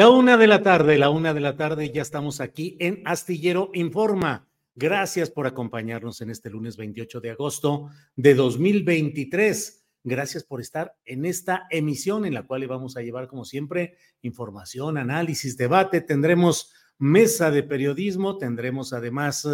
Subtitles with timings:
[0.00, 3.70] La una de la tarde, la una de la tarde, ya estamos aquí en Astillero
[3.74, 4.48] Informa.
[4.74, 9.84] Gracias por acompañarnos en este lunes 28 de agosto de 2023.
[10.02, 13.94] Gracias por estar en esta emisión en la cual le vamos a llevar, como siempre,
[14.22, 16.00] información, análisis, debate.
[16.00, 19.46] Tendremos mesa de periodismo, tendremos además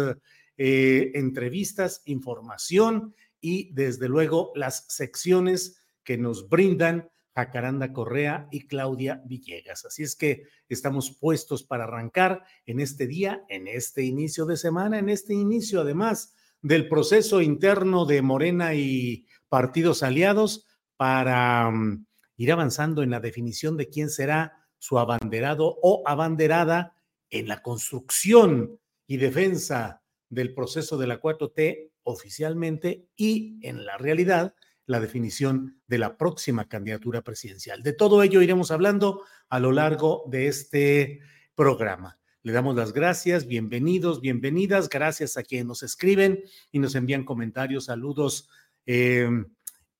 [0.55, 9.21] eh, entrevistas, información y desde luego las secciones que nos brindan Jacaranda Correa y Claudia
[9.23, 9.85] Villegas.
[9.85, 14.97] Así es que estamos puestos para arrancar en este día, en este inicio de semana,
[14.97, 22.07] en este inicio además del proceso interno de Morena y partidos aliados para um,
[22.37, 26.95] ir avanzando en la definición de quién será su abanderado o abanderada
[27.29, 34.55] en la construcción y defensa del proceso de la 4T oficialmente y en la realidad
[34.87, 37.83] la definición de la próxima candidatura presidencial.
[37.83, 41.19] De todo ello iremos hablando a lo largo de este
[41.53, 42.17] programa.
[42.41, 47.85] Le damos las gracias, bienvenidos, bienvenidas, gracias a quienes nos escriben y nos envían comentarios,
[47.85, 48.49] saludos
[48.85, 49.29] eh,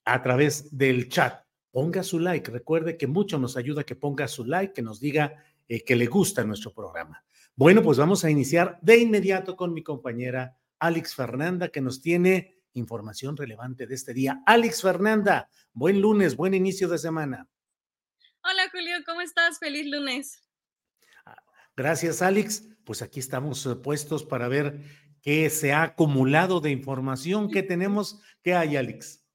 [0.06, 1.44] a través del chat.
[1.72, 5.44] Ponga su like, recuerde que mucho nos ayuda que ponga su like, que nos diga
[5.68, 7.26] eh, que le gusta nuestro programa.
[7.58, 12.57] Bueno, pues vamos a iniciar de inmediato con mi compañera Alex Fernanda, que nos tiene
[12.78, 14.42] información relevante de este día.
[14.46, 17.48] Alex Fernanda, buen lunes, buen inicio de semana.
[18.44, 19.60] Hola Julio, ¿cómo estás?
[19.60, 20.44] Feliz lunes.
[21.26, 21.36] Ah,
[21.76, 22.64] gracias, Alex.
[22.86, 24.80] Pues aquí estamos eh, puestos para ver
[25.22, 28.22] qué se ha acumulado de información que tenemos.
[28.42, 29.26] ¿Qué hay, Alex?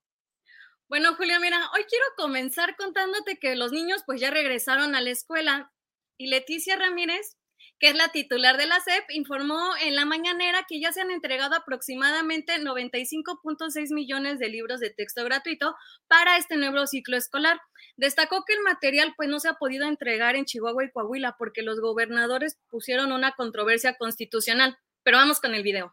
[0.89, 5.11] Bueno, Julio, mira, hoy quiero comenzar contándote que los niños pues ya regresaron a la
[5.11, 5.73] escuela
[6.19, 7.37] y Leticia Ramírez
[7.83, 11.11] que es la titular de la SEP, informó en la mañanera que ya se han
[11.11, 15.75] entregado aproximadamente 95.6 millones de libros de texto gratuito
[16.07, 17.61] para este nuevo ciclo escolar.
[17.97, 21.63] Destacó que el material pues no se ha podido entregar en Chihuahua y Coahuila porque
[21.63, 24.79] los gobernadores pusieron una controversia constitucional.
[25.03, 25.93] Pero vamos con el video.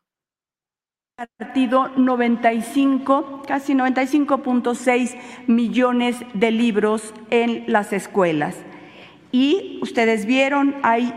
[1.15, 8.55] Partido 95, casi 95.6 millones de libros en las escuelas.
[9.31, 11.13] Y ustedes vieron, hay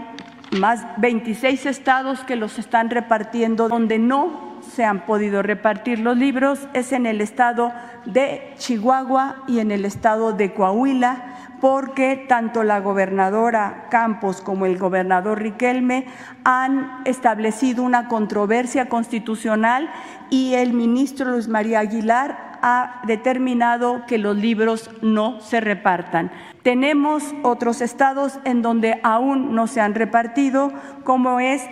[0.58, 6.68] más 26 estados que los están repartiendo, donde no se han podido repartir los libros
[6.72, 7.72] es en el estado
[8.04, 14.78] de Chihuahua y en el estado de Coahuila, porque tanto la gobernadora Campos como el
[14.78, 16.06] gobernador Riquelme
[16.44, 19.90] han establecido una controversia constitucional
[20.30, 26.30] y el ministro Luis María Aguilar ha determinado que los libros no se repartan.
[26.62, 30.72] Tenemos otros estados en donde aún no se han repartido,
[31.02, 31.62] como es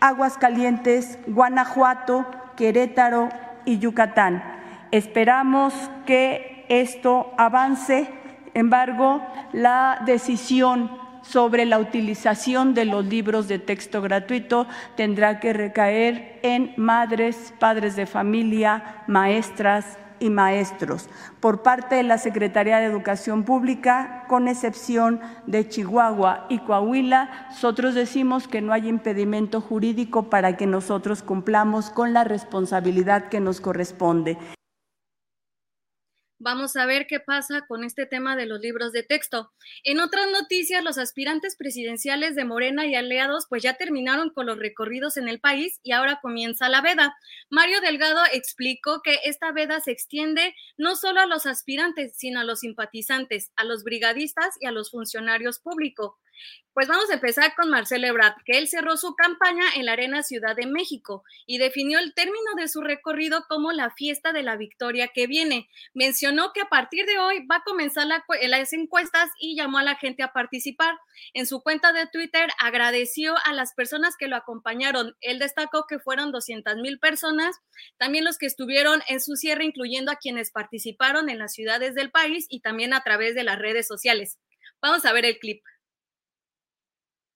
[0.00, 3.28] Aguascalientes, Guanajuato, Querétaro
[3.64, 4.44] y Yucatán.
[4.92, 5.74] Esperamos
[6.06, 8.08] que esto avance.
[8.54, 9.20] Embargo,
[9.52, 10.90] la decisión
[11.22, 17.96] sobre la utilización de los libros de texto gratuito tendrá que recaer en madres, padres
[17.96, 21.08] de familia, maestras y maestros
[21.40, 27.48] por parte de la Secretaría de Educación Pública, con excepción de Chihuahua y Coahuila.
[27.50, 33.40] Nosotros decimos que no hay impedimento jurídico para que nosotros cumplamos con la responsabilidad que
[33.40, 34.38] nos corresponde.
[36.44, 39.50] Vamos a ver qué pasa con este tema de los libros de texto.
[39.82, 44.58] En otras noticias, los aspirantes presidenciales de Morena y aliados pues ya terminaron con los
[44.58, 47.16] recorridos en el país y ahora comienza la veda.
[47.48, 52.44] Mario Delgado explicó que esta veda se extiende no solo a los aspirantes, sino a
[52.44, 56.12] los simpatizantes, a los brigadistas y a los funcionarios públicos.
[56.74, 60.24] Pues vamos a empezar con Marcelo Ebrard, que él cerró su campaña en la Arena
[60.24, 64.56] Ciudad de México y definió el término de su recorrido como la fiesta de la
[64.56, 65.68] victoria que viene.
[65.94, 69.94] Mencionó que a partir de hoy va a comenzar las encuestas y llamó a la
[69.94, 70.98] gente a participar.
[71.32, 75.16] En su cuenta de Twitter agradeció a las personas que lo acompañaron.
[75.20, 77.56] Él destacó que fueron 200 mil personas,
[77.98, 82.10] también los que estuvieron en su cierre, incluyendo a quienes participaron en las ciudades del
[82.10, 84.40] país y también a través de las redes sociales.
[84.82, 85.62] Vamos a ver el clip.
[85.64, 85.70] ¡Querido México!
[85.70, 85.70] ¡Querido México!
[85.70, 87.32] ¡Hasta la victoria, compañeras, compañeros!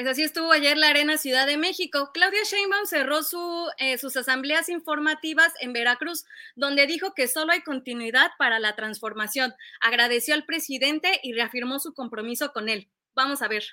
[0.00, 2.10] Pues así estuvo ayer la Arena Ciudad de México.
[2.14, 6.24] Claudia Sheinbaum cerró su, eh, sus asambleas informativas en Veracruz,
[6.56, 9.52] donde dijo que solo hay continuidad para la transformación.
[9.80, 12.88] Agradeció al presidente y reafirmó su compromiso con él.
[13.14, 13.64] Vamos a ver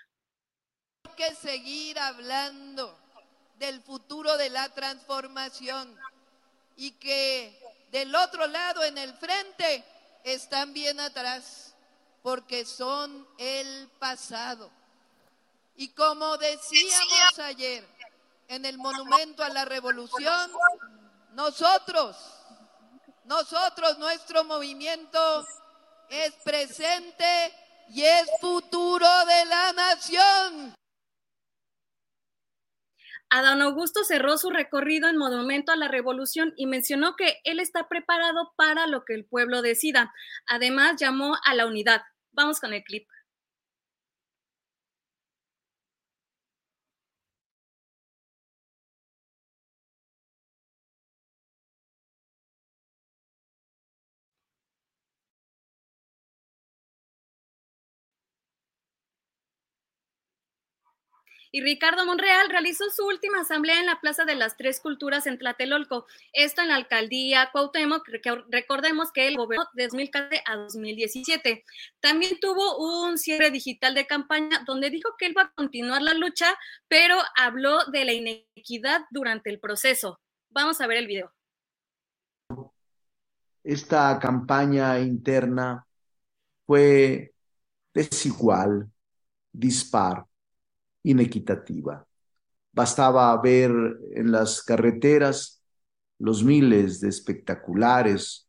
[1.18, 2.98] que seguir hablando
[3.58, 5.98] del futuro de la transformación
[6.78, 7.60] y que
[7.92, 9.84] del otro lado, en el frente,
[10.24, 11.74] están bien atrás,
[12.22, 14.70] porque son el pasado.
[15.76, 17.88] Y como decíamos ayer
[18.48, 20.52] en el monumento a la revolución,
[21.34, 22.16] nosotros,
[23.26, 25.46] nosotros, nuestro movimiento
[26.10, 27.54] es presente
[27.90, 30.78] y es futuro de la nación.
[33.30, 37.88] Adán Augusto cerró su recorrido en Monumento a la Revolución y mencionó que él está
[37.90, 40.14] preparado para lo que el pueblo decida.
[40.48, 42.04] Además, llamó a la unidad.
[42.32, 43.08] Vamos con el clip.
[61.58, 65.40] Y Ricardo Monreal realizó su última asamblea en la Plaza de las Tres Culturas en
[65.40, 68.08] Tlatelolco, esto en la alcaldía Cuauhtémoc,
[68.52, 71.66] recordemos que él gobernó de 2014 a 2017.
[72.00, 76.14] También tuvo un cierre digital de campaña donde dijo que él va a continuar la
[76.14, 76.46] lucha,
[76.88, 80.20] pero habló de la inequidad durante el proceso.
[80.52, 81.34] Vamos a ver el video.
[83.64, 85.88] Esta campaña interna
[86.68, 87.34] fue
[87.96, 88.92] desigual,
[89.52, 90.27] dispar
[91.10, 92.06] inequitativa.
[92.72, 93.72] Bastaba ver
[94.14, 95.62] en las carreteras
[96.20, 98.48] los miles de espectaculares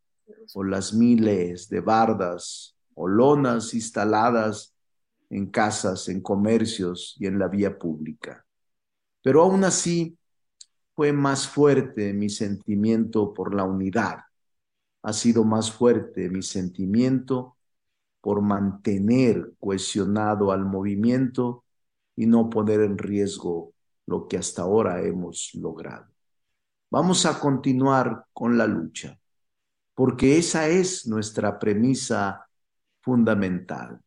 [0.55, 4.75] o las miles de bardas o lonas instaladas
[5.31, 8.45] en casas, en comercios y en la vía pública.
[9.23, 10.17] Pero aún así
[10.95, 14.19] fue más fuerte mi sentimiento por la unidad.
[15.03, 17.57] Ha sido más fuerte mi sentimiento
[18.21, 21.65] por mantener cohesionado al movimiento
[22.19, 23.75] y no poner en riesgo
[24.07, 26.09] lo que hasta ahora hemos logrado.
[26.91, 29.17] Vamos a continuar con la lucha,
[29.95, 32.49] porque esa es nuestra premisa
[33.03, 34.01] fundamental.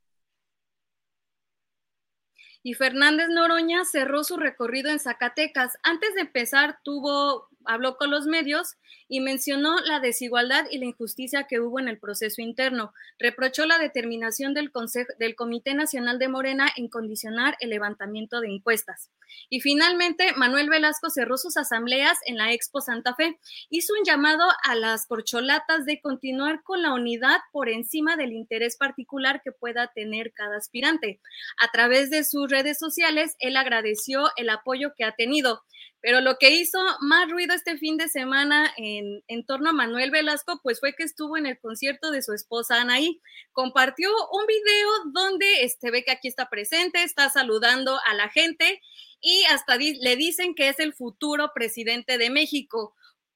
[2.61, 5.77] Y Fernández Noroña cerró su recorrido en Zacatecas.
[5.81, 8.75] Antes de empezar, tuvo habló con los medios
[9.07, 12.93] y mencionó la desigualdad y la injusticia que hubo en el proceso interno.
[13.19, 18.49] Reprochó la determinación del, Consejo, del Comité Nacional de Morena en condicionar el levantamiento de
[18.49, 19.09] encuestas.
[19.49, 23.39] Y finalmente, Manuel Velasco cerró sus asambleas en la Expo Santa Fe.
[23.69, 28.77] Hizo un llamado a las corcholatas de continuar con la unidad por encima del interés
[28.77, 31.19] particular que pueda tener cada aspirante.
[31.59, 35.63] A través de sus redes sociales, él agradeció el apoyo que ha tenido.
[36.01, 40.59] Pero lo que hizo más ruido este fin de semana en, torno a Manuel Velasco,
[40.63, 43.21] pues fue que estuvo en el concierto de su esposa Anaí.
[43.51, 48.81] Compartió un video donde este, ve que aquí está presente, está saludando a la gente
[49.21, 52.95] y hasta le dicen que es el futuro presidente de México.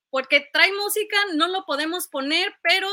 [0.10, 2.90] Porque trae música, no lo podemos poner, pero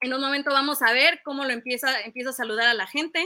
[0.00, 3.24] en un momento vamos a ver cómo lo empieza, empieza a saludar a la gente.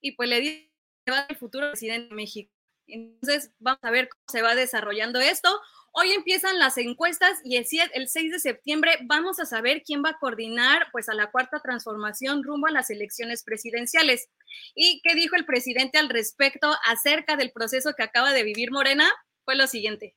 [0.00, 0.72] Y pues le dice
[1.04, 2.59] que va el futuro presidente de México.
[2.92, 5.48] Entonces, vamos a ver cómo se va desarrollando esto.
[5.92, 10.18] Hoy empiezan las encuestas y el, 6 de septiembre vamos a saber quién va a
[10.18, 14.28] coordinar pues a la cuarta transformación rumbo a las elecciones presidenciales.
[14.76, 19.10] ¿Y qué dijo el presidente al respecto acerca del proceso que acaba de vivir Morena?
[19.44, 20.14] Fue lo siguiente.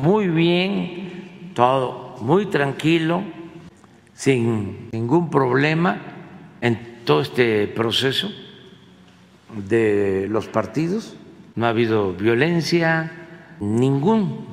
[0.00, 3.24] Muy bien, todo muy tranquilo.
[4.14, 6.00] sin ningún problema
[6.60, 8.30] en todo este proceso
[9.52, 11.16] de los partidos.
[11.54, 13.10] No ha habido violencia,
[13.60, 14.46] ningún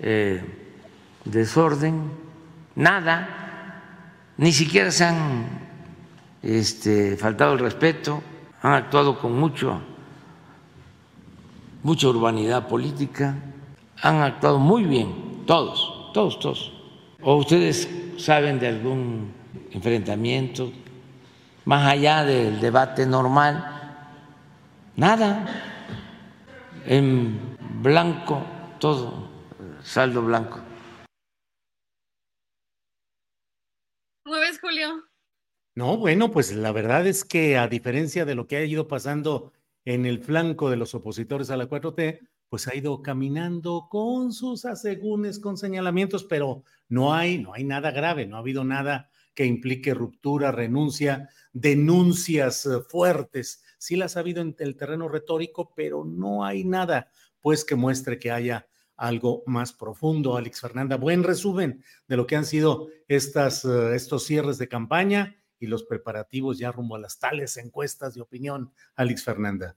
[0.00, 0.42] eh,
[1.24, 2.10] desorden,
[2.74, 3.82] nada,
[4.38, 5.46] ni siquiera se han
[6.42, 8.22] este, faltado el respeto,
[8.62, 9.80] han actuado con mucho,
[11.82, 13.34] mucha urbanidad política,
[14.02, 16.72] han actuado muy bien, todos, todos, todos.
[17.22, 19.32] ¿O ustedes saben de algún
[19.72, 20.72] enfrentamiento
[21.64, 23.72] más allá del debate normal?
[24.96, 25.74] Nada.
[26.88, 28.46] En blanco,
[28.78, 29.28] todo,
[29.82, 30.60] saldo blanco.
[34.24, 35.02] ¿Cómo ves, Julio?
[35.74, 39.52] No, bueno, pues la verdad es que a diferencia de lo que ha ido pasando
[39.84, 44.64] en el flanco de los opositores a la 4T, pues ha ido caminando con sus
[44.64, 49.44] asegúnes, con señalamientos, pero no hay, no hay nada grave, no ha habido nada que
[49.44, 53.62] implique ruptura, renuncia, denuncias eh, fuertes.
[53.78, 58.18] Sí las ha habido en el terreno retórico, pero no hay nada, pues, que muestre
[58.18, 58.66] que haya
[58.96, 60.36] algo más profundo.
[60.36, 65.36] Alex Fernanda, buen resumen de lo que han sido estas, eh, estos cierres de campaña
[65.58, 68.72] y los preparativos ya rumbo a las tales encuestas de opinión.
[68.94, 69.76] Alex Fernanda.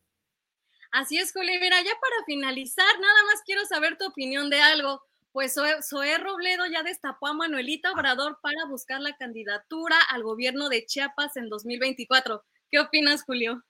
[0.91, 1.53] Así es, Julio.
[1.59, 5.03] Mira, ya para finalizar, nada más quiero saber tu opinión de algo.
[5.31, 10.85] Pues Zoé Robledo ya destapó a Manuelita Obrador para buscar la candidatura al gobierno de
[10.85, 12.43] Chiapas en 2024.
[12.71, 13.63] ¿Qué opinas, Julio?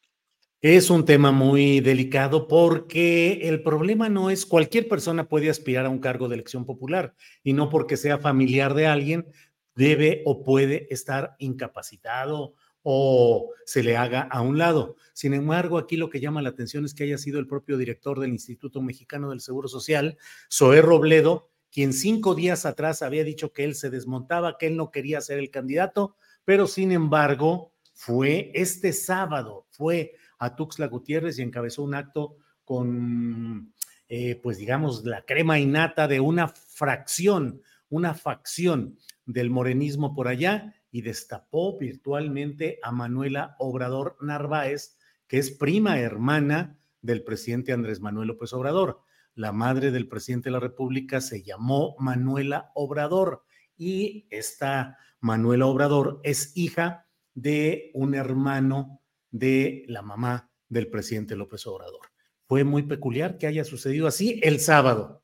[0.62, 5.89] Es un tema muy delicado porque el problema no es cualquier persona puede aspirar a
[5.89, 9.32] un cargo de elección popular y no porque sea familiar de alguien
[9.74, 14.98] debe o puede estar incapacitado o se le haga a un lado.
[15.13, 18.20] Sin embargo, aquí lo que llama la atención es que haya sido el propio director
[18.20, 20.18] del Instituto Mexicano del Seguro Social,
[20.51, 24.92] Zoé Robledo, quien cinco días atrás había dicho que él se desmontaba, que él no
[24.92, 31.43] quería ser el candidato, pero sin embargo fue este sábado, fue a Tuxtla Gutiérrez y
[31.43, 33.74] encabezó un acto con,
[34.08, 40.74] eh, pues digamos, la crema innata de una fracción, una facción del morenismo por allá
[40.91, 48.29] y destapó virtualmente a Manuela Obrador Narváez, que es prima hermana del presidente Andrés Manuel
[48.29, 49.01] López Obrador.
[49.36, 53.43] La madre del presidente de la República se llamó Manuela Obrador
[53.77, 58.99] y esta Manuela Obrador es hija de un hermano
[59.31, 62.07] de la mamá del presidente López Obrador.
[62.45, 65.24] Fue muy peculiar que haya sucedido así el sábado.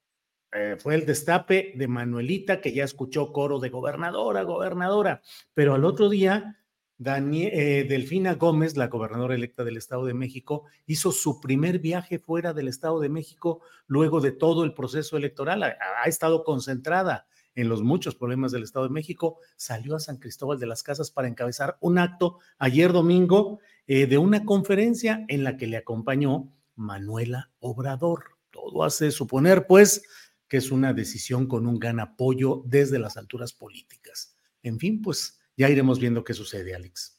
[0.52, 5.22] Eh, fue el destape de Manuelita, que ya escuchó coro de gobernadora, gobernadora,
[5.54, 6.62] pero al otro día,
[6.98, 12.54] eh, Delfina Gómez, la gobernadora electa del Estado de México, hizo su primer viaje fuera
[12.54, 15.64] del Estado de México luego de todo el proceso electoral.
[15.64, 20.60] Ha, estado concentrada en los muchos problemas del Estado de México, salió a San Cristóbal
[20.60, 25.58] de las Casas para encabezar un acto ayer domingo eh, de una conferencia en la
[25.58, 28.38] que le acompañó Manuela Obrador.
[28.52, 30.04] Todo hace suponer, pues,
[30.48, 34.36] que es una decisión con un gran apoyo desde las alturas políticas.
[34.64, 37.15] En fin, pues ya iremos viendo qué sucede, Alex.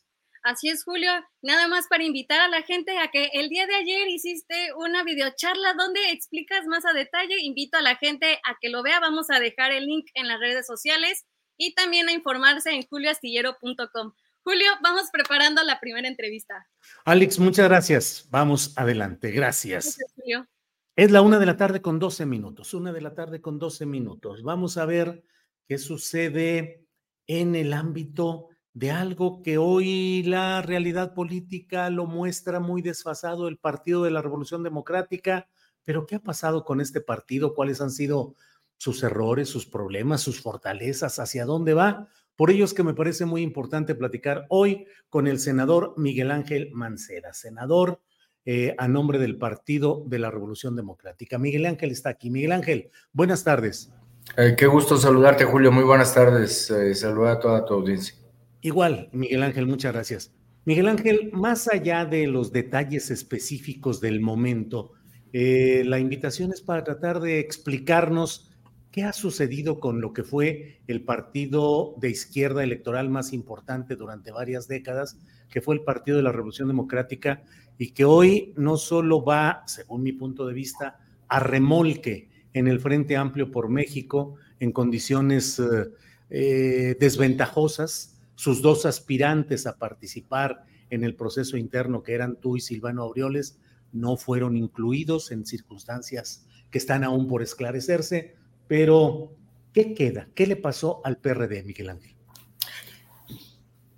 [0.47, 1.11] Así es, Julio.
[1.43, 5.03] Nada más para invitar a la gente a que el día de ayer hiciste una
[5.03, 7.41] videocharla donde explicas más a detalle.
[7.41, 9.01] Invito a la gente a que lo vea.
[9.01, 11.27] Vamos a dejar el link en las redes sociales
[11.57, 14.13] y también a informarse en julioastillero.com.
[14.45, 16.65] Julio, vamos preparando la primera entrevista.
[17.05, 18.29] Alex, muchas gracias.
[18.31, 19.33] Vamos adelante.
[19.33, 19.97] Gracias.
[19.97, 20.47] Gracias, Julio.
[20.95, 23.85] Es la una de la tarde con 12 minutos, una de la tarde con 12
[23.85, 24.45] minutos.
[24.45, 25.25] Vamos a ver
[25.67, 26.87] qué sucede
[27.27, 33.57] en el ámbito de algo que hoy la realidad política lo muestra muy desfasado, el
[33.57, 35.49] Partido de la Revolución Democrática.
[35.83, 37.55] Pero ¿qué ha pasado con este partido?
[37.55, 38.35] ¿Cuáles han sido
[38.77, 41.19] sus errores, sus problemas, sus fortalezas?
[41.19, 42.09] ¿Hacia dónde va?
[42.37, 46.69] Por ello es que me parece muy importante platicar hoy con el senador Miguel Ángel
[46.75, 48.03] Mancera, senador
[48.45, 51.39] eh, a nombre del Partido de la Revolución Democrática.
[51.39, 52.29] Miguel Ángel está aquí.
[52.29, 53.91] Miguel Ángel, buenas tardes.
[54.37, 55.73] Eh, qué gusto saludarte, Julio.
[55.73, 56.71] Muy buenas tardes.
[56.71, 58.26] Eh, saluda a toda tu audiencia.
[58.67, 60.33] Igual, Miguel Ángel, muchas gracias.
[60.65, 64.91] Miguel Ángel, más allá de los detalles específicos del momento,
[65.33, 68.51] la invitación es para tratar de explicarnos
[68.91, 74.33] qué ha sucedido con lo que fue el partido de izquierda electoral más importante durante
[74.33, 75.17] varias décadas,
[75.49, 77.45] que fue el Partido de la Revolución Democrática,
[77.79, 82.81] y que hoy no solo va, según mi punto de vista, a remolque en el
[82.81, 85.89] Frente Amplio por México en condiciones eh,
[86.31, 92.61] eh, desventajosas, sus dos aspirantes a participar en el proceso interno, que eran tú y
[92.61, 93.59] Silvano Aureoles,
[93.93, 98.37] no fueron incluidos en circunstancias que están aún por esclarecerse,
[98.69, 99.35] pero
[99.73, 100.29] ¿qué queda?
[100.35, 102.15] ¿Qué le pasó al PRD, Miguel Ángel?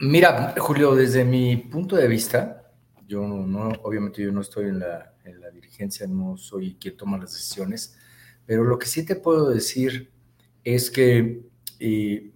[0.01, 2.73] Mira, Julio, desde mi punto de vista,
[3.07, 7.19] yo no, obviamente yo no estoy en la, en la dirigencia, no soy quien toma
[7.19, 7.99] las decisiones,
[8.47, 10.11] pero lo que sí te puedo decir
[10.63, 11.43] es que
[11.81, 12.33] eh,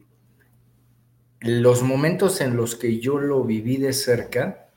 [1.43, 4.69] los momentos en los que yo lo viví de cerca,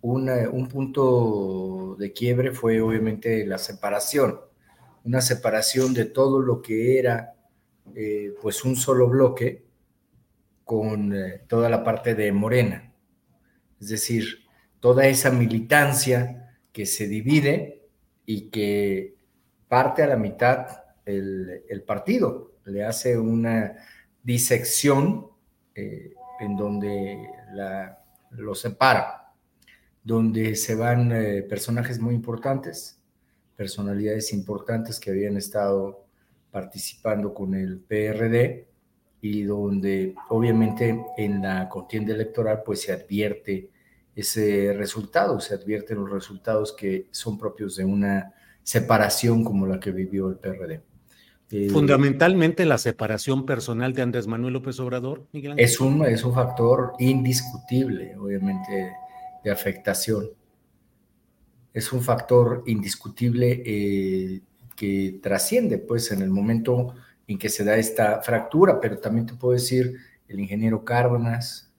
[0.00, 4.40] un punto de quiebre fue obviamente la separación,
[5.04, 7.34] una separación de todo lo que era
[7.94, 9.64] eh, pues un solo bloque
[10.64, 12.92] con eh, toda la parte de Morena,
[13.80, 14.44] es decir,
[14.80, 17.82] toda esa militancia que se divide
[18.26, 19.14] y que
[19.68, 20.66] parte a la mitad
[21.04, 23.76] el, partido, le hace una
[24.22, 25.33] disección
[25.74, 27.28] eh, en donde
[28.30, 29.24] lo separa
[30.04, 33.00] donde se van eh, personajes muy importantes,
[33.56, 36.04] personalidades importantes que habían estado
[36.50, 38.68] participando con el PRD
[39.22, 43.70] y donde obviamente en la contienda electoral pues se advierte
[44.14, 49.90] ese resultado, se advierten los resultados que son propios de una separación como la que
[49.90, 50.82] vivió el PRD.
[51.56, 55.64] Eh, Fundamentalmente la separación personal de Andrés Manuel López Obrador, Miguel Ángel.
[55.64, 58.92] Es un, es un factor indiscutible, obviamente,
[59.44, 60.30] de afectación.
[61.72, 64.40] Es un factor indiscutible eh,
[64.74, 66.96] que trasciende, pues, en el momento
[67.28, 69.94] en que se da esta fractura, pero también te puedo decir,
[70.26, 71.70] el ingeniero Cárdenas,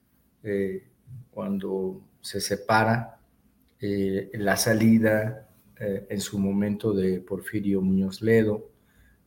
[0.42, 0.84] eh,
[1.30, 3.12] cuando se separa,
[3.78, 5.46] la salida
[5.78, 8.70] en su momento de Porfirio Muñoz Ledo,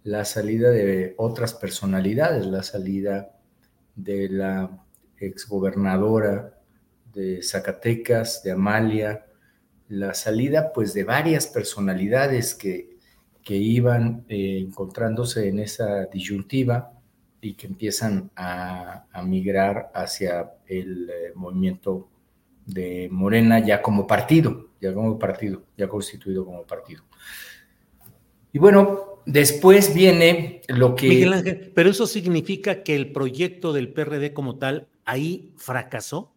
[0.03, 3.31] la salida de otras personalidades, la salida
[3.95, 4.85] de la
[5.17, 6.57] exgobernadora
[7.13, 9.25] de Zacatecas, de Amalia,
[9.89, 12.97] la salida pues de varias personalidades que,
[13.43, 16.93] que iban eh, encontrándose en esa disyuntiva
[17.41, 22.09] y que empiezan a, migrar hacia el eh, movimiento
[22.65, 27.03] de Morena ya como partido, ya como partido, ya constituido como partido.
[28.51, 31.07] Y bueno, después viene lo que...
[31.07, 36.33] Miguel Ángel, pero eso significa que el proyecto del PRD como tal ahí fracasó.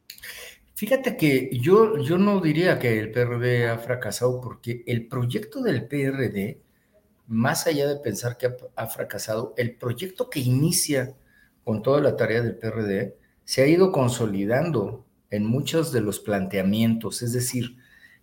[0.74, 5.86] Fíjate que yo, yo no diría que el PRD ha fracasado porque el proyecto del
[5.86, 6.60] PRD,
[7.28, 11.14] más allá de pensar que ha, fracasado, el proyecto que inicia
[11.62, 13.14] con toda la tarea del PRD
[13.44, 17.76] se ha ido consolidando en muchos de los planteamientos, es decir,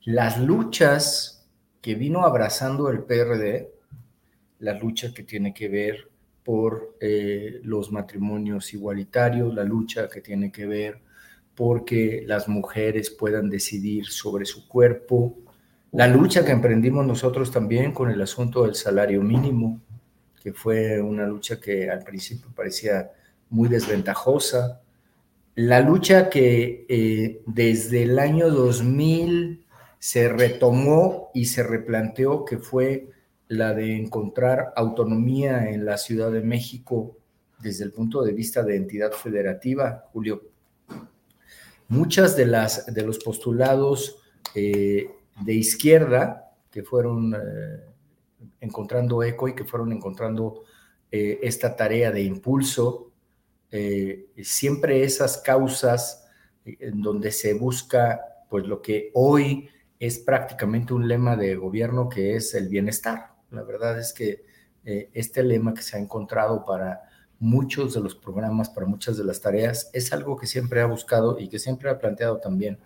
[0.04, 1.48] las luchas
[1.82, 3.72] que vino abrazando el PRD,
[4.60, 6.10] la lucha que tiene que ver
[6.44, 11.00] por eh, los matrimonios igualitarios, la lucha que tiene que ver
[11.56, 15.36] porque las mujeres puedan decidir sobre su cuerpo.
[15.92, 19.82] La lucha que emprendimos nosotros también con el asunto del salario mínimo,
[20.42, 23.12] que fue una lucha que al principio parecía
[23.50, 24.82] muy desventajosa.
[25.56, 29.66] La lucha que eh, desde el año 2000
[30.00, 33.10] se retomó y se replanteó, que fue
[33.50, 37.18] la de encontrar autonomía en la Ciudad de México
[37.60, 40.50] desde el punto de vista de entidad federativa, Julio
[41.90, 44.18] muchas de, las, de los postulados
[44.56, 47.84] eh, de izquierda que fueron eh,
[48.62, 50.64] encontrando eco y que fueron encontrando
[51.12, 53.08] eh, esta tarea de impulso,
[54.42, 56.28] siempre esas causas
[56.66, 62.36] en donde se busca pues lo que hoy es prácticamente un lema de gobierno que
[62.36, 63.29] es el bienestar.
[63.52, 64.46] La verdad es que
[64.84, 67.10] este lema que se ha encontrado para
[67.40, 71.40] muchos de los programas, para muchas de las tareas, es algo que siempre ha buscado
[71.40, 72.80] y que siempre ha planteado también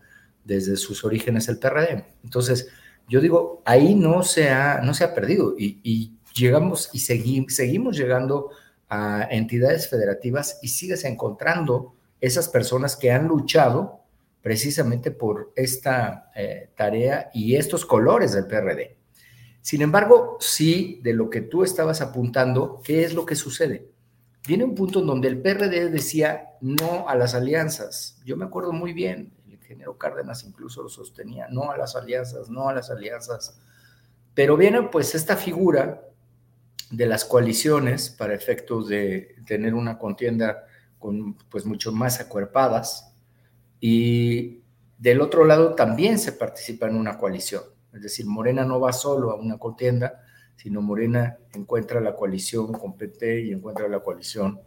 [0.44, 2.06] desde sus orígenes el PRD.
[2.24, 2.70] Entonces,
[3.08, 8.50] yo digo, ahí no se ha, no se ha perdido y, llegamos y seguimos llegando
[8.90, 14.00] a entidades federativas y sigues encontrando esas personas que han luchado
[14.42, 18.98] precisamente por esta eh, tarea y estos colores del PRD.
[19.64, 23.94] Sin embargo, sí, de lo que tú estabas apuntando, ¿qué es lo que sucede?
[24.48, 28.22] viene un punto en donde el PRD decía no a las alianzas.
[28.26, 32.50] Yo me acuerdo muy bien, el ingeniero Cárdenas incluso lo sostenía, no a las alianzas,
[32.50, 33.58] no a las alianzas.
[34.34, 36.02] Pero viene pues esta figura
[36.92, 40.66] de las coaliciones para efectos de tener una contienda
[41.00, 43.14] con pues mucho más acuerpadas
[43.80, 44.62] y
[44.98, 47.64] del otro lado también se participa en una coalición.
[47.94, 50.22] Es decir, Morena no va solo a una contienda,
[50.56, 54.60] sino Morena encuentra la coalición con PT y encuentra la coalición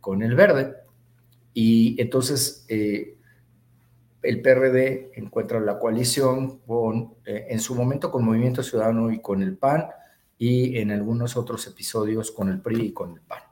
[0.00, 0.74] con el Verde.
[1.52, 3.16] Y entonces eh,
[4.22, 9.42] el PRD encuentra la coalición con, eh, en su momento con Movimiento Ciudadano y con
[9.42, 9.86] el PAN,
[10.38, 13.42] y en algunos otros episodios con el PRI y con el PAN.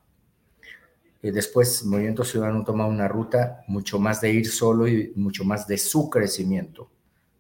[1.23, 5.67] Eh, después, Movimiento Ciudadano toma una ruta mucho más de ir solo y mucho más
[5.67, 6.91] de su crecimiento,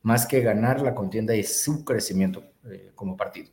[0.03, 3.51] más que ganar la contienda y su crecimiento eh, como partido.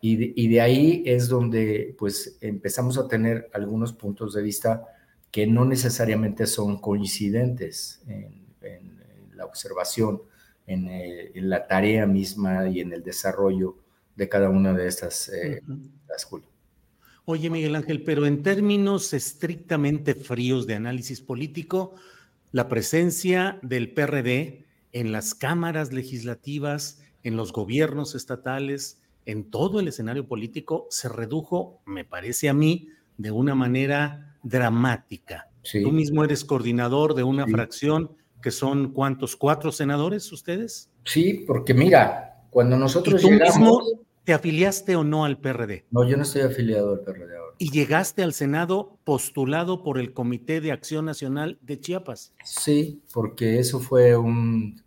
[0.00, 4.86] Y de, y de, ahí es donde pues empezamos a tener algunos puntos de vista
[5.30, 10.22] que no necesariamente son coincidentes en, en, en la observación,
[10.66, 13.76] en, eh, en, la tarea misma y en el desarrollo
[14.16, 15.90] de cada una de estas eh, uh -huh.
[17.26, 21.94] Oye, Miguel Ángel, pero en términos estrictamente fríos de análisis político,
[22.50, 29.88] la presencia del PRD en las cámaras legislativas, en los gobiernos estatales, en todo el
[29.88, 35.48] escenario político, se redujo, me parece a mí, de una manera dramática.
[35.62, 35.82] Sí.
[35.82, 37.52] Tú mismo eres coordinador de una sí.
[37.52, 40.90] fracción que son cuántos, cuatro senadores ustedes?
[41.04, 43.56] Sí, porque mira, cuando nosotros ¿Y tú llegamos...
[43.56, 43.82] mismo
[44.24, 45.86] te afiliaste o no al PRD?
[45.90, 47.49] No, yo no estoy afiliado al PRD ahora.
[47.62, 52.32] ¿Y llegaste al Senado postulado por el Comité de Acción Nacional de Chiapas?
[52.42, 54.82] Sí, porque eso fue un,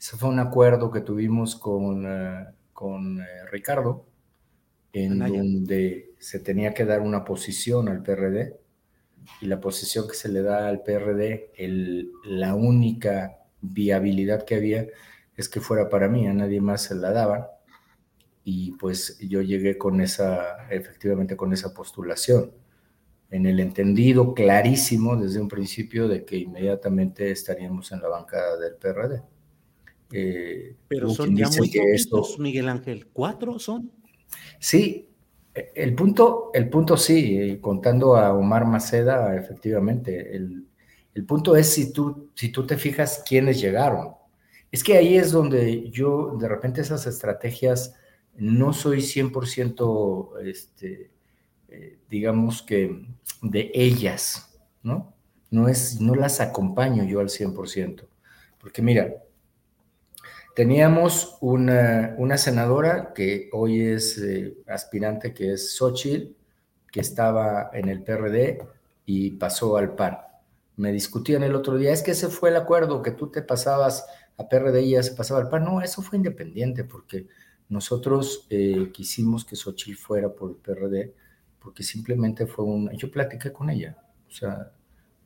[0.00, 4.06] eso fue un acuerdo que tuvimos con, uh, con uh, Ricardo,
[4.94, 5.40] en Anaya.
[5.40, 8.56] donde se tenía que dar una posición al PRD
[9.42, 14.86] y la posición que se le da al PRD, el, la única viabilidad que había
[15.36, 17.44] es que fuera para mí, a nadie más se la daban.
[18.44, 22.52] Y pues yo llegué con esa, efectivamente con esa postulación,
[23.30, 28.76] en el entendido clarísimo desde un principio de que inmediatamente estaríamos en la bancada del
[28.76, 29.22] PRD.
[30.12, 32.24] Eh, Pero son ya muy poquitos, esto...
[32.38, 33.90] Miguel Ángel, ¿cuatro son?
[34.60, 35.08] Sí,
[35.74, 40.66] el punto, el punto sí, eh, contando a Omar Maceda, efectivamente, el,
[41.14, 44.14] el, punto es si tú, si tú te fijas quiénes llegaron.
[44.72, 47.94] Es que ahí es donde yo, de repente, esas estrategias,
[48.36, 51.10] no soy 100%, este,
[51.68, 53.06] eh, digamos que,
[53.42, 55.14] de ellas, ¿no?
[55.50, 58.06] No, es, no las acompaño yo al 100%.
[58.58, 59.14] Porque mira,
[60.54, 66.32] Teníamos una, senadora que hoy es eh, aspirante, que es Xochitl,
[66.92, 68.64] que estaba en el PRD
[69.04, 70.18] y pasó al PAN.
[70.76, 74.06] Me discutían el otro día, es que ese fue el acuerdo, que tú te pasabas
[74.36, 75.64] a PRD y ya se pasaba al PAN.
[75.64, 77.26] No, eso fue independiente, porque
[77.68, 81.14] nosotros eh, quisimos que Xochitl fuera por el PRD,
[81.58, 82.90] porque simplemente fue un...
[82.96, 83.96] Yo platiqué con ella,
[84.28, 84.72] o sea,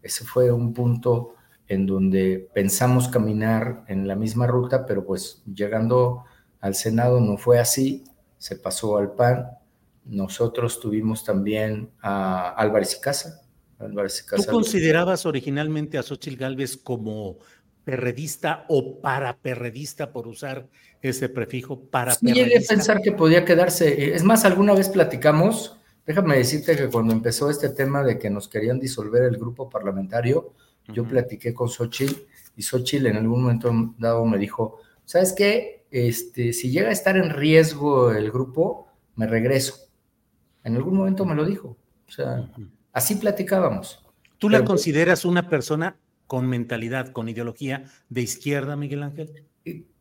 [0.03, 1.35] ese fue un punto
[1.67, 6.25] en donde pensamos caminar en la misma ruta, pero pues llegando
[6.61, 8.05] al Senado no fue así,
[8.39, 9.47] se pasó al PAN.
[10.05, 13.43] Nosotros tuvimos también a Álvarez y Casa.
[13.79, 17.39] ¿Tú considerabas originalmente a Xochitl Gálvez como
[17.85, 20.69] perredista o paraperredista, por usar
[21.03, 24.15] ese prefijo para sí, llegué a pensar que podía quedarse.
[24.15, 28.49] Es más, alguna vez platicamos, déjame decirte que cuando empezó este tema de que nos
[28.49, 30.53] querían disolver el grupo parlamentario,
[30.93, 32.23] yo platiqué con Xochitl
[32.57, 35.85] y Xochitl en algún momento dado me dijo, ¿sabes qué?
[35.91, 39.75] Este, si llega a estar en riesgo el grupo, me regreso.
[40.65, 41.77] En algún momento me lo dijo.
[42.07, 42.69] O sea, uh -huh.
[42.93, 44.05] así platicábamos.
[44.39, 49.45] ¿Tú la Pero, consideras una persona con mentalidad, con ideología de izquierda, Miguel Ángel?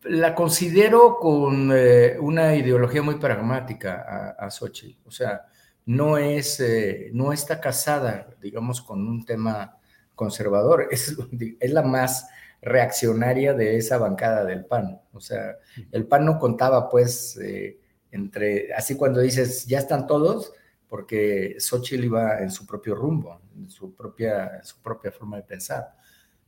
[0.03, 4.05] La considero con eh, una ideología muy pragmática
[4.39, 4.99] a, a Xochitl.
[5.05, 5.47] O sea,
[5.87, 9.77] no es, eh, no está casada, digamos, con un tema
[10.15, 11.15] conservador, es,
[11.59, 12.27] es, la más
[12.61, 14.99] reaccionaria de esa bancada del PAN.
[15.13, 15.57] O sea,
[15.91, 17.79] el PAN no contaba pues eh,
[18.11, 20.51] entre, así cuando dices, ya están todos,
[20.89, 25.93] porque Xochitl iba en su propio rumbo, en su propia, su propia forma de pensar.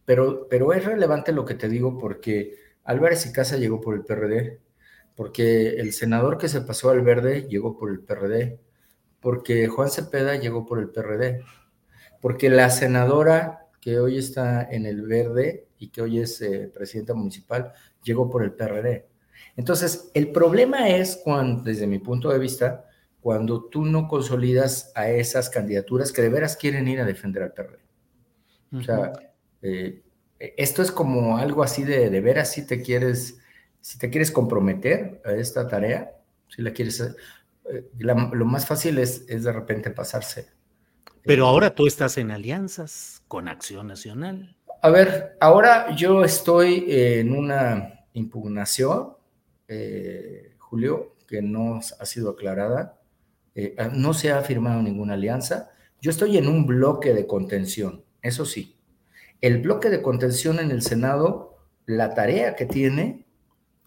[0.04, 2.56] Pero, pero es relevante lo que te digo porque
[2.90, 4.60] Álvarez y Casa llegó por el PRD,
[5.16, 8.60] porque el senador que se pasó al verde llegó por el PRD,
[9.20, 11.44] porque Juan Cepeda llegó por el PRD,
[12.20, 17.14] porque la senadora que hoy está en el verde y que hoy es eh, presidenta
[17.14, 17.74] municipal
[18.04, 19.06] llegó por el PRD.
[19.56, 22.86] Entonces, el problema es cuando, desde mi punto de vista,
[23.22, 27.54] cuando tú no consolidas a esas candidaturas que de veras quieren ir a defender al
[27.54, 27.78] PRD.
[28.72, 28.80] Uh -huh.
[28.80, 29.14] O sea,
[29.62, 30.02] eh,
[30.40, 33.40] esto es como algo así de, de veras si te quieres,
[33.82, 36.12] si te quieres comprometer a esta tarea,
[36.48, 40.48] si la quieres, eh, la, lo más fácil es, es de repente pasarse
[41.24, 44.56] pero ahora tú estás en alianzas con Acción Nacional.
[44.82, 49.14] A ver, ahora yo estoy en una impugnación,
[49.68, 53.00] eh, Julio, que no ha sido aclarada.
[53.54, 55.70] Eh, no se ha firmado ninguna alianza.
[56.02, 58.79] Yo estoy en un bloque de contención, eso sí.
[59.42, 63.26] El bloque de contención en el Senado, la tarea que tiene,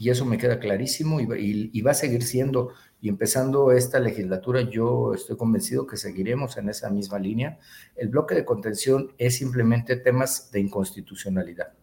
[0.02, 2.70] y eso me queda clarísimo y, va a seguir siendo.
[3.00, 7.58] Y empezando esta legislatura, yo estoy convencido que seguiremos en esa misma línea.
[7.94, 11.74] El bloque de contención es simplemente temas de inconstitucionalidad.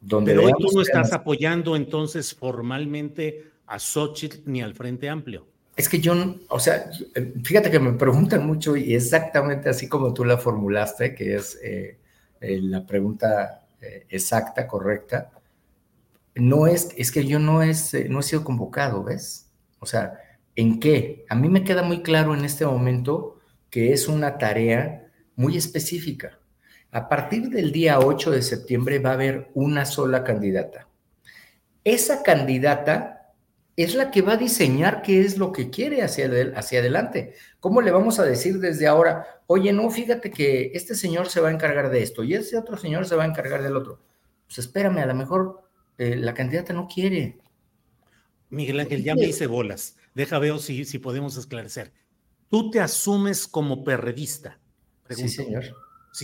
[0.00, 5.46] Donde Pero hoy tú no estás apoyando entonces formalmente a Xochitl ni al Frente Amplio.
[5.76, 6.14] Es que yo,
[6.48, 6.90] o sea,
[7.42, 11.98] fíjate que me preguntan mucho y exactamente así como tú la formulaste, que es eh,
[12.44, 15.30] eh, la pregunta eh, exacta, correcta
[16.34, 19.50] no es, es que yo no, es, eh, no he sido convocado, ¿ves?
[19.78, 20.18] O sea,
[20.56, 21.24] ¿en qué?
[21.28, 23.38] A mí me queda muy claro en este momento
[23.70, 26.38] que es una tarea muy específica.
[26.90, 30.88] A partir del día 8 de septiembre va a haber una sola candidata.
[31.82, 33.13] Esa candidata
[33.76, 37.34] es la que va a diseñar qué es lo que quiere hacia, hacia adelante.
[37.60, 41.48] ¿Cómo le vamos a decir desde ahora, oye, no, fíjate que este señor se va
[41.48, 44.00] a encargar de esto y ese otro señor se va a encargar del otro?
[44.46, 45.62] Pues espérame, a lo mejor
[45.98, 47.38] eh, la candidata no quiere.
[48.50, 49.96] Miguel Ángel, ya me hice bolas.
[50.14, 51.92] Deja veo si, si podemos esclarecer.
[52.48, 54.60] Tú te asumes como perredista.
[55.08, 55.64] Sí, señor.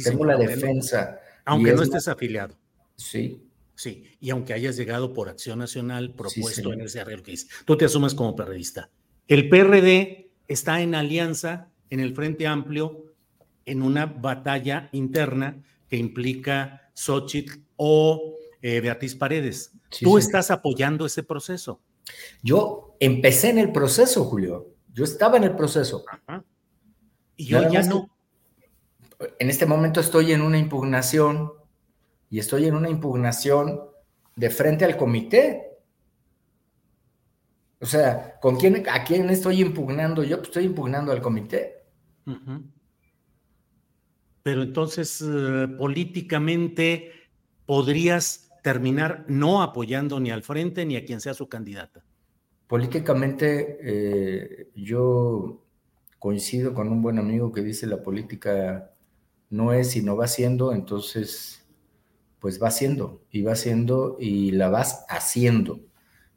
[0.04, 1.20] Tengo la defensa.
[1.44, 2.56] Aunque no estés afiliado.
[2.96, 3.49] Sí.
[3.80, 7.86] Sí, y aunque hayas llegado por Acción Nacional propuesto en ese arreglo que tú te
[7.86, 8.90] asumes como perredista.
[9.26, 13.06] El PRD está en alianza en el Frente Amplio
[13.64, 19.72] en una batalla interna que implica Xochitl o eh, Beatriz Paredes.
[20.02, 21.80] ¿Tú estás apoyando ese proceso?
[22.42, 24.74] Yo empecé en el proceso, Julio.
[24.92, 26.04] Yo estaba en el proceso.
[27.34, 28.10] Y yo ya no.
[29.38, 31.59] En este momento estoy en una impugnación
[32.30, 33.80] y estoy en una impugnación
[34.36, 35.78] de frente al comité.
[37.80, 40.22] O sea, ¿con quién, ¿a quién estoy impugnando?
[40.22, 41.84] Yo pues, estoy impugnando al comité.
[44.42, 47.12] Pero entonces, eh, políticamente,
[47.66, 52.04] podrías terminar no apoyando ni al frente ni a quien sea su candidata?
[52.66, 55.64] Políticamente, eh, yo
[56.18, 58.92] coincido con un buen amigo que dice la política
[59.48, 61.59] no es sino va siendo, entonces,
[62.40, 65.80] pues va siendo y va siendo y la vas haciendo.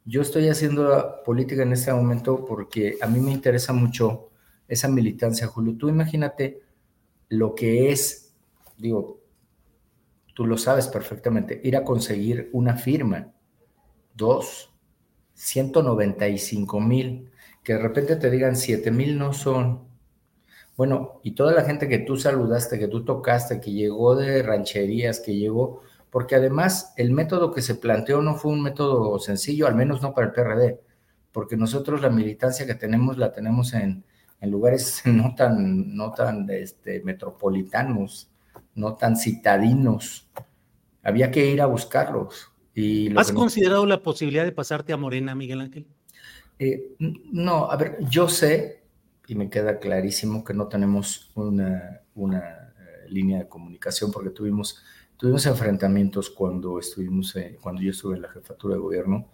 [0.06, 4.30] Yo estoy haciendo política en este momento porque a mí me interesa mucho
[4.68, 5.76] esa militancia, Julio.
[5.78, 6.62] Tú imagínate
[7.30, 8.34] lo que es,
[8.78, 9.22] digo,
[10.34, 13.32] tú lo sabes perfectamente, ir a conseguir una firma.
[14.13, 14.74] Dos,
[15.34, 17.32] 195 mil,
[17.63, 19.88] que de repente te digan 7 mil no son.
[20.76, 25.20] Bueno, y toda la gente que tú saludaste, que tú tocaste, que llegó de rancherías,
[25.20, 25.82] que llegó,
[26.13, 30.13] porque además el método que se planteó no fue un método sencillo, al menos no
[30.13, 30.80] para el PRD,
[31.32, 34.04] porque nosotros la militancia que tenemos la tenemos en,
[34.39, 38.30] en lugares no tan, no tan este, metropolitanos,
[38.76, 40.30] no tan citadinos.
[41.02, 42.52] Había que ir a buscarlos.
[42.76, 45.88] Y ¿Has considerado la posibilidad de pasarte a Morena, Miguel Ángel?
[46.60, 48.84] Eh, no, a ver, yo sé,
[49.28, 54.84] y me queda clarísimo que no tenemos una, una eh, línea de comunicación porque tuvimos,
[55.23, 59.29] tuvimos enfrentamientos cuando, estuvimos, eh, cuando yo estuve en la jefatura de gobierno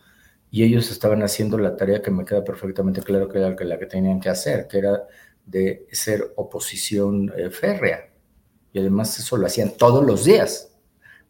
[0.51, 3.87] y ellos estaban haciendo la tarea que me queda perfectamente claro que era la que
[3.87, 5.07] tenían que hacer, que era
[5.47, 8.13] de ser oposición férrea
[8.71, 10.77] y además eso lo hacían todos los días,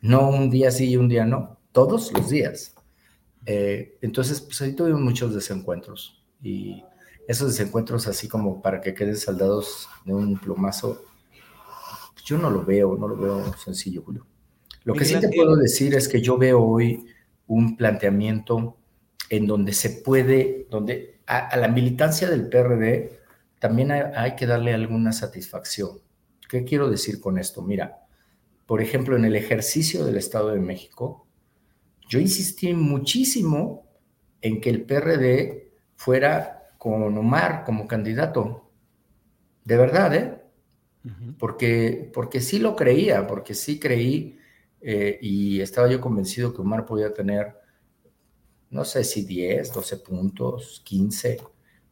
[0.01, 2.75] no un día sí y un día no, todos los días.
[3.45, 6.83] Eh, entonces, pues ahí tuvimos muchos desencuentros y
[7.29, 11.01] esos desencuentros así como para que queden saldados de un plomazo,
[12.25, 14.28] yo no lo veo, no lo veo sencillo, Julio.
[14.89, 17.05] Lo que sí te puedo decir es que yo veo hoy
[17.45, 18.75] un planteamiento
[19.29, 23.19] en donde se puede, donde a, la militancia del PRD
[23.59, 25.99] también hay que darle alguna satisfacción.
[26.49, 27.61] ¿Qué quiero decir con esto?
[27.61, 27.99] Mira,
[28.65, 31.27] por ejemplo, en el ejercicio del Estado de México,
[32.07, 33.85] yo insistí muchísimo
[34.41, 38.71] en que el PRD fuera con Omar como candidato.
[39.65, 40.41] De verdad, ¿eh?
[41.37, 44.38] porque, porque sí lo creía, porque sí creí
[44.81, 47.55] eh, y estaba yo convencido que Omar podía tener,
[48.69, 51.39] no sé si 10, 12 puntos, 15,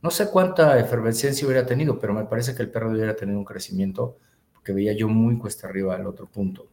[0.02, 3.46] no sé cuánta efervescencia hubiera tenido, pero me parece que el PRD hubiera tenido un
[3.46, 4.20] crecimiento
[4.64, 6.70] que veía yo muy cuesta arriba al otro punto.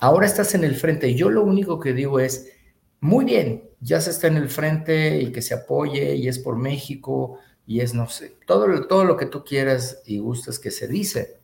[0.00, 2.52] Ahora estás en el frente y yo lo único que digo es,
[3.00, 6.56] muy bien, ya se está en el frente y que se apoye y es por
[6.56, 10.88] México y es, no sé, todo, todo lo que tú quieras y gustas que se
[10.88, 11.38] dice.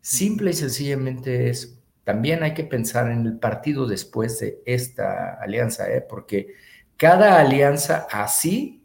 [0.00, 5.92] Simple y sencillamente es, también hay que pensar en el partido después de esta alianza,
[5.92, 6.00] ¿eh?
[6.00, 6.54] porque
[6.96, 8.84] cada alianza así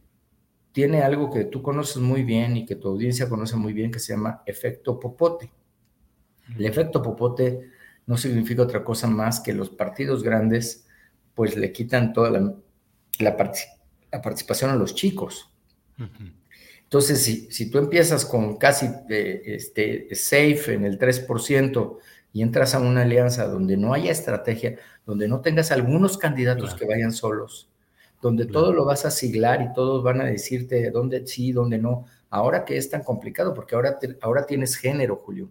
[0.72, 4.00] tiene algo que tú conoces muy bien y que tu audiencia conoce muy bien que
[4.00, 5.52] se llama efecto popote.
[6.56, 7.72] El efecto popote
[8.06, 10.88] no significa otra cosa más que los partidos grandes
[11.34, 12.54] pues le quitan toda la,
[13.20, 15.52] la, participación de los chicos.
[16.84, 21.98] Entonces, si, si, tú empiezas con casi eh, este, safe en el 3%
[22.34, 26.86] y entras a una alianza donde no haya estrategia, donde no tengas algunos candidatos que
[26.86, 27.70] vayan solos,
[28.22, 32.06] donde todo lo vas a siglar y todos van a decirte dónde sí, dónde no,
[32.30, 35.50] ahora que es tan complicado, porque ahora, ahora tienes género, Julio.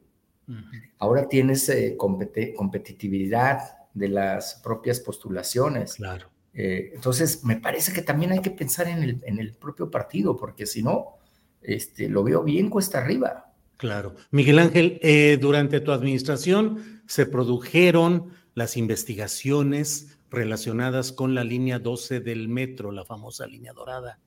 [0.98, 3.58] Ahora tienes eh, competitividad
[3.92, 5.94] de las propias postulaciones.
[5.94, 6.28] Claro.
[6.54, 10.36] Eh, entonces, me parece que también hay que pensar en el, en el propio partido,
[10.36, 11.16] porque si no,
[11.60, 13.45] este, lo veo bien cuesta arriba.
[13.76, 14.14] Claro.
[14.30, 22.20] Miguel Ángel, eh, durante tu administración se produjeron las investigaciones relacionadas con la línea 12
[22.20, 24.18] del metro, la famosa línea dorada.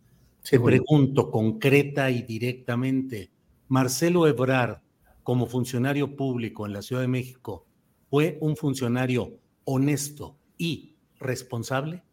[0.47, 3.31] Te pregunto concreta y directamente,
[3.67, 4.81] Marcelo Ebrard,
[5.23, 7.65] como funcionario público en la Ciudad de México,
[8.09, 12.03] ¿fue un funcionario honesto y responsable?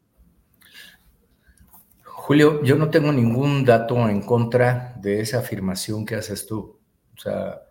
[2.02, 6.76] Julio, yo no tengo ningún dato en contra de esa afirmación que haces tú.
[7.16, 7.62] O sea,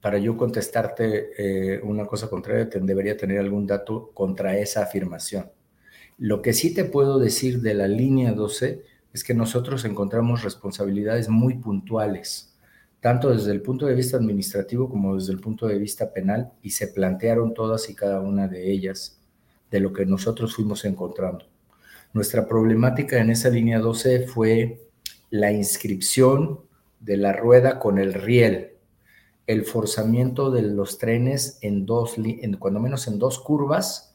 [0.00, 5.50] para yo contestarte eh, una cosa contraria, debería tener algún dato contra esa afirmación.
[6.18, 11.28] Lo que sí te puedo decir de la línea 12 es que nosotros encontramos responsabilidades
[11.28, 12.54] muy puntuales,
[13.00, 16.70] tanto desde el punto de vista administrativo como desde el punto de vista penal, y
[16.70, 19.18] se plantearon todas y cada una de ellas
[19.70, 21.46] de lo que nosotros fuimos encontrando.
[22.12, 24.82] Nuestra problemática en esa línea 12 fue
[25.30, 26.60] la inscripción
[27.00, 28.74] de la rueda con el riel,
[29.46, 32.16] el forzamiento de los trenes en dos,
[32.58, 34.14] cuando menos en dos curvas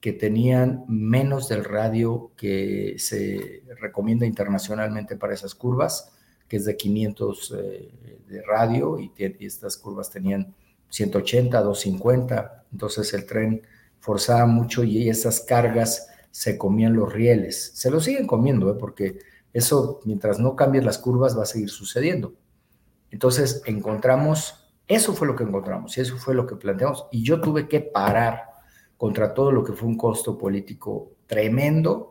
[0.00, 6.12] que tenían menos del radio que se recomienda internacionalmente para esas curvas,
[6.46, 7.90] que es de 500 eh,
[8.28, 10.54] de radio y, y, estas curvas tenían
[10.90, 13.62] 180, 250, entonces el tren
[14.00, 17.72] forzaba mucho y esas cargas se comían los rieles.
[17.74, 18.76] Se lo siguen comiendo, ¿eh?
[18.78, 19.20] porque
[19.54, 22.34] eso, mientras no cambies las curvas, va a seguir sucediendo.
[23.10, 27.06] Entonces, encontramos, eso fue lo que encontramos y eso fue lo que planteamos.
[27.10, 28.42] Y yo tuve que parar
[28.98, 32.10] contra todo lo que fue un costo político tremendo,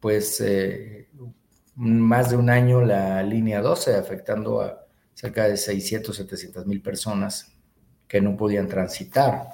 [0.00, 1.08] pues eh,
[1.74, 7.52] más de un año la línea 12, afectando a cerca de 600, 700 mil personas
[8.08, 9.48] que no podían transitar.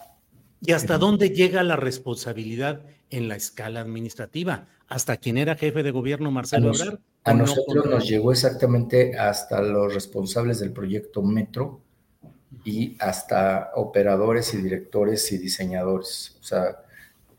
[0.61, 4.67] ¿Y hasta dónde llega la responsabilidad en la escala administrativa.
[4.89, 6.99] Hasta quien era jefe de gobierno, Marcelo Ebrard.
[7.25, 11.81] A nosotros nos llegó exactamente hasta los responsables del proyecto Metro
[12.65, 16.37] y hasta operadores y directores y diseñadores.
[16.41, 16.83] O sea,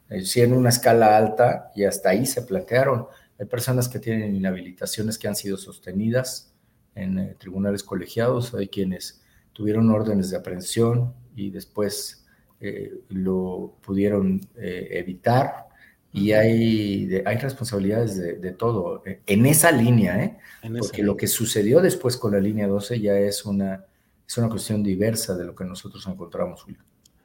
[0.09, 3.07] eh, sí en una escala alta y hasta ahí se plantearon.
[3.37, 6.53] Hay personas que tienen inhabilitaciones que han sido sostenidas
[6.95, 12.25] en eh, tribunales colegiados, hay quienes tuvieron órdenes de aprehensión y después
[12.59, 15.67] eh, lo pudieron eh, evitar
[16.15, 20.38] y hay, hay responsabilidades de, todo eh, en esa línea, ¿eh?
[20.78, 23.84] porque lo que sucedió después con la línea 12 ya es una,
[24.28, 26.80] es una cuestión diversa de lo que nosotros encontramos, Julio.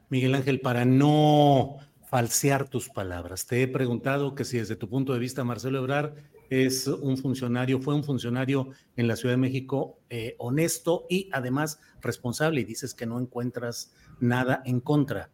[0.09, 1.77] Miguel Ángel, para no
[2.09, 6.15] falsear tus palabras, te he preguntado que si desde tu punto de vista Marcelo Ebrar
[6.49, 9.99] es un funcionario, fue un funcionario en la Ciudad de México
[10.39, 15.29] honesto y además responsable y dices que no encuentras nada en contra.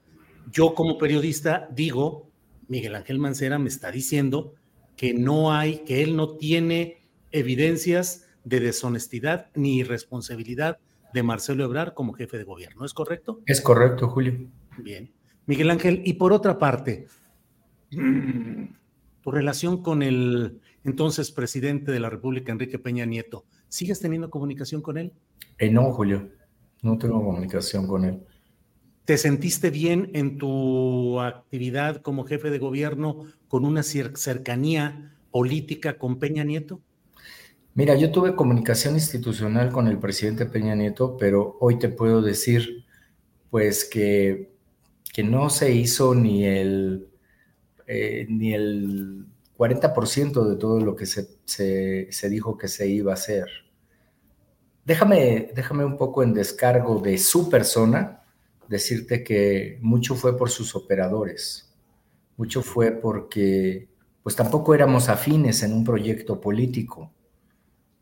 [0.51, 2.34] Yo como periodista digo,
[2.67, 4.53] Miguel Ángel Mancera me está diciendo
[4.95, 6.97] que no hay, que él no tiene
[7.31, 10.79] evidencias de deshonestidad ni irresponsabilidad
[11.13, 12.85] de Marcelo Ebrar como jefe de gobierno.
[12.85, 13.41] ¿Es correcto?
[13.45, 14.49] Es correcto, Julio.
[14.77, 15.11] Bien.
[15.45, 17.07] Miguel Ángel, y por otra parte,
[17.89, 24.81] tu relación con el entonces presidente de la República, Enrique Peña Nieto, ¿sigues teniendo comunicación
[24.81, 25.13] con él?
[25.57, 26.29] Eh, no, Julio,
[26.81, 28.23] no tengo comunicación con él.
[29.05, 36.17] ¿Te sentiste bien en tu actividad como jefe de gobierno con una cercanía política con
[36.17, 36.81] Peña Nieto?
[37.75, 42.85] Mira, yo tuve comunicación institucional con el presidente Peña Nieto, pero hoy te puedo decir,
[43.51, 44.55] pues, que,
[45.13, 47.07] que no se hizo ni el,
[47.85, 53.15] eh, ni el 40% de todo lo que se, se, dijo que se iba a
[53.15, 53.45] hacer.
[54.83, 58.24] Déjame, déjame un poco en descargo de su persona
[58.67, 61.73] decirte que mucho fue por sus operadores,
[62.37, 63.87] mucho fue porque
[64.23, 67.13] pues tampoco éramos afines en un proyecto político.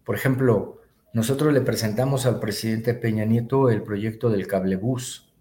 [0.05, 0.79] Por ejemplo,
[1.13, 5.33] nosotros le presentamos al presidente Peña Nieto el proyecto del cablebús,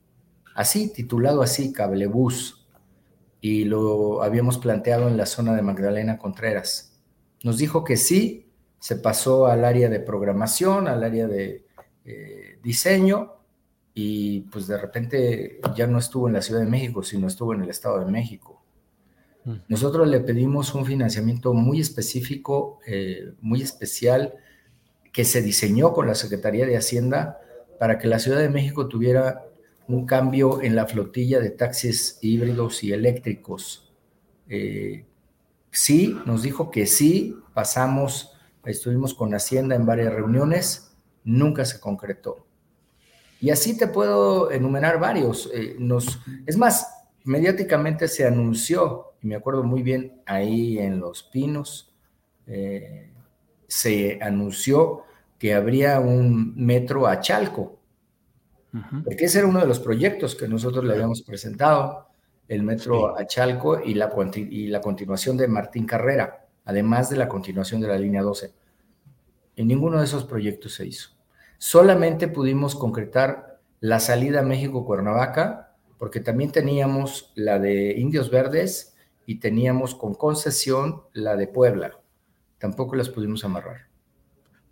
[0.54, 2.68] así, titulado así, cablebús,
[3.40, 7.00] y lo habíamos planteado en la zona de Magdalena Contreras.
[7.42, 11.64] Nos dijo que sí, se pasó al área de programación, al área de
[12.04, 13.41] eh, diseño,
[13.94, 17.62] y pues de repente ya no estuvo en la Ciudad de México, sino estuvo en
[17.62, 18.62] el Estado de México.
[19.66, 24.34] Nosotros le pedimos un financiamiento muy específico, eh, muy especial,
[25.12, 27.40] que se diseñó con la Secretaría de Hacienda
[27.78, 29.44] para que la Ciudad de México tuviera
[29.88, 33.92] un cambio en la flotilla de taxis híbridos y eléctricos.
[34.48, 35.06] Eh,
[35.72, 38.32] sí, nos dijo que sí, pasamos,
[38.64, 42.46] estuvimos con Hacienda en varias reuniones, nunca se concretó.
[43.42, 45.50] Y así te puedo enumerar varios.
[45.52, 51.24] Eh, nos, es más, mediáticamente se anunció, y me acuerdo muy bien ahí en Los
[51.24, 51.92] Pinos,
[52.46, 53.10] eh,
[53.66, 55.02] se anunció
[55.40, 57.80] que habría un metro a Chalco,
[59.04, 62.06] porque ese era uno de los proyectos que nosotros le habíamos presentado,
[62.46, 67.28] el metro a Chalco y la, y la continuación de Martín Carrera, además de la
[67.28, 68.54] continuación de la línea 12.
[69.56, 71.10] Y ninguno de esos proyectos se hizo.
[71.64, 78.96] Solamente pudimos concretar la salida a México-Cuernavaca, porque también teníamos la de Indios Verdes
[79.26, 82.00] y teníamos con concesión la de Puebla.
[82.58, 83.82] Tampoco las pudimos amarrar.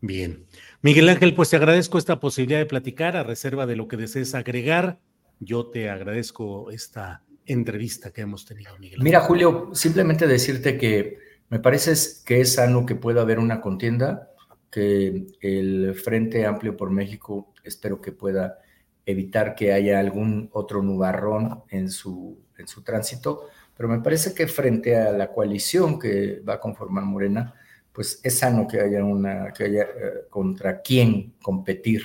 [0.01, 0.47] Bien.
[0.83, 4.35] Miguel Ángel, pues te agradezco esta posibilidad de platicar a reserva de lo que desees
[4.35, 4.99] agregar.
[5.39, 8.99] Yo te agradezco esta entrevista que hemos tenido, Miguel.
[9.01, 11.19] Mira, Julio, simplemente decirte que
[11.51, 11.93] me parece
[12.25, 14.30] que es sano que pueda haber una contienda,
[14.71, 18.59] que el Frente Amplio por México espero que pueda
[19.05, 24.47] evitar que haya algún otro nubarrón en su, en su tránsito, pero me parece que
[24.47, 27.55] frente a la coalición que va a conformar Morena,
[27.93, 29.89] pues es sano que haya una, que haya eh,
[30.29, 32.03] contra quién competir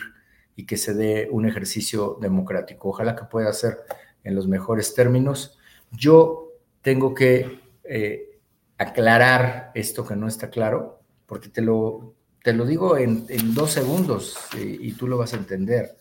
[0.56, 2.90] y que se dé un ejercicio democrático.
[2.90, 3.80] Ojalá que pueda ser
[4.24, 5.60] en los mejores términos.
[5.92, 8.40] Yo tengo que eh,
[8.78, 12.16] aclarar esto que no está claro, porque te lo,
[12.46, 13.26] te lo digo en,
[13.56, 15.98] dos segundos eh, y tú lo vas a entender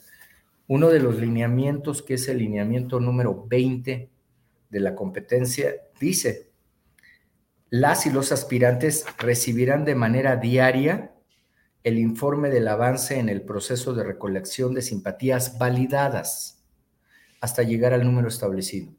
[0.66, 4.10] uno de los lineamientos, que es el lineamiento número 20
[4.68, 6.50] de la competencia, dice,
[7.70, 11.14] las y los aspirantes recibirán de manera diaria
[11.82, 16.62] el informe del avance en el proceso de recolección de simpatías validadas
[17.40, 18.92] hasta llegar al número establecido.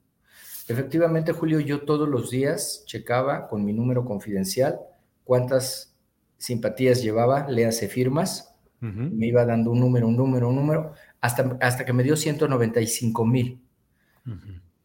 [0.67, 4.79] Efectivamente, Julio, yo todos los días checaba con mi número confidencial
[5.23, 5.94] cuántas
[6.37, 11.85] simpatías llevaba, le hace firmas, me iba dando un número, un número, un número, hasta,
[11.85, 13.61] que me dio 195 mil.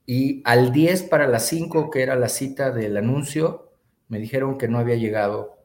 [0.07, 3.73] Y al 10 para las 5, que era la cita del anuncio,
[4.09, 5.59] me dijeron que no había llegado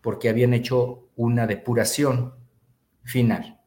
[0.00, 2.34] porque habían hecho una depuración
[3.02, 3.60] final.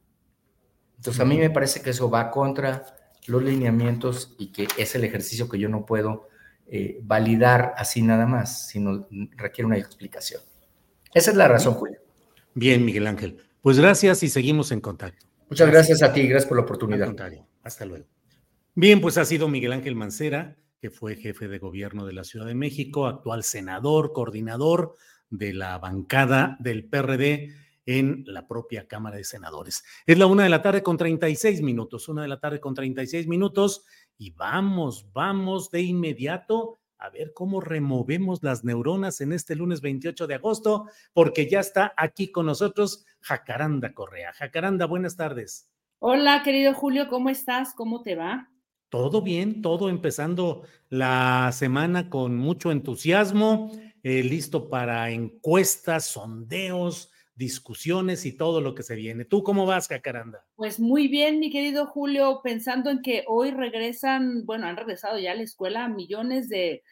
[0.96, 2.84] Entonces a mí me parece que eso va contra
[3.26, 6.28] los lineamientos y que es el ejercicio que yo no puedo
[6.66, 9.06] eh, validar así nada más, sino
[9.36, 10.40] requiere una explicación.
[11.14, 11.98] Esa es la razón, Julio.
[12.54, 13.38] Bien, Miguel Ángel.
[13.60, 15.26] Pues gracias y seguimos en contacto.
[15.48, 17.14] Muchas gracias, a ti, gracias por la oportunidad.
[17.62, 18.06] Hasta luego.
[18.74, 22.46] Bien, pues ha sido Miguel Ángel Mancera, que fue jefe de gobierno de la Ciudad
[22.46, 24.94] de México, actual senador, coordinador
[25.30, 27.54] de la bancada del PRD
[27.86, 29.84] en la propia Cámara de Senadores.
[30.06, 33.26] Es la una de la tarde con 36 minutos, una de la tarde con 36
[33.28, 33.84] minutos,
[34.18, 40.26] y vamos, vamos de inmediato a ver cómo removemos las neuronas en este lunes 28
[40.26, 44.32] de agosto, porque ya está aquí con nosotros Jacaranda Correa.
[44.32, 45.68] Jacaranda, buenas tardes.
[45.98, 47.74] Hola, querido Julio, ¿cómo estás?
[47.74, 48.50] ¿Cómo te va?
[48.88, 53.72] Todo bien, todo empezando la semana con mucho entusiasmo,
[54.02, 59.26] eh, listo para encuestas, sondeos, discusiones y todo lo que se viene.
[59.26, 60.44] ¿Tú cómo vas, Jacaranda?
[60.56, 65.32] Pues muy bien, mi querido Julio, pensando en que hoy regresan, bueno, han regresado ya
[65.32, 66.82] a la escuela millones de,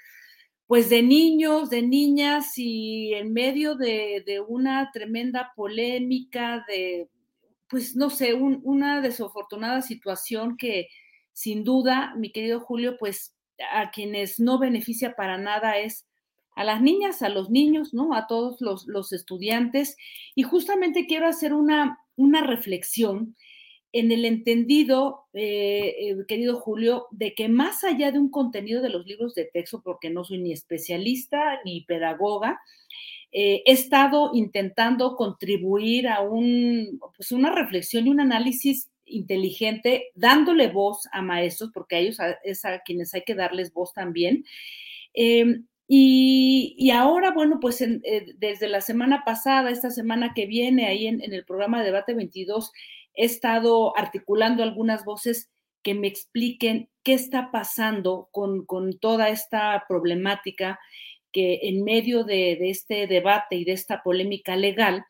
[0.67, 7.09] pues de niños, de niñas y en medio de, una tremenda polémica, de,
[7.69, 10.89] pues no sé, una desafortunada situación que
[11.33, 13.35] sin duda, mi querido Julio, pues
[13.73, 16.07] a quienes no beneficia para nada es
[16.55, 18.15] a las niñas, a los niños, ¿no?
[18.15, 19.97] A todos los, estudiantes.
[20.35, 23.37] Y justamente quiero hacer una, una reflexión
[23.93, 28.91] en el entendido, eh, eh, querido Julio, de que más allá de un contenido de
[28.91, 32.61] los libros de texto, porque no soy ni especialista ni pedagoga,
[33.31, 40.69] eh, he estado intentando contribuir a un, pues una reflexión y un análisis inteligente, dándole
[40.69, 44.45] voz a maestros, porque a ellos es a quienes hay que darles voz también.
[45.87, 48.01] Y, ahora, bueno, pues eh,
[48.39, 52.73] desde la semana pasada, esta semana que viene, ahí en, el programa de Debate 22,
[53.15, 55.51] he estado articulando algunas voces
[55.83, 58.67] que me expliquen qué está pasando con,
[58.99, 60.81] toda esta problemática
[61.31, 65.05] que en medio de, este debate y de esta polémica legal,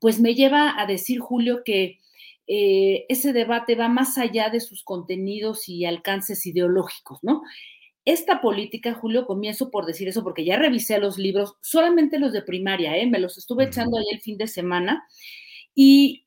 [0.00, 1.98] pues me lleva a decir, Julio, que
[2.46, 7.42] eh, ese debate va más allá de sus contenidos y alcances ideológicos, ¿no?
[8.06, 12.40] Esta política, Julio, comienzo por decir eso porque ya revisé los libros, solamente los de
[12.40, 13.06] primaria, ¿eh?
[13.06, 15.04] me los estuve echando ahí el fin de semana.
[15.74, 16.24] Y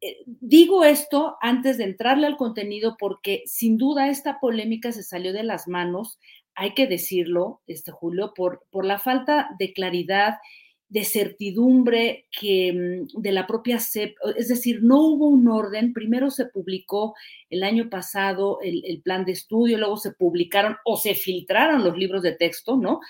[0.00, 5.34] eh, digo esto antes de entrarle al contenido porque sin duda esta polémica se salió
[5.34, 6.18] de las manos,
[6.54, 10.38] hay que decirlo, este Julio, por, por la falta de claridad
[10.90, 16.30] de certidumbre que mm, de la propia CEP, es decir, no hubo un orden, primero
[16.30, 17.14] se publicó
[17.48, 22.22] el año pasado el, plan de estudio, luego se publicaron o se filtraron los libros
[22.22, 23.00] de texto, ¿no?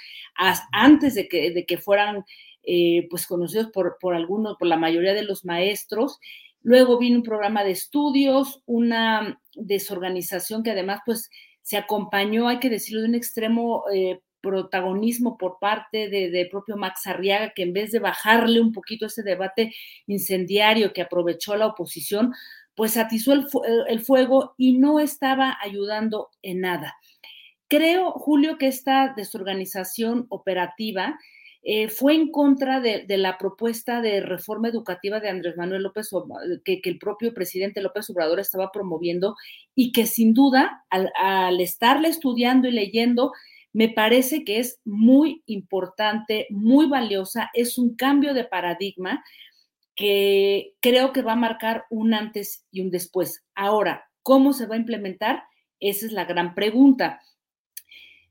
[0.72, 2.24] antes de que, de que fueran
[2.62, 6.18] eh, pues conocidos por, por algunos, por la mayoría de los maestros.
[6.62, 11.30] Luego vino un programa de estudios, una desorganización que además pues
[11.62, 17.06] se acompañó, hay que decirlo, de un extremo eh, protagonismo por parte de, propio Max
[17.06, 19.74] Arriaga, que en vez de bajarle un poquito ese debate
[20.06, 22.32] incendiario que aprovechó la oposición,
[22.74, 23.46] pues atizó el,
[23.88, 26.96] el fuego y no estaba ayudando en nada.
[27.68, 31.18] Creo, Julio, que esta desorganización operativa
[31.62, 36.08] eh, fue en contra de, la propuesta de reforma educativa de Andrés Manuel López,
[36.64, 39.36] que, que, el propio presidente López Obrador estaba promoviendo
[39.74, 43.32] y que sin duda, al, al estarle estudiando y leyendo,
[43.72, 49.22] me parece que es muy importante, muy valiosa, es un cambio de paradigma
[49.94, 53.44] que creo que va a marcar un antes y un después.
[53.54, 55.44] Ahora, ¿cómo se va a implementar?
[55.78, 57.20] Esa es la gran pregunta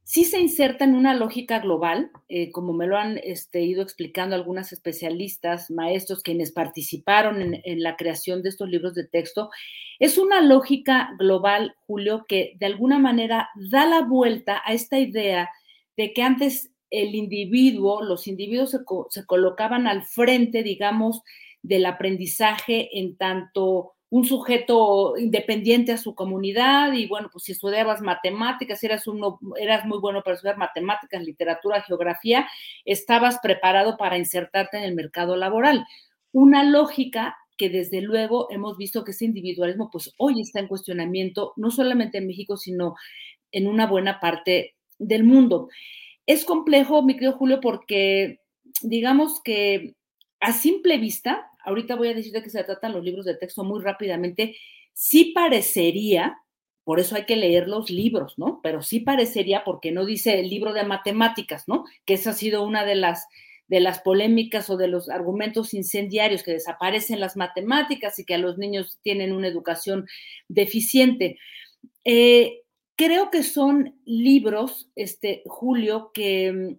[0.09, 4.35] sí se inserta en una lógica global, eh, como me lo han este, ido explicando
[4.35, 9.51] algunas especialistas, maestros, quienes participaron en, la creación de estos libros de texto.
[9.99, 15.51] Es una lógica global, Julio, que de alguna manera da la vuelta a esta idea
[15.95, 18.75] de que antes el individuo, los individuos
[19.11, 21.21] se colocaban al frente, digamos,
[21.61, 28.01] del aprendizaje en tanto un sujeto independiente a su comunidad y bueno, pues si estudiabas
[28.01, 32.47] matemáticas, eras, uno, eras muy bueno para estudiar matemáticas, literatura, geografía,
[32.85, 35.85] estabas preparado para insertarte en el mercado laboral.
[36.31, 41.53] Una lógica que desde luego hemos visto que ese individualismo pues hoy está en cuestionamiento,
[41.57, 42.95] no solamente en México, sino
[43.51, 45.69] en una buena parte del mundo.
[46.25, 48.39] Es complejo, mi querido Julio, porque
[48.81, 49.95] digamos que
[50.39, 53.63] a simple vista, ahorita voy a decir de qué se tratan los libros de texto
[53.63, 54.57] muy rápidamente,
[54.93, 56.37] sí parecería,
[56.83, 58.59] por eso hay que leer los libros, ¿no?
[58.61, 61.85] Pero sí parecería, porque no dice el libro de matemáticas, ¿no?
[62.05, 63.27] Que esa ha sido una de las,
[63.67, 68.39] de las polémicas o de los argumentos incendiarios, que desaparecen las matemáticas y que a
[68.39, 70.07] los niños tienen una educación
[70.47, 71.37] deficiente.
[72.03, 72.63] Eh,
[72.95, 76.77] creo que son libros, este, Julio, que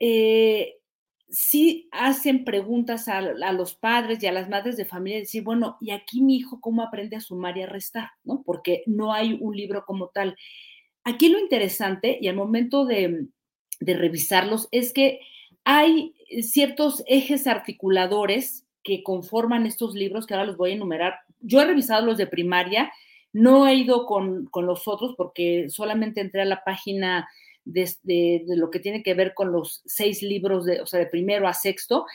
[0.00, 0.81] eh,
[1.32, 5.90] sí hacen preguntas a, los padres y a las madres de familia, decir, bueno, ¿y
[5.90, 8.10] aquí mi hijo cómo aprende a sumar y a restar?
[8.22, 8.42] ¿no?
[8.44, 10.36] Porque no hay un libro como tal.
[11.04, 13.28] Aquí lo interesante, y al momento de,
[13.80, 15.20] revisarlos, es que
[15.64, 21.14] hay ciertos ejes articuladores que conforman estos libros, que ahora los voy a enumerar.
[21.40, 22.92] Yo he revisado los de primaria,
[23.32, 27.26] no he ido con los otros porque solamente entré a la página
[27.64, 31.48] de, lo que tiene que ver con los seis libros, de, o sea, de primero
[31.48, 32.06] a sexto,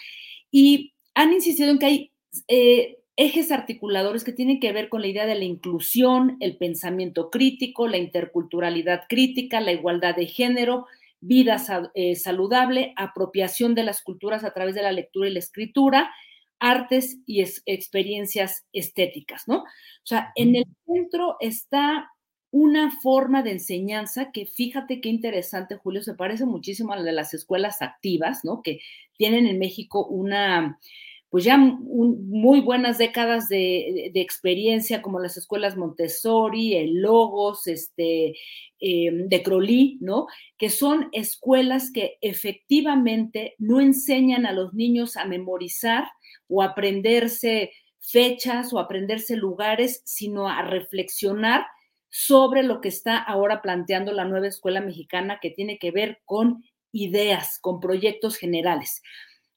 [0.51, 2.11] y han insistido en que hay
[2.47, 7.29] eh, ejes articuladores que tienen que ver con la idea de la inclusión, el pensamiento
[7.31, 10.85] crítico, la interculturalidad crítica, la igualdad de género,
[11.19, 11.57] vida
[11.95, 16.11] eh, saludable, apropiación de las culturas a través de la lectura y la escritura,
[16.59, 19.57] artes y experiencias estéticas, ¿no?
[19.57, 22.11] O sea, en el centro está
[22.51, 27.11] una forma de enseñanza que fíjate qué interesante, Julio, se parece muchísimo a la de
[27.11, 28.61] las escuelas activas, ¿no?
[28.61, 28.79] Que
[29.17, 30.79] tienen en México una,
[31.29, 38.35] pues ya muy buenas décadas de, experiencia, como las escuelas Montessori, el Logos, este,
[38.79, 40.27] em, de Crowley, ¿no?
[40.57, 46.05] Que son escuelas que efectivamente no enseñan a los niños a memorizar
[46.47, 51.65] o aprenderse fechas o aprenderse lugares, sino a reflexionar
[52.09, 56.63] sobre lo que está ahora planteando la nueva escuela mexicana que tiene que ver con
[56.91, 59.01] ideas, con proyectos generales.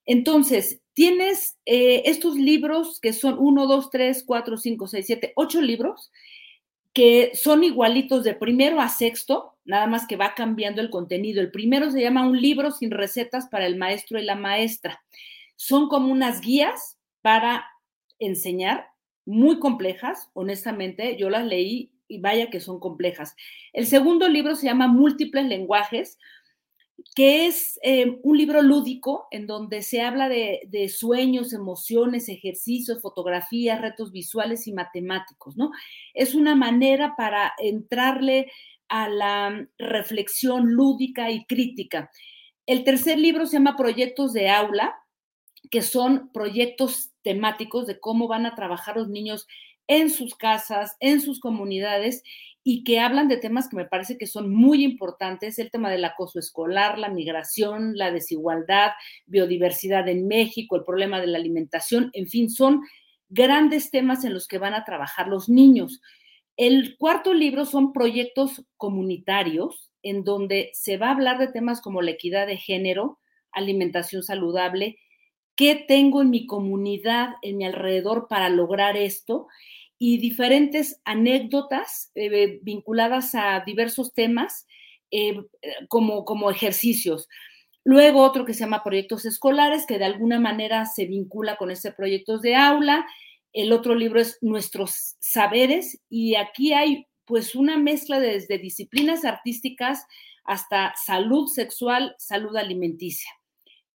[0.04, 5.60] Entonces, tienes eh, estos libros que son 1, 2, 3, 4, 5, 6, 7, 8
[5.62, 6.10] libros
[6.92, 11.40] que son igualitos de primero a sexto, nada más que va cambiando el contenido.
[11.40, 15.00] El primero se llama Un libro sin recetas para el maestro y la maestra.
[15.54, 17.64] Son como unas guías para
[18.18, 18.88] enseñar,
[19.24, 23.34] muy complejas, honestamente, yo las leí y vaya que son complejas.
[23.72, 26.18] El segundo libro se llama Múltiples lenguajes,
[27.14, 33.80] que es eh, un libro lúdico en donde se habla de, sueños, emociones, ejercicios, fotografías,
[33.80, 35.70] retos visuales y matemáticos, ¿no?
[36.12, 38.50] Es una manera para entrarle
[38.88, 42.10] a la reflexión lúdica y crítica.
[42.66, 44.94] El tercer libro se llama Proyectos de Aula,
[45.70, 49.46] que son proyectos temáticos de cómo van a trabajar los niños
[49.90, 52.22] en sus casas, en sus comunidades
[52.62, 56.04] y que hablan de temas que me parece que son muy importantes, el tema del
[56.04, 58.92] acoso escolar, la migración, la desigualdad,
[59.26, 62.82] biodiversidad en México, el problema de la alimentación, en fin, son
[63.30, 66.00] grandes temas en los que van a trabajar los niños.
[66.56, 72.00] El cuarto libro son proyectos comunitarios en donde se va a hablar de temas como
[72.00, 73.18] la equidad de género,
[73.50, 74.98] alimentación saludable,
[75.56, 79.48] qué tengo en mi comunidad, en mi alrededor para lograr esto
[80.02, 84.66] y diferentes anécdotas eh, vinculadas a diversos temas
[85.10, 85.36] eh,
[85.88, 87.28] como, como ejercicios.
[87.84, 91.92] Luego otro que se llama proyectos escolares, que de alguna manera se vincula con ese
[91.92, 93.06] proyectos de aula.
[93.52, 100.06] El otro libro es Nuestros Saberes y aquí hay pues una mezcla desde disciplinas artísticas
[100.44, 103.30] hasta salud sexual, salud alimenticia.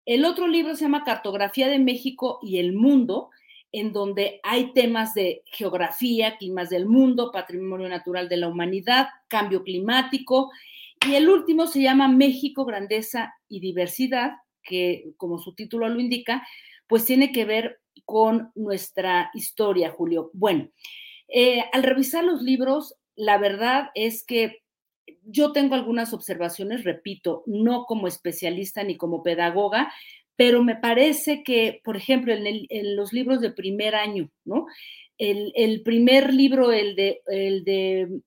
[0.06, 3.32] El otro libro se llama Cartografía de México y el Mundo,
[3.80, 9.64] en donde hay temas de geografía, climas del mundo, patrimonio natural de la humanidad, cambio
[9.64, 10.52] climático.
[11.08, 16.48] Y el último se llama México, Grandeza y Diversidad, que como su título lo indica,
[16.88, 20.30] pues tiene que ver con nuestra historia, Julio.
[20.34, 20.70] Bueno,
[21.28, 24.64] eh, al revisar los libros, la verdad es que
[25.24, 29.92] yo tengo algunas observaciones, repito, no como especialista ni como pedagoga,
[30.36, 34.66] pero me parece que, por ejemplo, en, los libros de primer año, ¿no?
[35.18, 38.22] El, primer libro, el de,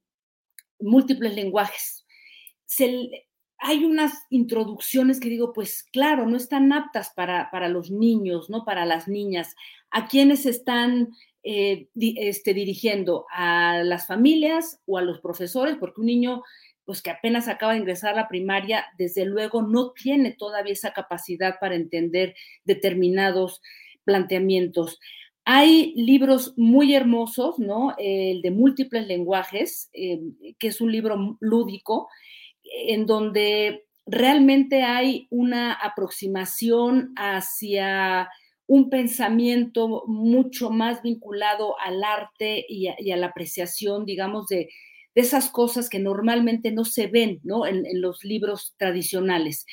[0.80, 2.06] múltiples lenguajes,
[3.60, 8.64] hay unas introducciones que digo, pues claro, no están aptas para, para los niños, ¿no?
[8.64, 9.54] Para las niñas.
[9.90, 11.08] ¿A quiénes están
[11.42, 13.26] eh, este, dirigiendo?
[13.32, 15.76] ¿A las familias o a los profesores?
[15.76, 16.42] Porque un niño
[16.88, 20.94] pues que apenas acaba de ingresar a la primaria, desde luego no tiene todavía esa
[20.94, 22.34] capacidad para entender
[22.64, 23.60] determinados
[24.04, 24.98] planteamientos.
[25.44, 27.94] Hay libros muy hermosos, ¿no?
[27.98, 30.18] El de múltiples lenguajes, eh,
[30.58, 32.08] que es un libro lúdico,
[32.64, 38.30] en donde realmente hay una aproximación hacia
[38.66, 44.70] un pensamiento mucho más vinculado al arte y a la apreciación, digamos, de,
[45.18, 47.66] de esas cosas que normalmente no se ven ¿no?
[47.66, 49.66] En, los libros tradicionales.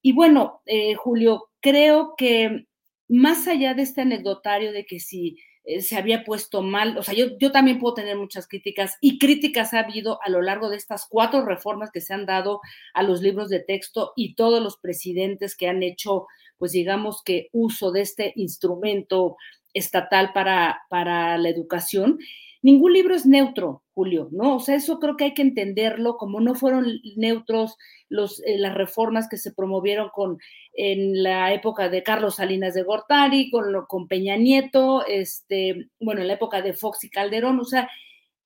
[0.00, 2.64] Y bueno, eh, Julio, creo que
[3.06, 7.12] más allá de este anecdotario de que si eh, se había puesto mal, o sea,
[7.12, 10.78] yo, yo también puedo tener muchas críticas y críticas ha habido a lo largo de
[10.78, 12.62] estas cuatro reformas que se han dado
[12.94, 16.26] a los libros de texto y todos los presidentes que han hecho,
[16.56, 19.36] pues digamos que uso de este instrumento
[19.74, 22.18] estatal para, para la educación.
[22.62, 24.56] Ningún libro es neutro, Julio, ¿no?
[24.56, 26.86] O sea, eso creo que hay que entenderlo, como no fueron
[27.16, 27.76] neutros
[28.08, 30.38] los, eh, las reformas que se promovieron con,
[30.72, 36.28] en la época de Carlos Salinas de Gortari, con, con Peña Nieto, este, bueno, en
[36.28, 37.88] la época de Fox y Calderón, o sea,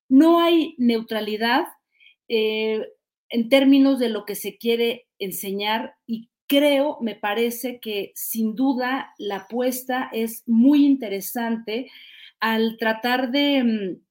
[0.09, 1.65] no hay neutralidad
[2.27, 2.87] eh,
[3.29, 9.13] en términos de lo que se quiere enseñar y creo, me parece que sin duda
[9.17, 11.89] la apuesta es muy interesante
[12.43, 14.01] al tratar de, mm,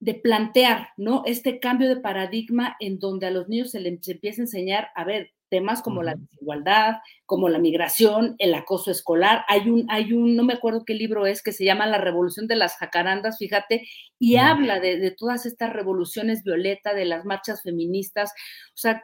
[0.00, 1.22] de plantear, ¿no?
[1.24, 5.04] Este cambio de paradigma en donde a los niños se les empieza a enseñar, a
[5.04, 9.46] ver, temas como la desigualdad, como la migración, el acoso escolar.
[9.48, 12.48] Hay un, hay un, no me acuerdo qué libro es, que se llama La Revolución
[12.48, 13.88] de las Jacarandas, fíjate,
[14.18, 18.30] y habla de, de, todas estas revoluciones violeta, de las marchas feministas.
[18.74, 19.02] O sea,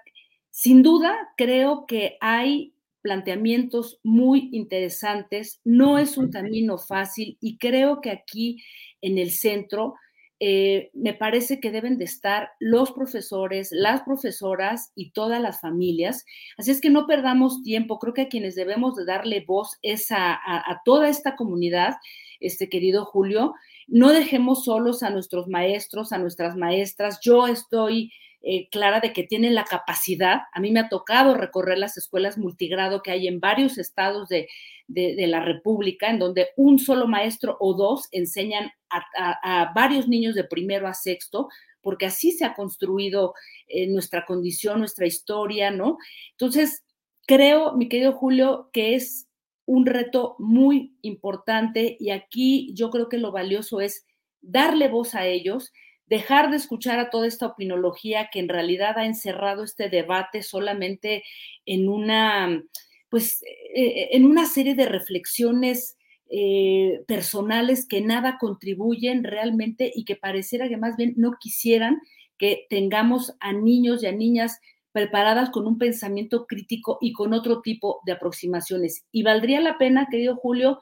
[0.51, 2.74] sin duda creo que hay
[3.05, 8.65] planteamientos muy interesantes, no es un camino fácil y creo que aquí
[9.03, 9.95] en el centro
[10.41, 16.25] eh, me parece que deben de estar los profesores, las profesoras y todas las familias.
[16.57, 20.11] Así es que no perdamos tiempo, creo que a quienes debemos de darle voz es
[20.11, 21.97] a, a toda esta comunidad,
[22.41, 23.53] este querido Julio.
[23.87, 27.21] No dejemos solos a nuestros maestros, a nuestras maestras.
[27.23, 28.11] Yo estoy
[28.47, 30.43] eh, clara de que tienen la capacidad.
[30.53, 34.49] A mí me ha tocado recorrer las escuelas multigrado que hay en varios estados de,
[34.87, 40.87] la República, en donde un solo maestro o dos enseñan a, varios niños de primero
[40.87, 41.49] a sexto,
[41.81, 43.33] porque así se ha construido
[43.67, 45.97] eh, nuestra condición, nuestra historia, ¿no?
[46.33, 46.85] Entonces,
[47.27, 49.27] creo, mi querido Julio, que es
[49.65, 54.05] un reto muy importante y aquí yo creo que lo valioso es
[54.43, 55.73] darle voz a ellos,
[56.07, 61.25] dejar de escuchar a toda esta opinología que en realidad ha encerrado este debate solamente
[61.67, 62.63] en una,
[63.09, 63.43] pues,
[63.75, 65.97] eh, en una serie de reflexiones
[66.31, 72.01] eh, personales que nada contribuyen realmente y que pareciera que más bien no quisieran
[72.39, 74.59] que tengamos a niños y a niñas
[74.93, 79.05] preparadas con un pensamiento crítico y con otro tipo de aproximaciones.
[79.13, 80.81] Y valdría la pena, querido Julio,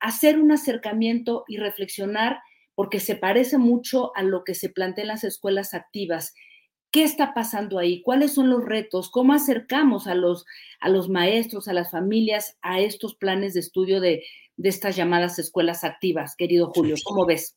[0.00, 2.40] hacer un acercamiento y reflexionar
[2.74, 6.34] porque se parece mucho a lo que se plantea en las escuelas activas.
[6.90, 8.02] ¿Qué está pasando ahí?
[8.02, 9.10] ¿Cuáles son los retos?
[9.10, 10.44] ¿Cómo acercamos a los,
[10.80, 14.22] a los maestros, a las familias, a estos planes de estudio de,
[14.56, 16.94] de estas llamadas escuelas activas, querido Julio?
[17.04, 17.56] ¿Cómo ves?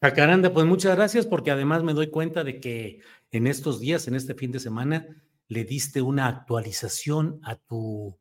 [0.00, 4.14] Jacaranda, pues muchas gracias porque además me doy cuenta de que en estos días, en
[4.14, 5.06] este fin de semana,
[5.48, 8.18] le diste una actualización a tu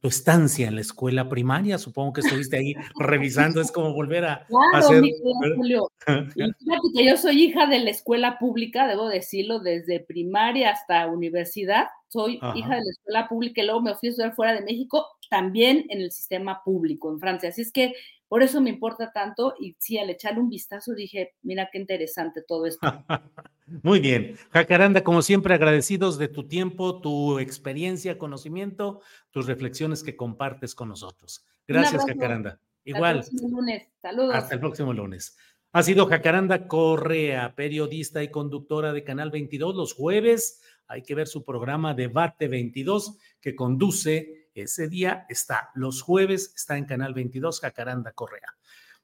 [0.00, 4.46] tu estancia en la escuela primaria, supongo que estuviste ahí revisando, es como volver a,
[4.46, 5.02] claro, hacer...
[5.02, 5.12] Mi
[5.56, 5.90] Julio.
[6.06, 11.88] fíjate que yo soy hija de la escuela pública, debo decirlo, desde primaria hasta universidad,
[12.08, 15.06] soy hija de la escuela pública y luego me fui a estudiar fuera de México,
[15.28, 17.94] también en el sistema público en Francia, así es que
[18.30, 22.42] por eso me importa tanto y sí, al echarle un vistazo dije, mira qué interesante
[22.46, 22.86] todo esto.
[23.82, 24.36] Muy bien.
[24.50, 29.00] Jacaranda, como siempre, agradecidos de tu tiempo, tu experiencia, conocimiento,
[29.32, 31.44] tus reflexiones que compartes con nosotros.
[31.66, 32.60] Gracias, Jacaranda.
[32.84, 33.18] Igual.
[33.18, 33.88] Hasta el próximo lunes.
[34.00, 34.34] Saludos.
[34.36, 35.36] Hasta el próximo lunes.
[35.72, 40.62] Ha sido Jacaranda Correa, periodista y conductora de Canal 22 los jueves.
[40.86, 46.76] Hay que ver su programa Debate 22 que conduce ese día está los jueves, está
[46.76, 48.56] en Canal 22, Jacaranda Correa.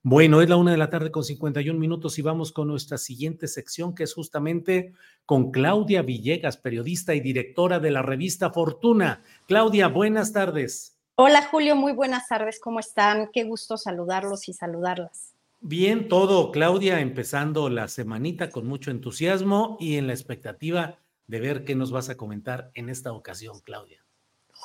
[0.08, 3.48] Bueno, es la una de la tarde con 51 minutos y vamos con nuestra siguiente
[3.48, 4.92] sección, que es justamente
[5.24, 9.24] con Claudia Villegas, periodista y directora de la revista Fortuna.
[9.48, 10.96] Claudia, buenas tardes.
[11.16, 13.30] Hola Julio, muy buenas tardes, ¿cómo están?
[13.32, 15.34] Qué gusto saludarlos y saludarlas.
[15.60, 21.64] Bien, todo, Claudia, empezando la semanita con mucho entusiasmo y en la expectativa de ver
[21.64, 24.05] qué nos vas a comentar en esta ocasión, Claudia.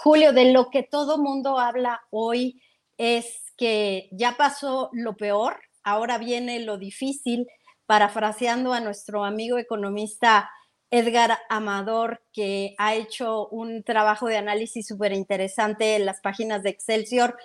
[0.04, 2.60] Julio, de lo que todo mundo habla hoy
[2.98, 7.46] es que ya pasó lo peor, ahora viene lo difícil,
[7.86, 10.50] parafraseando a nuestro amigo economista
[10.90, 16.72] Edgar Amador, que ha hecho un trabajo de análisis súper interesante en las páginas de
[16.72, 17.38] Excelsior.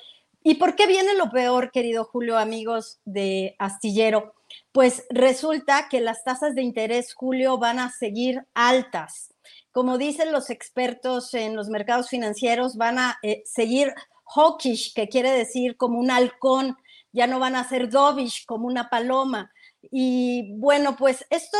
[0.49, 4.33] ¿Y por qué viene lo peor, querido Julio, amigos de Astillero?
[4.71, 9.35] Pues resulta que las tasas de interés, Julio, van a seguir altas
[9.77, 13.93] como dicen los expertos en los mercados financieros, van a eh, seguir
[14.25, 16.79] hawkish, que quiere decir como un halcón,
[17.13, 19.53] ya no van a ser dovish, como una paloma.
[19.83, 21.59] Y bueno, pues esto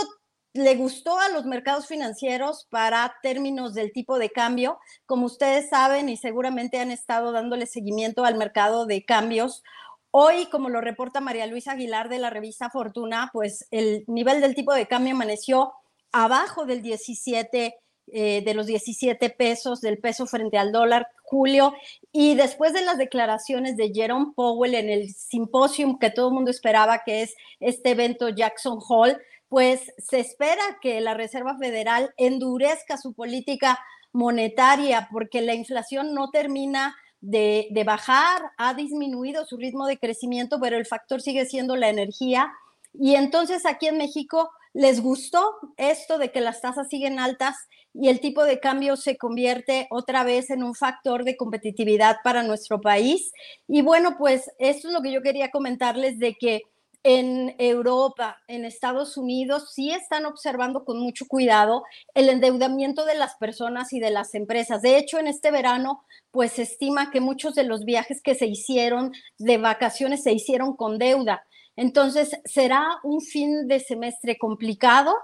[0.57, 4.79] le gustó a los mercados financieros para términos del tipo de cambio.
[5.07, 9.63] Como ustedes saben y seguramente han estado dándole seguimiento al mercado de cambios,
[10.19, 14.55] Hoy, como lo reporta María Luisa Aguilar de la revista Fortuna, pues el nivel del
[14.55, 15.75] tipo de cambio amaneció
[16.11, 17.77] abajo del 17
[18.13, 21.75] eh, de los 17 pesos del peso frente al dólar, Julio,
[22.13, 26.53] y después de las declaraciones de Jerome Powell en el simposium que todo el mundo
[26.53, 32.97] esperaba, que es este evento Jackson Hall, pues se espera que la Reserva Federal endurezca
[32.97, 33.79] su política
[34.13, 40.59] monetaria porque la inflación no termina de, de bajar, ha disminuido su ritmo de crecimiento,
[40.61, 42.53] pero el factor sigue siendo la energía.
[42.93, 47.57] Y entonces aquí en México les gustó esto de que las tasas siguen altas
[47.95, 52.43] y el tipo de cambio se convierte otra vez en un factor de competitividad para
[52.43, 53.33] nuestro país.
[53.67, 56.63] Y bueno, pues esto es lo que yo quería comentarles de que
[57.09, 61.85] en Europa, en Estados Unidos, sí están observando con mucho cuidado
[62.15, 64.83] el endeudamiento de las personas y de las empresas.
[64.83, 66.03] De hecho, en este verano,
[66.33, 70.75] pues se estima que muchos de los viajes que se hicieron de vacaciones se hicieron
[70.75, 71.45] con deuda.
[71.77, 75.15] Entonces, será un fin de semestre complicado.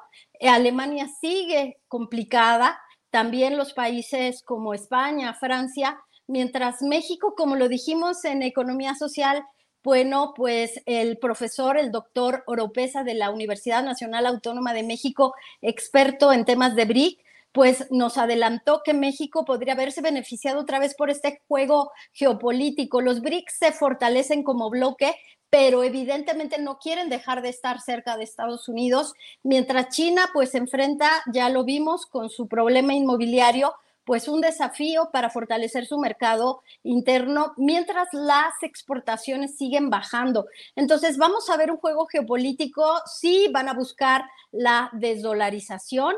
[0.40, 2.78] Alemania sigue complicada,
[3.10, 9.42] también los países como España, Francia, mientras México, como lo dijimos en economía social,
[9.82, 16.32] bueno, pues el profesor, el doctor Oropesa de la Universidad Nacional Autónoma de México, experto
[16.32, 17.20] en temas de BRIC,
[17.52, 23.00] pues nos adelantó que México podría haberse beneficiado otra vez por este juego geopolítico.
[23.00, 25.14] Los BRICS se fortalecen como bloque,
[25.50, 29.12] pero evidentemente no quieren dejar de estar cerca de Estados Unidos,
[29.42, 33.74] mientras China pues se enfrenta, ya lo vimos, con su problema inmobiliario,
[34.04, 40.46] pues un desafío para fortalecer su mercado interno mientras las exportaciones siguen bajando.
[40.76, 46.14] Entonces, vamos a ver un juego geopolítico, sí van a buscar la desdolarización,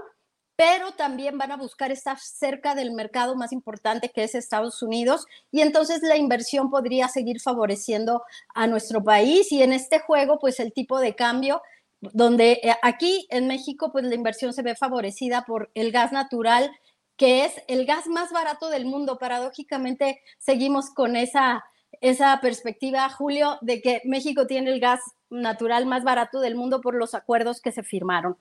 [0.57, 5.27] pero también van a buscar estar cerca del mercado más importante que es Estados Unidos
[5.51, 8.23] y entonces la inversión podría seguir favoreciendo
[8.55, 11.61] a nuestro país y en este juego pues el tipo de cambio
[12.01, 16.71] donde eh, aquí en México pues la inversión se ve favorecida por el gas natural
[17.17, 19.19] que es el gas más barato del mundo.
[19.19, 21.65] Paradójicamente seguimos con esa,
[22.01, 25.01] esa perspectiva, Julio, de que México tiene el gas
[25.31, 28.37] natural más barato del mundo por los acuerdos que se firmaron.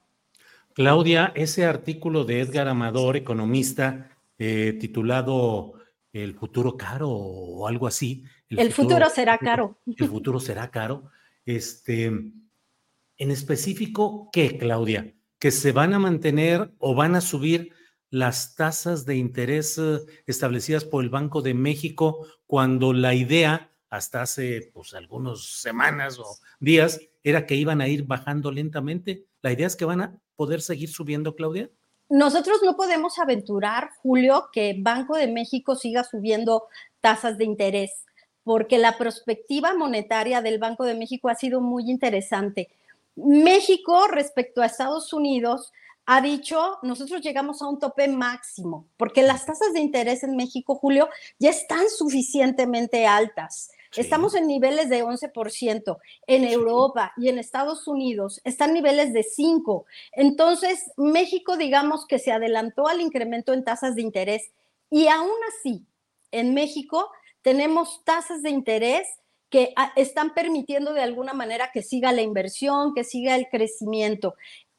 [0.74, 4.10] Claudia, ese artículo de Edgar Amador, economista,
[4.40, 5.74] eh, titulado
[6.12, 8.24] El futuro caro o algo así.
[8.50, 9.78] El, futuro, será caro.
[9.86, 11.12] El futuro será caro.
[11.46, 15.14] Este, en específico, ¿qué, Claudia?
[15.38, 17.72] ¿Que se van a mantener o van a subir
[18.14, 19.98] las tasas de interés eh,
[20.28, 26.26] establecidas por el Banco de México cuando la idea hasta hace pues algunas semanas o
[26.60, 29.26] días era que iban a ir bajando lentamente.
[29.42, 31.72] La idea es que van a poder seguir subiendo, Claudia.
[32.08, 36.66] Nosotros no podemos aventurar, Julio, que Banco de México siga subiendo
[37.02, 38.06] tasas de interés,
[38.44, 42.70] porque la perspectiva monetaria del Banco de México ha sido muy interesante.
[43.16, 45.72] México respecto a Estados Unidos
[46.06, 50.76] ha dicho, nosotros llegamos a un tope máximo, porque las tasas de interés en México,
[50.76, 53.72] Julio, ya están suficientemente altas.
[53.96, 55.98] Estamos en niveles de 11%.
[56.26, 59.86] En Europa y en Estados Unidos están niveles de 5.
[60.14, 64.52] Entonces, México, digamos que se adelantó al incremento en tasas de interés
[64.90, 65.86] y aún así,
[66.32, 67.10] en México
[67.42, 69.08] tenemos tasas de interés
[69.50, 74.34] que ah, están permitiendo de alguna manera que siga la inversión, que siga el crecimiento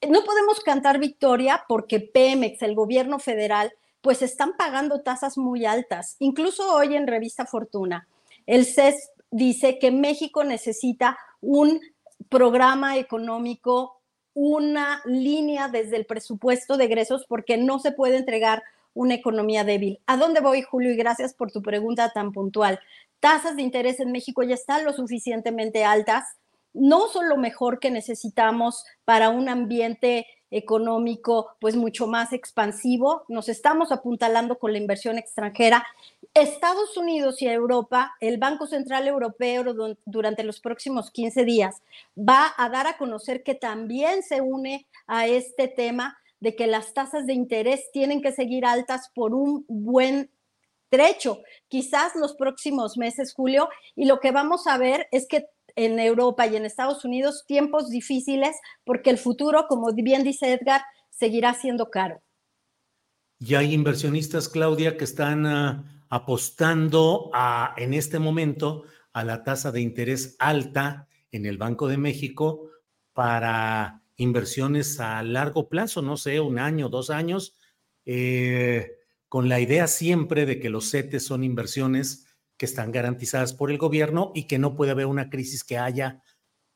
[0.09, 6.17] no podemos cantar victoria porque Pemex, el gobierno federal, pues están pagando tasas muy altas.
[6.19, 8.07] Incluso hoy en Revista Fortuna,
[8.47, 8.95] el CES
[9.31, 11.81] dice que México necesita un
[12.29, 14.01] programa económico,
[14.35, 20.01] una línea desde el presupuesto de egresos porque no se puede entregar una economía débil.
[20.07, 20.93] ¿A dónde voy, Julio?
[20.93, 22.81] Y gracias por tu pregunta tan puntual.
[23.21, 26.25] Tasas de interés en México ya están lo suficientemente altas
[26.75, 33.25] no son lo mejor que necesitamos para un ambiente económico pues mucho más expansivo.
[33.29, 35.85] Nos estamos apuntalando con la inversión extranjera.
[36.33, 39.65] Estados Unidos y Europa, el Banco Central Europeo
[40.05, 41.83] durante los próximos 15 días
[42.17, 46.93] va a dar a conocer que también se une a este tema de que las
[46.93, 50.31] tasas de interés tienen que seguir altas por un buen
[50.89, 55.47] trecho, quizás los próximos meses, Julio, y lo que vamos a ver es que
[55.77, 60.83] en Europa y en Estados Unidos tiempos difíciles porque el futuro, como bien dice Edgar,
[61.11, 62.23] seguirá siendo caro.
[63.39, 69.73] Y hay inversionistas, Claudia, que están ah, apostando a, en este momento a la tasa
[69.73, 72.71] de interés alta en el Banco de México
[73.13, 77.57] para inversiones a largo plazo, no sé, un año, dos años,
[78.05, 78.93] eh,
[79.29, 82.24] con la idea siempre de que los CETES son inversiones
[82.57, 86.23] que están garantizadas por el gobierno y que no puede haber una crisis que haya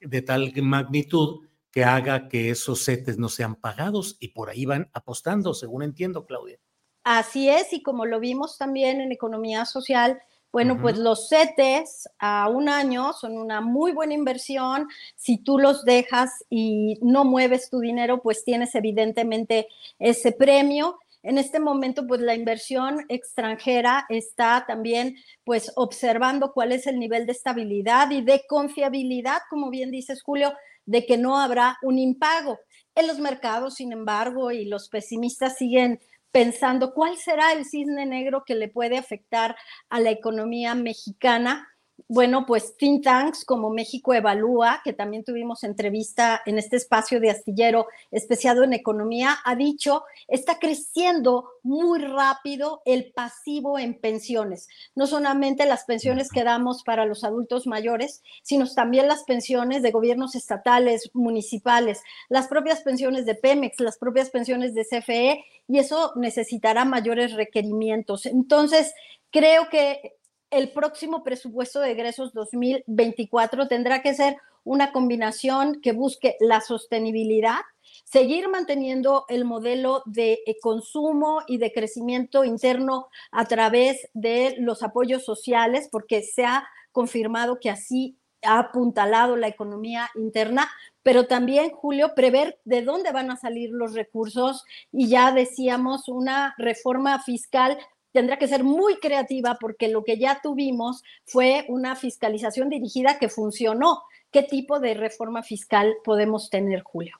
[0.00, 4.90] de tal magnitud que haga que esos CETES no sean pagados y por ahí van
[4.92, 6.58] apostando, según entiendo, Claudia.
[7.04, 10.20] Así es, y como lo vimos también en economía social,
[10.50, 14.88] bueno, pues los CETES a un año son una muy buena inversión.
[15.14, 19.68] Si tú los dejas y no mueves tu dinero, pues tienes evidentemente
[19.98, 20.98] ese premio.
[21.22, 27.26] En este momento, pues la inversión extranjera está también pues observando cuál es el nivel
[27.26, 30.54] de estabilidad y de confiabilidad, como bien dices Julio,
[30.86, 32.58] de que no habrá un impago.
[32.94, 36.00] En los mercados, sin embargo, y los pesimistas siguen
[36.30, 39.56] pensando cuál será el cisne negro que le puede afectar
[39.88, 41.68] a la economía mexicana
[42.08, 47.28] bueno, pues think tanks como México Evalúa, que también tuvimos entrevista en este espacio de
[47.28, 54.68] astillero especiado en economía, ha dicho, está creciendo muy rápido el pasivo en pensiones.
[54.94, 59.90] No solamente las pensiones que damos para los adultos mayores, sino también las pensiones de
[59.90, 66.12] gobiernos estatales, municipales, las propias pensiones de Pemex, las propias pensiones de CFE, y eso
[66.16, 68.24] necesitará mayores requerimientos.
[68.24, 68.94] Entonces,
[69.30, 70.17] creo que
[70.50, 77.60] el próximo presupuesto de egresos 2024 tendrá que ser una combinación que busque la sostenibilidad,
[78.04, 85.24] seguir manteniendo el modelo de consumo y de crecimiento interno a través de los apoyos
[85.24, 90.70] sociales, porque se ha confirmado que así ha apuntalado la economía interna,
[91.02, 96.54] pero también, Julio, prever de dónde van a salir los recursos y ya decíamos una
[96.58, 97.78] reforma fiscal
[98.12, 103.28] tendrá que ser muy creativa porque lo que ya tuvimos fue una fiscalización dirigida que
[103.28, 104.02] funcionó.
[104.30, 107.16] ¿Qué tipo de reforma fiscal podemos tener, Julio?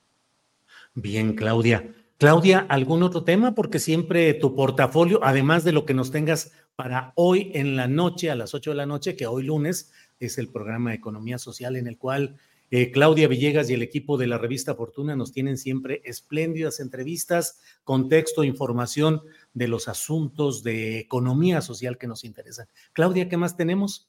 [0.95, 1.95] Bien, Claudia.
[2.19, 3.55] Claudia, ¿algún otro tema?
[3.55, 8.31] Porque siempre tu portafolio, además de lo que nos tengas para hoy en la noche,
[8.31, 11.77] a las 8 de la noche, que hoy lunes es el programa de Economía Social
[11.77, 12.37] en el cual
[12.71, 17.61] eh, Claudia Villegas y el equipo de la revista Fortuna nos tienen siempre espléndidas entrevistas,
[17.85, 19.23] contexto, información
[19.55, 22.69] de los asuntos de economía social que nos interesan.
[22.93, 24.09] Claudia, ¿qué más tenemos?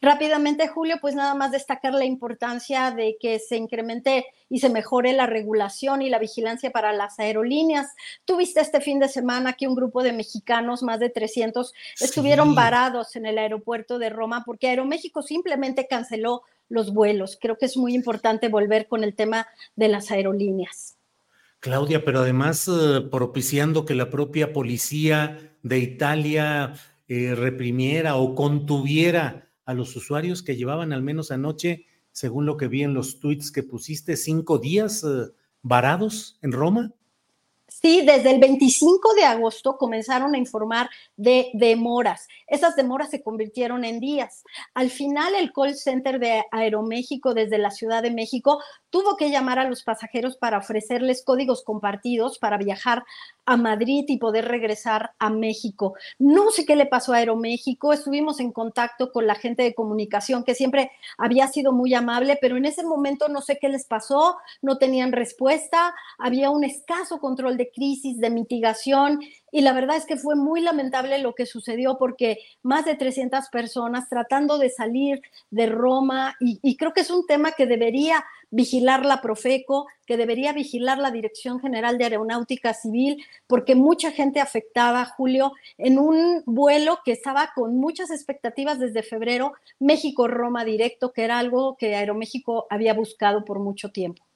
[0.00, 5.12] Rápidamente, Julio, pues nada más destacar la importancia de que se incremente y se mejore
[5.12, 7.88] la regulación y la vigilancia para las aerolíneas.
[8.24, 13.16] Tuviste este fin de semana que un grupo de mexicanos, más de 300, estuvieron varados
[13.16, 17.38] en el aeropuerto de Roma porque Aeroméxico simplemente canceló los vuelos.
[17.40, 19.46] Creo que es muy importante volver con el tema
[19.76, 20.98] de las aerolíneas.
[21.60, 26.74] Claudia, pero además eh, propiciando que la propia policía de Italia
[27.08, 32.68] eh, reprimiera o contuviera a los usuarios que llevaban al menos anoche, según lo que
[32.68, 36.92] vi en los tweets que pusiste, cinco días eh, varados en Roma.
[37.80, 42.26] Sí, desde el 25 de agosto comenzaron a informar de demoras.
[42.48, 44.42] Esas demoras se convirtieron en días.
[44.74, 48.60] Al final, el call center de Aeroméxico desde la Ciudad de México
[48.90, 53.04] tuvo que llamar a los pasajeros para ofrecerles códigos compartidos para viajar
[53.46, 55.94] a Madrid y poder regresar a México.
[56.18, 60.44] No sé qué le pasó a Aeroméxico, estuvimos en contacto con la gente de comunicación
[60.44, 64.36] que siempre había sido muy amable, pero en ese momento no sé qué les pasó,
[64.62, 70.04] no tenían respuesta, había un escaso control de crisis, de mitigación y la verdad es
[70.04, 75.22] que fue muy lamentable lo que sucedió porque más de 300 personas tratando de salir
[75.50, 80.16] de Roma y, y creo que es un tema que debería vigilar la Profeco, que
[80.16, 86.42] debería vigilar la Dirección General de Aeronáutica Civil, porque mucha gente afectada, Julio, en un
[86.46, 92.66] vuelo que estaba con muchas expectativas desde febrero, México-Roma directo, que era algo que Aeroméxico
[92.70, 94.27] había buscado por mucho tiempo.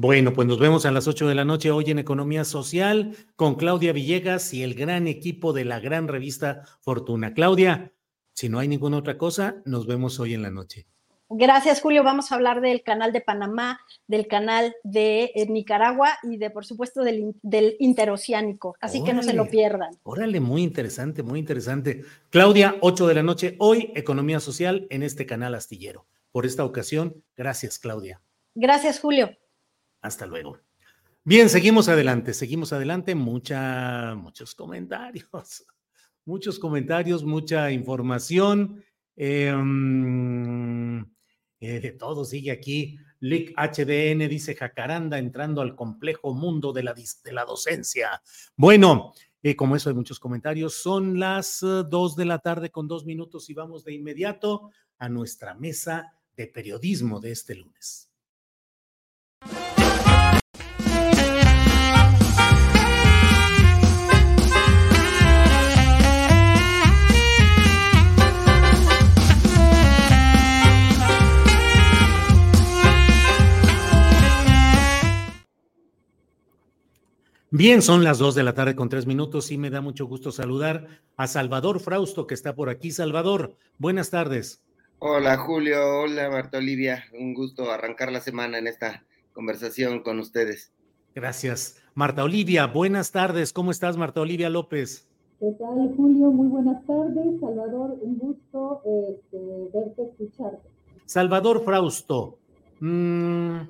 [0.00, 3.56] Bueno, pues nos vemos a las 8 de la noche hoy en Economía Social con
[3.56, 7.34] Claudia Villegas y el gran equipo de la gran revista Fortuna.
[7.34, 7.92] Claudia,
[8.32, 10.86] si no hay ninguna otra cosa, nos vemos hoy en la noche.
[11.28, 12.04] Gracias, Julio.
[12.04, 16.64] Vamos a hablar del canal de Panamá, del canal de eh, Nicaragua y de, por
[16.64, 17.34] supuesto, del,
[17.80, 18.76] interoceánico.
[18.80, 19.90] Así que no se lo pierdan.
[20.04, 22.04] Órale, muy interesante, muy interesante.
[22.30, 26.06] Claudia, 8 de la noche, hoy, Economía Social en este canal astillero.
[26.30, 28.22] Por esta ocasión, gracias, Claudia.
[28.54, 29.36] Gracias, Julio.
[30.00, 30.58] Hasta luego.
[31.24, 33.14] Bien, seguimos adelante, seguimos adelante.
[33.14, 35.28] Mucha, muchos comentarios,
[36.24, 38.82] muchos comentarios, mucha información.
[39.16, 39.52] Eh,
[41.60, 42.98] eh, de todo sigue aquí.
[43.20, 48.22] Lick HDN dice Jacaranda entrando al complejo mundo de la, de la docencia.
[48.56, 52.86] Bueno, eh, como eso hay muchos comentarios, son las eh, dos de la tarde con
[52.86, 58.07] dos minutos y vamos de inmediato a nuestra mesa de periodismo de este lunes.
[77.50, 80.32] Bien, son las dos de la tarde con tres minutos y me da mucho gusto
[80.32, 80.86] saludar
[81.16, 82.90] a Salvador Frausto que está por aquí.
[82.90, 84.62] Salvador, buenas tardes.
[84.98, 90.72] Hola Julio, hola Marta Olivia, un gusto arrancar la semana en esta conversación con ustedes.
[91.14, 91.82] Gracias.
[91.94, 92.66] Marta Olivia.
[92.66, 95.08] Buenas tardes, ¿cómo estás, Marta Olivia López?
[95.40, 96.30] ¿Qué tal, Julio?
[96.30, 97.40] Muy buenas tardes.
[97.40, 99.38] Salvador, un gusto este,
[99.72, 100.68] verte, escucharte.
[101.06, 102.36] Salvador Frausto,
[102.80, 103.60] mmm,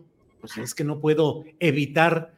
[0.40, 2.37] pues es que no puedo evitar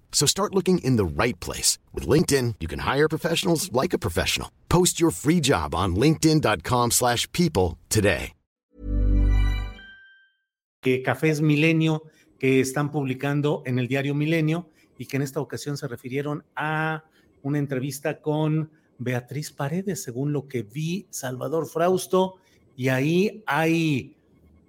[0.11, 1.79] So start looking in the right place.
[1.95, 4.49] With LinkedIn, you can hire professionals like a professional.
[4.69, 8.33] Post your free job on linkedin.com slash people today.
[10.83, 12.03] Cafés Milenio
[12.39, 17.03] que están publicando en el diario Milenio y que en esta ocasión se refirieron a
[17.43, 22.37] una entrevista con Beatriz Paredes, según lo que vi, Salvador Frausto,
[22.75, 24.15] y ahí hay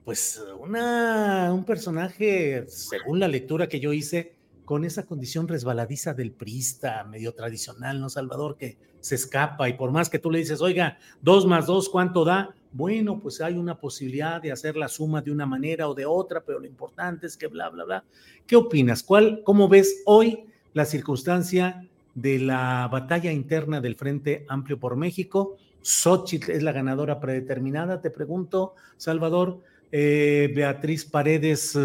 [0.04, 4.34] pues una, un personaje, según la lectura que yo hice,
[4.64, 8.56] con esa condición resbaladiza del priista, medio tradicional, ¿no, Salvador?
[8.56, 12.24] Que se escapa y por más que tú le dices, oiga, dos más dos, ¿cuánto
[12.24, 12.54] da?
[12.72, 16.42] Bueno, pues hay una posibilidad de hacer la suma de una manera o de otra,
[16.44, 18.04] pero lo importante es que bla, bla, bla.
[18.46, 19.02] ¿Qué opinas?
[19.02, 25.56] ¿Cuál, ¿Cómo ves hoy la circunstancia de la batalla interna del Frente Amplio por México.
[25.80, 29.60] Xochitl es la ganadora predeterminada, te pregunto, Salvador.
[29.92, 31.78] Eh, Beatriz Paredes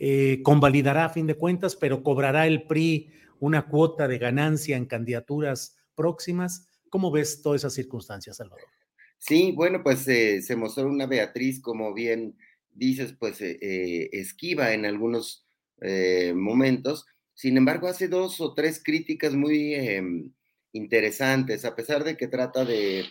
[0.00, 4.86] eh, convalidará a fin de cuentas, pero cobrará el PRI una cuota de ganancia en
[4.86, 6.68] candidaturas próximas.
[6.90, 8.64] ¿Cómo ves todas esas circunstancias, Salvador?
[9.18, 12.36] Sí, bueno, pues eh, se mostró una Beatriz, como bien
[12.72, 15.46] dices, pues esquiva en algunos
[16.34, 17.06] momentos,
[17.36, 20.32] sin embargo, hace dos o tres críticas muy em,
[20.72, 23.04] interesantes, a pesar de que trata de,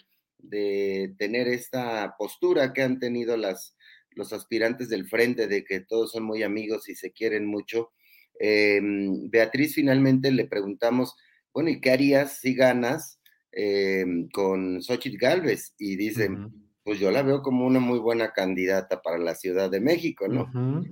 [1.17, 3.74] tener esta postura que han tenido las,
[4.15, 7.91] los aspirantes del frente, de que todos son muy amigos y se quieren mucho.
[8.39, 11.15] Em, Beatriz finalmente le preguntamos,
[11.53, 13.19] bueno, ¿y qué harías si ganas
[13.51, 15.73] em, con Xochitl Galvez?
[15.77, 16.29] Y dice,
[16.83, 20.51] pues yo la veo como una muy buena candidata para la Ciudad de México, ¿no?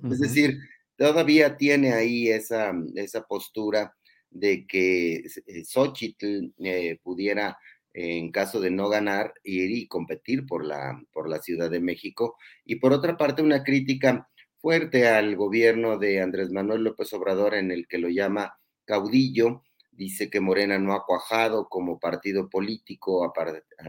[0.10, 0.58] Es decir,
[0.96, 3.94] todavía tiene ahí esa, esa postura
[4.34, 7.58] de que eh, Xochitl eh, pudiera,
[7.94, 12.38] en caso de no ganar, ir y competir por la, por la Ciudad de México.
[12.66, 17.72] Y por otra parte, una crítica fuerte al gobierno de Andrés Manuel López Obrador en
[17.72, 19.64] el que lo llama caudillo.
[19.92, 23.34] Dice que Morena no ha cuajado como partido político a,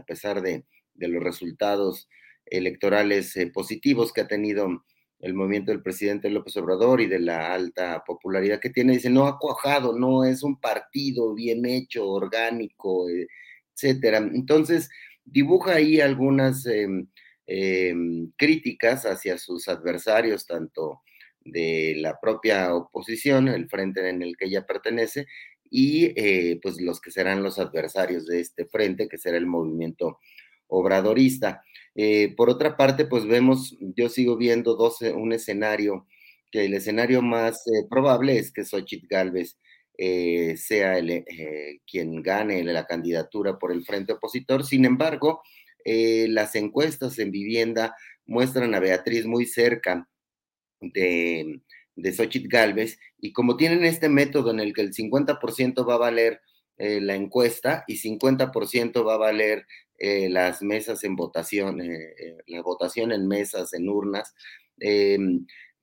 [0.05, 2.07] pesar de, los resultados
[2.45, 4.83] electorales eh, positivos que ha tenido
[5.19, 9.25] el movimiento del presidente López Obrador y de la alta popularidad que tiene, dice, no
[9.27, 13.27] ha cuajado, no es un partido bien hecho, orgánico, eh,
[13.75, 14.17] etcétera.
[14.17, 14.89] Entonces,
[15.25, 17.07] dibuja ahí algunas em,
[17.47, 21.01] em, críticas hacia sus adversarios, tanto
[21.43, 25.27] de la propia oposición, el frente en el que ella pertenece,
[25.69, 30.19] y eh, pues los que serán los adversarios de este frente, que será el movimiento
[30.67, 31.63] obradorista.
[31.95, 36.07] Eh, por otra parte, pues vemos, yo sigo viendo eh, un escenario,
[36.51, 39.57] que el escenario más probable es que Xochitl Galvez
[39.97, 41.25] sea el,
[41.89, 44.65] quien gane la candidatura por el frente opositor.
[44.65, 45.41] Sin embargo,
[45.85, 47.95] las encuestas en vivienda
[48.25, 50.07] muestran a Beatriz muy cerca
[50.81, 51.61] de,
[51.95, 55.99] de Xochitl Galvez y como tienen este método en el que el 50% va a
[55.99, 56.41] valer
[56.77, 59.65] la encuesta y 50% va a valer
[59.97, 64.33] eh, las mesas en votación, eh, eh, la votación en mesas, en urnas,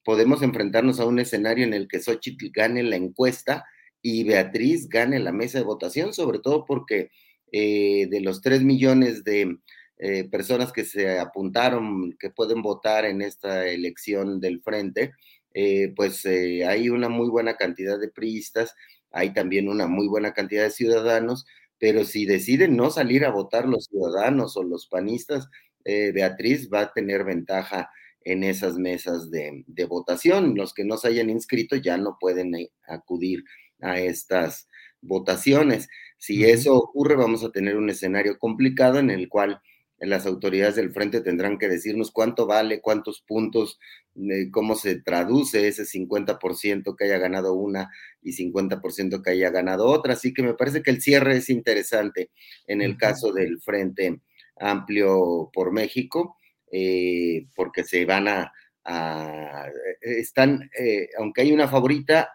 [0.04, 3.64] podemos enfrentarnos a un escenario en el que Xochitl gane la encuesta
[4.02, 7.10] y Beatriz gane la mesa de votación, sobre todo porque
[7.52, 9.58] de los tres millones de
[10.30, 15.12] personas que se apuntaron, que pueden votar en esta elección del frente,
[15.94, 18.74] pues hay una muy buena cantidad de priistas,
[19.10, 21.46] hay también una muy buena cantidad de ciudadanos
[21.82, 25.48] pero si deciden no salir a votar los ciudadanos o los panistas,
[25.84, 30.54] eh, Beatriz va a tener ventaja en esas mesas de, votación.
[30.54, 33.42] Los que no se hayan inscrito ya no pueden eh, acudir
[33.82, 34.68] a estas
[35.00, 35.88] votaciones.
[36.18, 39.60] Si eso ocurre, vamos a tener un escenario complicado en el cual
[39.98, 43.78] las autoridades del frente tendrán que decirnos cuánto vale, cuántos puntos,
[44.16, 47.88] eh, cómo se traduce ese 50% que haya ganado una
[48.20, 50.14] y 50% que haya ganado otra.
[50.14, 52.30] Así que me parece que el cierre es interesante
[52.66, 54.20] en el caso del Frente
[54.56, 56.36] Amplio por México,
[56.72, 58.52] eh, porque se van a,
[60.00, 62.28] están, eh, aunque hay una favorita,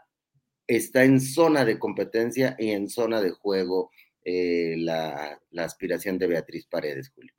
[0.68, 3.92] está en zona de competencia y en zona de juego
[4.30, 7.34] la, la aspiración de Beatriz Paredes, Julio.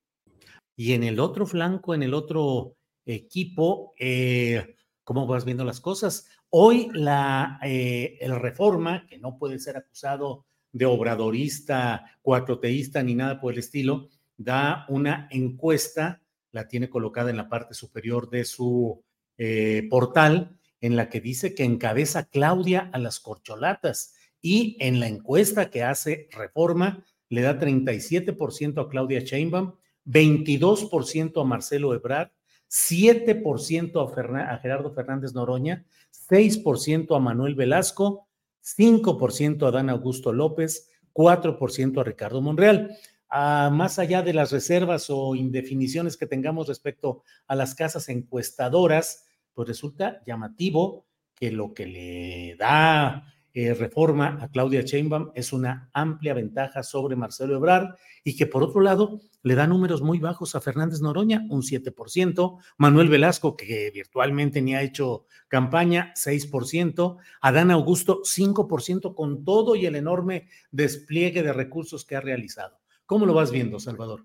[0.74, 6.28] Y en el otro flanco, en el otro equipo, eh, ¿cómo vas viendo las cosas?
[6.50, 13.40] Hoy la eh, el reforma, que no puede ser acusado de obradorista, cuatroteísta ni nada
[13.40, 16.22] por el estilo, da una encuesta,
[16.52, 19.02] la tiene colocada en la parte superior de su
[19.36, 25.08] eh, portal, en la que dice que encabeza Claudia a las corcholatas y en la
[25.08, 29.74] encuesta que hace reforma le da 37% a Claudia Sheinbaum
[30.08, 32.30] 22% a Marcelo Ebrard,
[32.70, 35.84] 7% a, a, Gerardo Fernández Noroña,
[36.30, 38.26] 6% a Manuel Velasco,
[38.62, 42.96] 5% a Dan Augusto López, 4% a Ricardo Monreal.
[43.30, 49.26] Ah, más allá de las reservas o indefiniciones que tengamos respecto a las casas encuestadoras,
[49.58, 55.90] pues resulta llamativo que lo que le da eh, reforma a Claudia Sheinbaum es una
[55.92, 60.54] amplia ventaja sobre Marcelo Ebrard y que por otro lado le da números muy bajos
[60.54, 67.72] a Fernández Noroña, un 7%, Manuel Velasco, que virtualmente ni ha hecho campaña, 6%, Adán
[67.72, 72.78] Augusto, 5% con todo y el enorme despliegue de recursos que ha realizado.
[73.06, 74.24] ¿Cómo lo vas viendo, Salvador?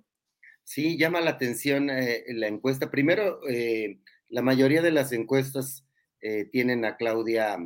[0.64, 2.92] Sí, llama la atención eh, la encuesta.
[2.92, 4.00] Primero, eh,
[4.34, 5.86] la mayoría de las encuestas
[6.52, 7.58] tienen a Claudia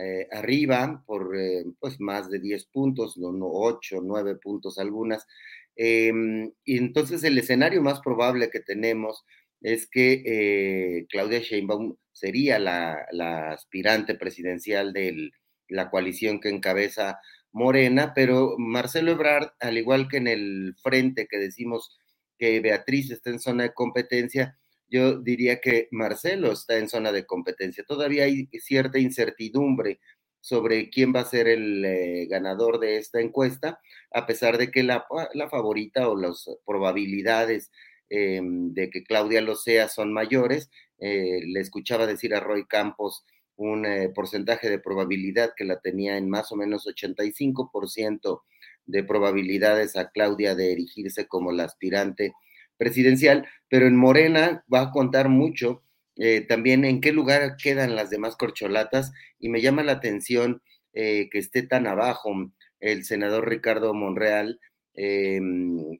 [0.00, 5.26] eh, arriba por eh, pues más de 10 puntos, no, no 8, 9 puntos algunas.
[5.74, 9.24] Y entonces el escenario más probable que tenemos
[9.60, 15.30] es que eh, Claudia Sheinbaum sería la, la aspirante presidencial de
[15.68, 17.18] la coalición que encabeza
[17.50, 21.98] Morena, pero Marcelo Ebrard, al igual que en el frente que decimos
[22.38, 24.58] que Beatriz está en zona de competencia,
[24.88, 27.84] yo diría que Marcelo está en zona de competencia.
[27.86, 30.00] Todavía hay cierta incertidumbre
[30.40, 33.80] sobre quién va a ser el eh, ganador de esta encuesta,
[34.12, 35.06] a pesar de que la,
[35.50, 37.70] favorita o las probabilidades
[38.08, 40.70] eh, de que Claudia lo sea son mayores.
[41.00, 43.24] Eh, le escuchaba decir a Roy Campos
[43.56, 43.84] un
[44.14, 48.42] porcentaje de probabilidad que la tenía en más o menos 85%
[48.86, 52.34] de probabilidades a Claudia de erigirse como la aspirante
[52.78, 55.82] presidencial, pero en Morena va a contar mucho
[56.20, 61.28] eh, también en qué lugar quedan las demás corcholatas y me llama la atención eh,
[61.30, 62.50] que esté tan abajo
[62.80, 64.58] el senador Ricardo Monreal,
[64.94, 65.40] eh,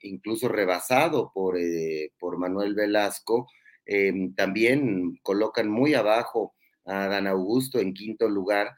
[0.03, 1.57] incluso rebasado por,
[2.19, 3.49] por Manuel Velasco,
[4.37, 8.77] también colocan muy abajo a Dan Augusto en quinto lugar,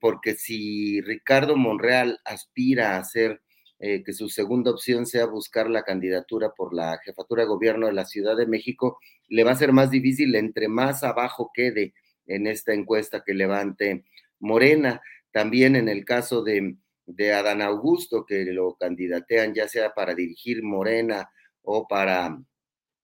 [0.00, 3.42] porque si Ricardo Monreal aspira a ser
[3.84, 7.92] eh, que su segunda opción sea buscar la candidatura por la jefatura de gobierno de
[7.92, 11.92] la Ciudad de México, le va a ser más difícil entre más abajo quede
[12.26, 14.04] en esta encuesta que levante
[14.38, 15.02] Morena.
[15.32, 16.76] También en el caso de,
[17.06, 21.28] de Adán Augusto, que lo candidatean ya sea para dirigir Morena
[21.62, 22.40] o para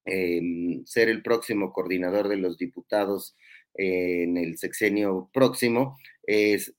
[0.05, 3.34] em, ser el próximo coordinador de los diputados
[3.74, 5.98] en el sexenio próximo,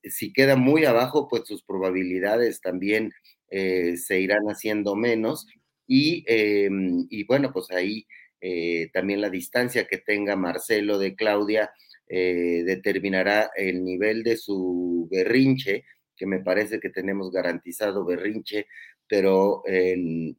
[0.04, 3.12] si queda muy abajo, pues sus probabilidades también
[3.52, 5.48] eh, se irán haciendo menos
[5.88, 8.06] y, em, y bueno, pues ahí
[8.42, 11.72] eh, también la distancia que tenga Marcelo de Claudia
[12.08, 15.84] eh, determinará el nivel de su berrinche,
[16.16, 18.68] que me parece que tenemos garantizado berrinche,
[19.08, 20.36] pero del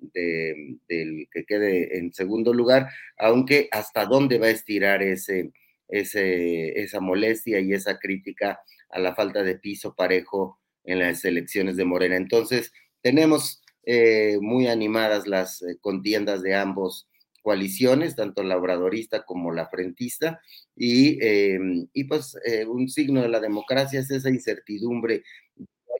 [1.32, 2.88] que quede en segundo lugar,
[3.18, 5.50] aunque hasta dónde va a estirar ese,
[5.88, 8.60] ese, esa molestia y esa crítica
[8.90, 12.16] a la falta de piso parejo en las elecciones de Morena.
[12.16, 12.72] Entonces,
[13.02, 17.09] tenemos eh, muy animadas las eh, contiendas de ambos
[17.43, 20.40] coaliciones, tanto la obradorista como la frentista,
[20.77, 25.22] y, em, pues eh, un signo de la democracia es esa incertidumbre.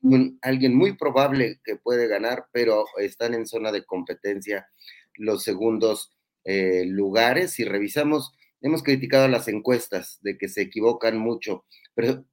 [0.03, 4.69] Hay alguien muy probable que puede ganar, pero están en zona de competencia
[5.15, 7.53] los segundos lugares.
[7.53, 8.33] Si revisamos,
[8.63, 11.65] hemos criticado las encuestas de que se equivocan mucho,
[11.95, 12.25] pero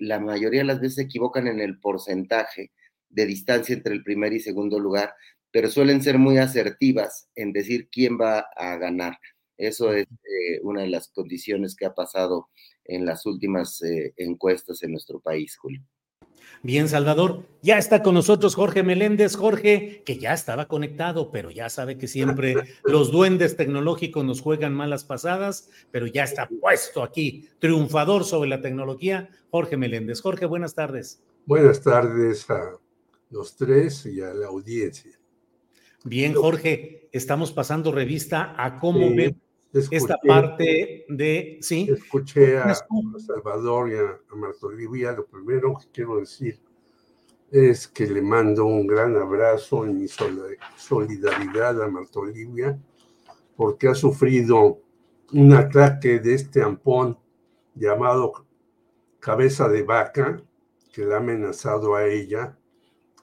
[0.00, 2.72] la mayoría de las veces se equivocan en el porcentaje
[3.08, 5.14] de distancia entre el primer y segundo lugar,
[5.50, 9.18] pero suelen ser muy asertivas en decir quién va a ganar.
[9.56, 12.48] Eso es eh, una de las condiciones que ha pasado
[12.84, 15.82] en las últimas eh, encuestas en nuestro país, Julio.
[16.62, 19.36] Bien, Salvador, ya está con nosotros Jorge Meléndez.
[19.36, 22.54] Jorge, que ya estaba conectado, pero ya sabe que siempre
[22.84, 28.60] los duendes tecnológicos nos juegan malas pasadas, pero ya está puesto aquí, triunfador sobre la
[28.60, 30.20] tecnología, Jorge Meléndez.
[30.20, 31.22] Jorge, buenas tardes.
[31.46, 32.72] Buenas tardes a
[33.30, 35.12] los tres y a la audiencia.
[36.04, 39.34] Bien, Jorge, estamos pasando revista a cómo Sí,
[39.72, 41.88] escuché- esta parte de, sí.
[41.90, 42.74] Escuché a, a
[43.18, 45.12] Salvador y a, Marta Olivia.
[45.12, 46.58] Lo primero que quiero decir
[47.50, 52.78] es que le mando un gran abrazo y mi sol- solidaridad a Marta Olivia
[53.56, 54.80] porque ha sufrido
[55.32, 57.18] un ataque de este ampón
[57.74, 58.46] llamado
[59.20, 60.42] cabeza de vaca
[60.92, 62.57] que la ha amenazado a ella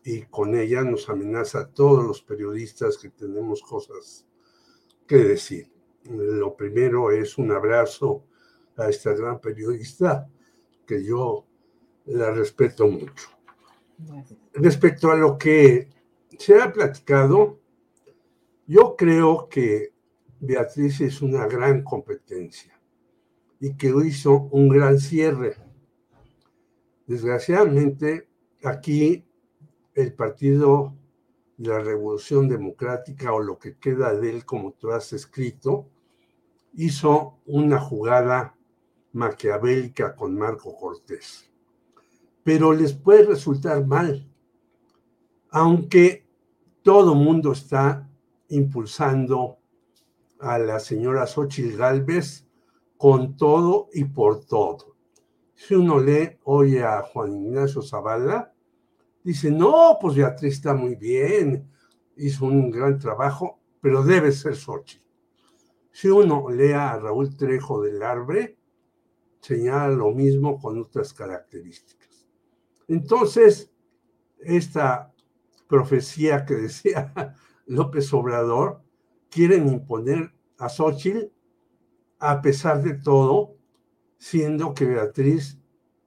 [0.07, 4.27] y con ella nos amenaza a todos los periodistas que tenemos cosas
[5.07, 5.71] que decir.
[6.03, 8.23] Lo primero es un abrazo
[8.77, 10.29] a esta gran periodista
[10.85, 11.47] que yo
[12.05, 13.29] la respeto mucho.
[14.53, 15.89] Respecto a lo que
[16.37, 17.59] se ha platicado,
[18.67, 19.91] yo creo que
[20.39, 22.79] Beatriz es una gran competencia
[23.59, 25.55] y que hizo un gran cierre.
[27.07, 28.27] Desgraciadamente,
[28.63, 29.25] aquí
[29.95, 30.93] el Partido
[31.57, 35.87] de la Revolución Democrática o lo que queda de él, como tú has escrito,
[36.73, 38.55] hizo una jugada
[39.13, 41.49] maquiavélica con Marco Cortés.
[42.43, 44.29] Pero les puede resultar mal,
[45.49, 46.27] aunque
[46.83, 48.07] todo mundo está
[48.49, 49.57] impulsando
[50.39, 52.45] a la señora Xochitl Gálvez
[52.97, 54.95] con todo y por todo.
[55.55, 58.54] Si uno lee hoy a Juan Ignacio Zavala,
[59.25, 61.67] dice, no, pues Beatriz está muy bien,
[62.15, 65.03] hizo un gran trabajo, pero debe ser Xochitl.
[65.91, 68.57] Si uno lee a Raúl Trejo del Arbre,
[69.41, 72.27] señala lo mismo con otras características.
[72.87, 73.71] Entonces,
[74.39, 75.11] esta
[75.67, 77.35] profecía que decía
[77.65, 78.81] López Obrador,
[79.29, 81.31] quieren imponer a Xochitl
[82.19, 83.55] a pesar de todo,
[84.17, 85.59] siendo que Beatriz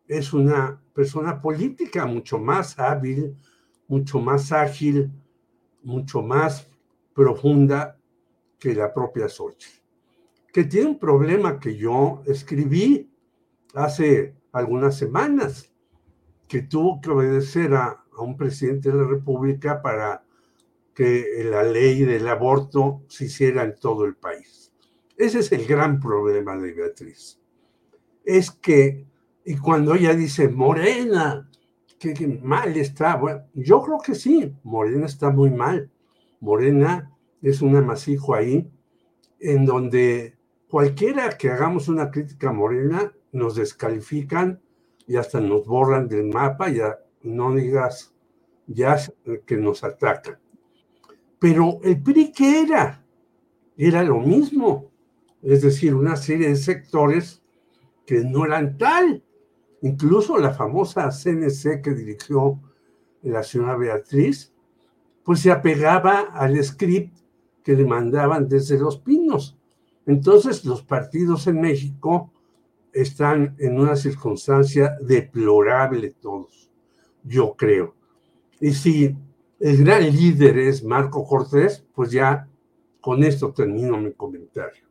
[0.09, 3.37] es una persona política mucho más hábil,
[3.87, 5.13] mucho más ágil,
[5.83, 6.69] mucho más
[7.15, 7.99] profunda
[8.59, 9.83] que la propia Xochitl,
[10.53, 13.11] que tiene un problema que yo escribí
[13.75, 15.73] hace algunas semanas,
[16.49, 20.25] que tuvo que obedecer a, a un presidente de la República para
[20.95, 24.73] que la ley del aborto se hiciera en todo el país.
[25.17, 27.41] Ese es el gran problema de Beatriz.
[28.25, 29.07] Es que,
[29.49, 31.49] y cuando ella dice, Morena,
[31.99, 35.91] que, que mal está, bueno, yo creo que sí, Morena está muy mal.
[36.39, 37.11] Morena
[37.41, 38.70] es un amasijo ahí
[39.41, 40.37] en donde
[40.69, 44.61] cualquiera que hagamos una crítica a Morena nos descalifican
[45.07, 48.15] y hasta nos borran del mapa, ya no digas
[48.66, 48.99] ya
[49.47, 50.39] que nos atacan.
[51.39, 53.03] Pero el PRI, ¿qué era?
[53.79, 54.91] Era lo mismo.
[55.41, 57.43] Es decir, una serie de sectores
[58.05, 59.25] que no eran tal.
[59.83, 62.61] Incluso la famosa CNC que dirigió
[63.23, 64.53] la señora Beatriz,
[65.25, 67.19] pues se apegaba al script
[67.63, 69.59] que le mandaban desde Los Pinos.
[70.07, 72.33] Entonces, los partidos en México
[72.93, 76.71] están en una circunstancia deplorable todos,
[77.23, 77.95] yo creo.
[78.61, 79.15] Y si
[79.61, 82.49] el gran líder es Marco Cortés, pues ya
[83.01, 84.83] con esto termino mi comentario.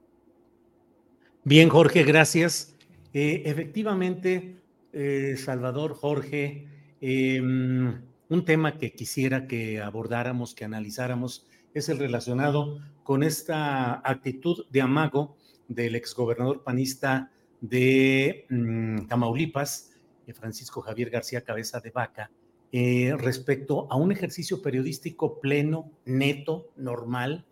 [1.43, 2.75] Bien, Jorge, gracias.
[3.13, 4.57] Eh, efectivamente,
[4.97, 6.65] eh, Salvador, Jorge,
[7.01, 11.45] eh, un tema que quisiera que abordáramos, que analizáramos,
[11.75, 15.37] es el relacionado con esta actitud de amago
[15.67, 19.91] del exgobernador panista de mm, Tamaulipas,
[20.25, 22.31] eh, Francisco Javier García Cabeza de Vaca,
[22.71, 27.45] eh, respecto a un ejercicio periodístico pleno, neto, normal,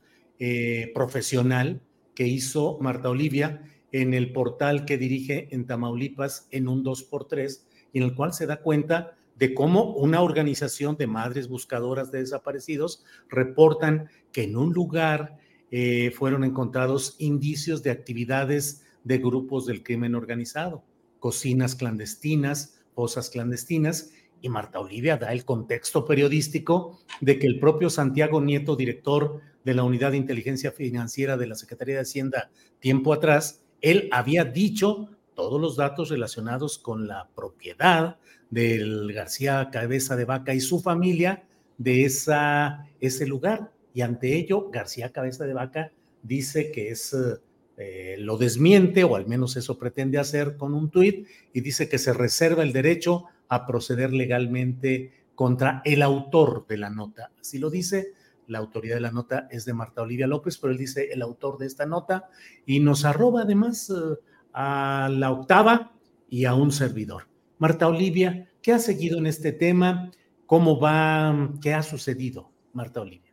[0.93, 1.79] profesional
[2.13, 3.61] que hizo Marta Olivia
[4.01, 7.61] en el portal que dirige en Tamaulipas en un 2x3
[7.93, 12.19] y en el cual se da cuenta de cómo una organización de madres buscadoras de
[12.19, 15.37] desaparecidos reportan que en un lugar
[15.71, 20.83] eh, fueron encontrados indicios de actividades de grupos del crimen organizado,
[21.21, 24.11] cocinas clandestinas, fosas clandestinas,
[24.41, 29.73] y Marta Olivia da el contexto periodístico de que el propio Santiago Nieto, director de
[29.73, 35.09] la Unidad de Inteligencia Financiera de la Secretaría de Hacienda tiempo atrás, él había dicho
[35.35, 38.17] todos los datos relacionados con la propiedad
[38.49, 41.43] del García Cabeza de Vaca y su familia
[41.77, 43.71] de ese lugar.
[43.93, 45.91] Y ante ello, García Cabeza de Vaca
[46.23, 47.15] dice que es,
[47.77, 51.99] eh, lo desmiente, o al menos eso pretende hacer con un tuit, y dice que
[51.99, 57.29] se reserva el derecho a proceder legalmente contra el autor de la nota.
[57.39, 58.13] Así lo dice,
[58.47, 61.57] la autoridad de la nota es de Marta Olivia López, pero él dice el autor
[61.57, 62.29] de esta nota
[62.65, 64.17] y nos arroba además eh,
[64.53, 65.91] a la octava
[66.29, 67.27] y a un servidor.
[67.57, 70.11] Marta Olivia, ¿qué ha seguido en este tema?
[70.45, 71.51] ¿Cómo va?
[71.61, 73.25] ¿Qué ha sucedido, Marta Olivia?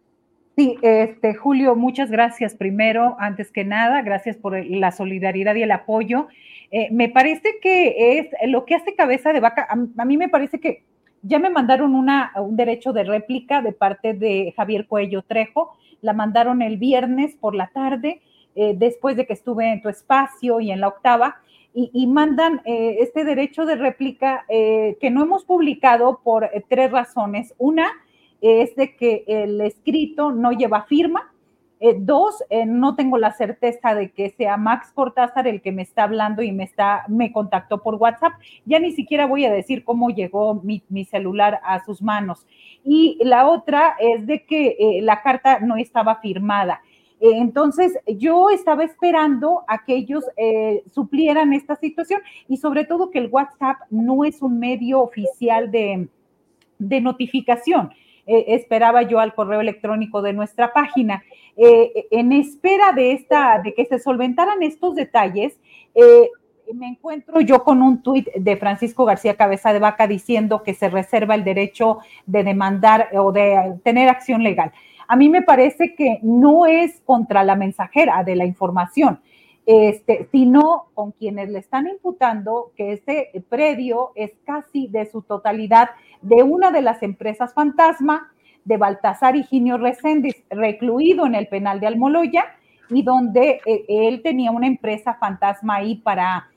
[0.56, 5.70] Sí, este, Julio, muchas gracias primero, antes que nada, gracias por la solidaridad y el
[5.70, 6.28] apoyo.
[6.70, 10.60] Eh, me parece que es lo que hace cabeza de vaca, a, mí me parece
[10.60, 10.84] que
[11.22, 16.12] ya me mandaron una, un derecho de réplica de parte de Javier Cuello Trejo, la
[16.12, 18.20] mandaron el viernes por la tarde,
[18.54, 21.36] eh, después de que estuve en tu espacio y en la octava,
[21.74, 27.54] y, mandan eh, este derecho de réplica que no hemos publicado por tres razones.
[27.56, 27.90] Una,
[28.42, 31.31] es de que el escrito no lleva firma.
[31.84, 35.82] Eh, dos, eh, no tengo la certeza de que sea Max Cortázar el que me
[35.82, 38.34] está hablando y me está, me contactó por WhatsApp.
[38.64, 42.46] Ya ni siquiera voy a decir cómo llegó mi, celular a sus manos.
[42.84, 46.82] Y la otra es de que eh, la carta no estaba firmada.
[47.18, 50.24] Entonces, yo estaba esperando a que ellos
[50.90, 56.08] suplieran esta situación y sobre todo que el WhatsApp no es un medio oficial de,
[56.80, 57.92] de notificación.
[58.26, 61.24] Eh, esperaba yo al correo electrónico de nuestra página.
[61.56, 65.58] Eh, en espera de esta, de que se solventaran estos detalles,
[65.94, 66.30] eh,
[66.72, 70.88] me encuentro yo con un tuit de Francisco García Cabeza de Vaca diciendo que se
[70.88, 74.72] reserva el derecho de demandar o de tener acción legal.
[75.08, 79.20] A mí me parece que no es contra la mensajera de la información,
[79.64, 85.90] este, sino con quienes le están imputando que este predio es casi de su totalidad
[86.20, 88.32] de una de las empresas fantasma
[88.64, 92.44] de Baltasar Higinio Reséndiz, recluido en el penal de Almoloya,
[92.90, 96.48] y donde eh, él tenía una empresa fantasma ahí para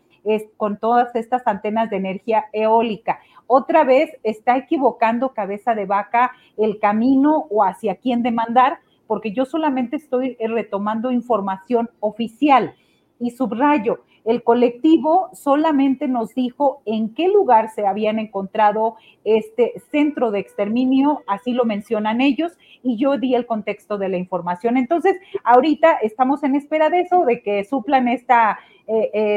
[0.57, 3.19] con todas estas antenas de energía eólica.
[3.45, 9.45] Otra vez está equivocando cabeza de vaca el camino o hacia quién demandar, porque yo
[9.45, 12.73] solamente estoy eh, retomando información oficial
[13.19, 20.31] y subrayo, el colectivo solamente nos dijo en qué lugar se habían encontrado este centro
[20.31, 24.77] de exterminio, así lo mencionan ellos, y yo di el contexto de la información.
[24.77, 28.33] Entonces, ahorita estamos en espera de eso, de que suplan este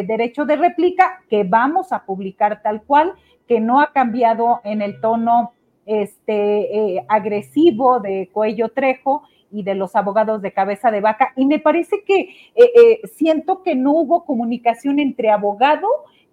[0.06, 3.12] derecho de réplica que vamos a publicar tal cual,
[3.46, 5.52] que no ha cambiado en el tono
[5.86, 11.32] este, eh, agresivo de Cuello Trejo y de los abogados de cabeza de vaca.
[11.36, 15.88] Y me parece que eh, eh, siento que no hubo comunicación entre abogado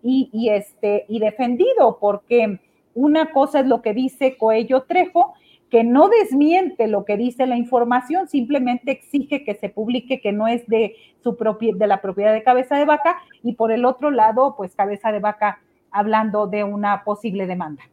[0.08, 2.60] y, este, y defendido, porque
[2.94, 5.34] una cosa es lo que dice Coello Trejo,
[5.72, 10.48] que no desmiente lo que dice la información, simplemente exige que se publique que no
[10.48, 11.36] es de, su
[11.76, 15.20] de la propiedad de cabeza de vaca, y por el otro lado, pues cabeza de
[15.20, 15.60] vaca
[15.90, 17.84] hablando de una posible demanda.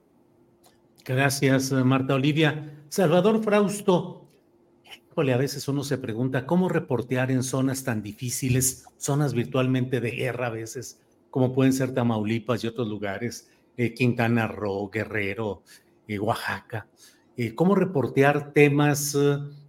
[1.05, 2.71] Gracias, Marta Olivia.
[2.89, 4.22] Salvador Frausto,
[5.15, 10.47] a veces uno se pregunta cómo reportear en zonas tan difíciles, zonas virtualmente de guerra
[10.47, 15.63] a veces, como pueden ser Tamaulipas y otros lugares, eh, Quintana Roo, Guerrero,
[16.09, 16.89] eh, Oaxaca.
[17.37, 19.17] Eh, cómo reportear temas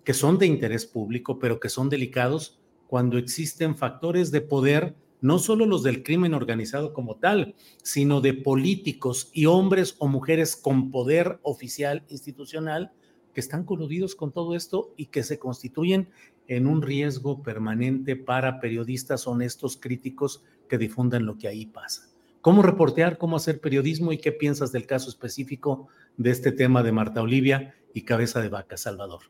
[0.03, 5.39] que son de interés público, pero que son delicados cuando existen factores de poder, no
[5.39, 10.91] solo los del crimen organizado como tal, sino de políticos y hombres o mujeres con
[10.91, 12.91] poder oficial institucional
[13.33, 16.07] que están coludidos con todo esto y que se constituyen
[16.47, 22.09] en un riesgo permanente para periodistas honestos, críticos que difundan lo que ahí pasa.
[22.41, 25.87] ¿Cómo reportear, cómo hacer periodismo y qué piensas del caso específico
[26.17, 29.21] de este tema de Marta Olivia y Cabeza de Vaca, Salvador?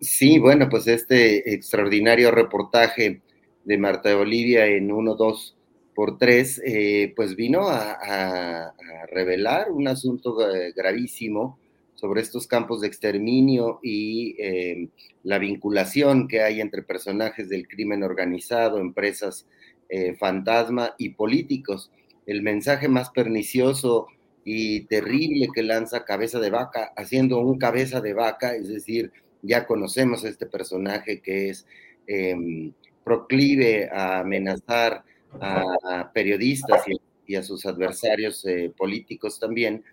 [0.00, 3.22] Sí, bueno, pues este extraordinario reportaje
[3.64, 5.56] de Marta Olivia en 1, 2
[5.94, 8.74] por 3, eh, pues vino a,
[9.12, 11.58] revelar un asunto eh, gravísimo
[11.96, 14.88] sobre estos campos de exterminio y em,
[15.24, 19.46] la vinculación que hay entre personajes del crimen organizado, empresas
[19.88, 21.90] eh, fantasma y políticos.
[22.26, 24.06] El mensaje más pernicioso
[24.44, 29.12] y terrible que lanza Cabeza de Vaca, haciendo un cabeza de vaca, es decir,
[29.42, 31.66] ya conocemos este personaje que es
[32.06, 32.72] em,
[33.04, 35.04] proclive a amenazar
[35.40, 36.82] a, periodistas
[37.26, 39.84] y, a sus adversarios eh, políticos también.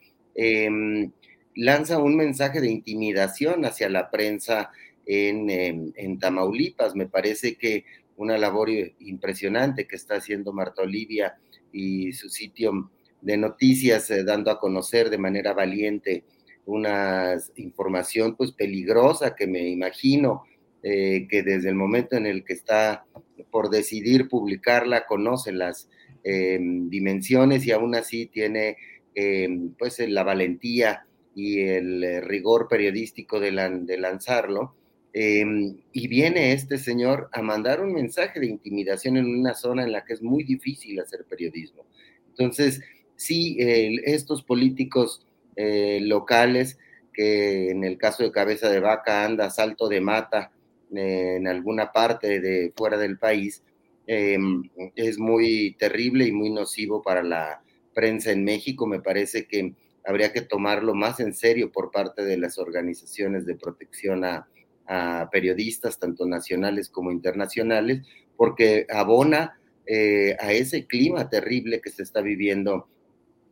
[1.56, 4.72] Em, lanza un mensaje de intimidación hacia la prensa
[5.06, 6.96] en, Tamaulipas.
[6.96, 7.86] Me parece que
[8.16, 8.70] una labor
[9.00, 11.36] impresionante que está haciendo Marta Olivia
[11.72, 16.24] y su sitio de noticias, eh, dando a conocer de manera valiente
[16.66, 20.44] una información pues peligrosa que me imagino
[20.82, 23.06] eh, que desde el momento en el que está
[23.50, 25.90] por decidir publicarla conoce las
[26.24, 28.78] eh, dimensiones y aún así tiene
[29.78, 31.06] pues la valentía
[31.36, 34.76] y el rigor periodístico de, lanzarlo.
[35.14, 40.04] y viene este señor a mandar un mensaje de intimidación en una zona en la
[40.04, 41.86] que es muy difícil hacer periodismo.
[42.30, 42.82] Entonces,
[43.16, 46.78] sí, estos políticos locales
[47.14, 50.52] que en el caso de Cabeza de Vaca anda salto de mata
[50.94, 53.64] eh, en alguna parte de fuera del país,
[54.08, 54.38] eh,
[54.96, 57.62] es muy terrible y muy nocivo para la
[57.94, 58.88] prensa en México.
[58.88, 59.74] Me parece que
[60.06, 64.48] habría que tomarlo más en serio por parte de las organizaciones de protección a,
[65.32, 68.02] periodistas, tanto nacionales como internacionales,
[68.36, 69.58] porque abona
[69.88, 72.90] eh, a ese clima terrible que se está viviendo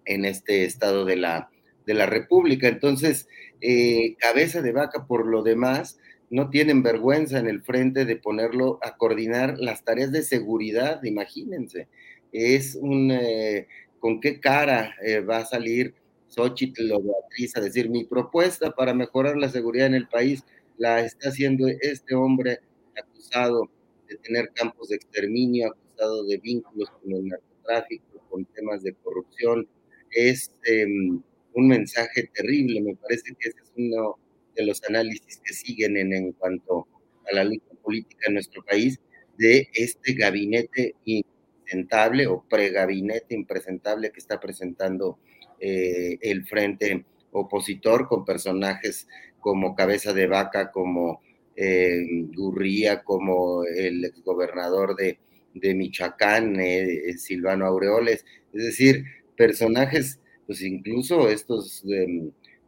[0.03, 1.49] en este estado de la,
[1.85, 2.67] de la República.
[2.67, 3.29] Entonces,
[3.61, 5.99] eh, cabeza de vaca por lo demás,
[6.29, 11.87] no tienen vergüenza en el frente de ponerlo a coordinar las tareas de seguridad, imagínense.
[12.33, 13.67] Es un, eh,
[13.99, 14.95] ¿con qué cara
[15.27, 15.95] va a salir
[16.31, 20.43] Xochitl o Beatriz a decir mi propuesta para mejorar la seguridad en el país
[20.77, 22.59] la está haciendo este hombre
[22.97, 23.69] acusado
[24.07, 29.67] de tener campos de exterminio, acusado de vínculos con el narcotráfico, con temas de corrupción?
[30.09, 31.21] Es em,
[31.53, 32.81] un mensaje terrible.
[32.81, 34.17] Me parece que ese es uno
[34.55, 36.87] de los análisis que siguen en, en cuanto
[37.31, 38.99] a la lucha política en nuestro país
[39.37, 45.19] de este gabinete impresentable o pregabinete impresentable que está presentando
[45.63, 49.07] eh, el frente opositor con personajes
[49.39, 51.21] como Cabeza de Vaca, como
[51.55, 52.03] eh,
[52.35, 55.19] Gurría, como el exgobernador de,
[55.53, 59.05] de Michoacán, eh, Silvano Aureoles, es decir,
[59.37, 61.85] personajes pues incluso estos,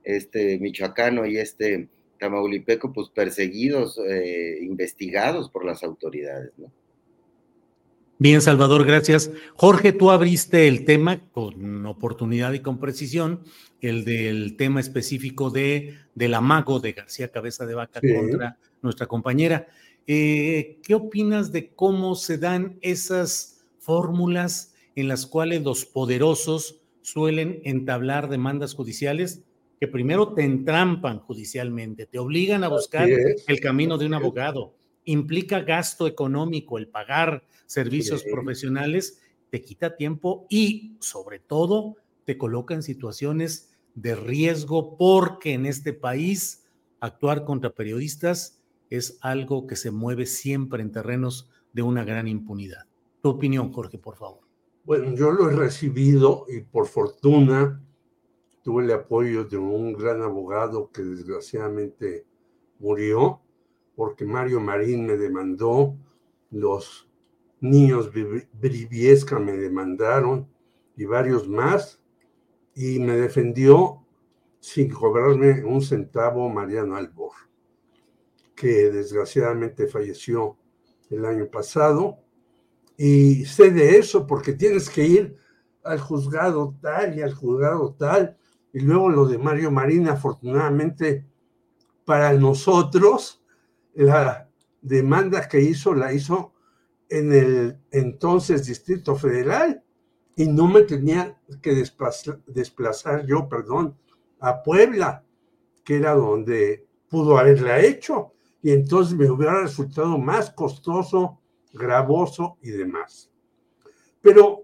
[0.03, 1.90] este michoacano y este
[2.20, 3.99] tamaulipeco, pues perseguidos,
[4.61, 6.72] investigados por las autoridades, ¿no?
[8.19, 9.31] Bien, Salvador, gracias.
[9.56, 13.41] Jorge, tú abriste el tema con oportunidad y con precisión,
[13.81, 19.68] el del tema específico de, del amago de García Cabeza de Vaca contra nuestra compañera.
[20.06, 27.61] Eh, ¿Qué opinas de cómo se dan esas fórmulas en las cuales los poderosos suelen
[27.64, 29.41] entablar demandas judiciales
[29.80, 34.73] que primero te entrampan judicialmente, te obligan a buscar el camino de un abogado,
[35.03, 41.95] implica gasto económico, el pagar servicios profesionales, te quita tiempo y sobre todo
[42.26, 46.65] te coloca en situaciones de riesgo porque en este país
[46.99, 52.85] actuar contra periodistas es algo que se mueve siempre en terrenos de una gran impunidad.
[53.22, 54.41] Tu opinión, Jorge, por favor.
[54.85, 57.81] Bueno, yo lo he recibido y por fortuna
[58.64, 62.26] tuve el apoyo de un gran abogado que desgraciadamente
[62.80, 63.41] murió
[63.95, 65.95] porque Mario Marín me demandó,
[66.52, 67.07] los
[67.64, 70.49] niños Briviesca me demandaron
[70.98, 72.02] y varios más
[72.76, 74.06] y me defendió
[74.60, 77.31] sin cobrarme un centavo Mariano Albor,
[78.53, 80.57] que desgraciadamente falleció
[81.10, 82.19] el año pasado
[82.98, 85.38] y sé de eso porque tienes que ir
[85.84, 88.38] al juzgado tal y al juzgado tal.
[88.73, 91.26] Y luego lo de Mario Marín, afortunadamente
[92.06, 93.41] para nosotros,
[93.94, 94.49] la
[94.81, 96.53] demanda que hizo la hizo
[97.14, 99.84] en el entonces Distrito Federal
[100.35, 103.95] y no me tenía que desplazar, yo, perdón,
[104.40, 105.23] a Puebla,
[105.84, 108.34] que era donde pudo haberla hecho.
[108.64, 111.40] Y entonces me hubiera resultado más costoso
[111.72, 113.30] gravoso y demás.
[114.22, 114.64] Pero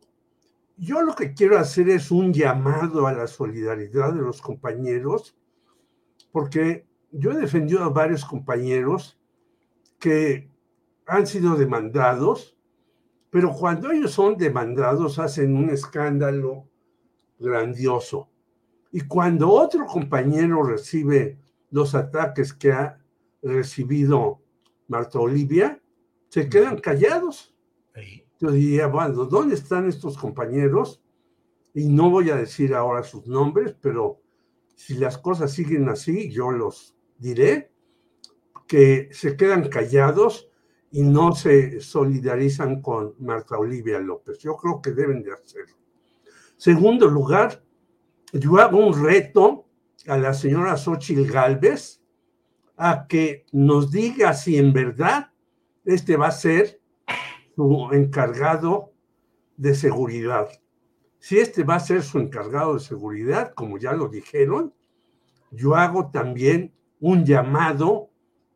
[0.76, 5.38] yo lo que quiero hacer es un llamado a la solidaridad de los compañeros,
[6.31, 9.19] porque yo he defendido a varios compañeros
[9.99, 10.49] que
[11.10, 12.56] han sido demandados,
[13.30, 16.68] pero cuando ellos son demandados hacen un escándalo
[17.38, 18.30] grandioso.
[18.91, 21.40] Y cuando otro compañero recibe
[21.72, 23.03] los ataques que ha
[23.41, 24.41] recibido
[24.88, 25.81] Marta Olivia,
[26.30, 27.56] se quedan callados.
[28.40, 31.02] Yo diría, bueno, ¿dónde están estos compañeros?
[31.73, 34.22] Y no voy a decir ahora sus nombres, pero
[34.76, 37.72] si las cosas siguen así, yo los diré,
[38.68, 40.48] que se quedan callados
[40.91, 44.40] y no se solidarizan con Marta Olivia López.
[44.40, 45.76] Yo creo que deben de hacerlo.
[46.57, 47.64] Segundo lugar,
[48.34, 49.66] yo hago un reto
[50.07, 52.02] a la señora Xochitl Galvez
[52.78, 55.32] a que nos diga si en verdad
[55.86, 56.82] este va a ser
[57.56, 58.94] su encargado
[59.57, 60.49] de seguridad.
[61.20, 64.74] Si este va a ser su encargado de seguridad, como ya lo dijeron,
[65.52, 68.10] yo hago también un llamado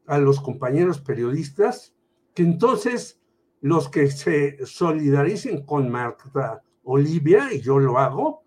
[0.05, 1.93] a los compañeros periodistas
[2.33, 3.19] que entonces
[3.61, 8.43] los que se solidaricen con Marta Olivia, y yo lo hago,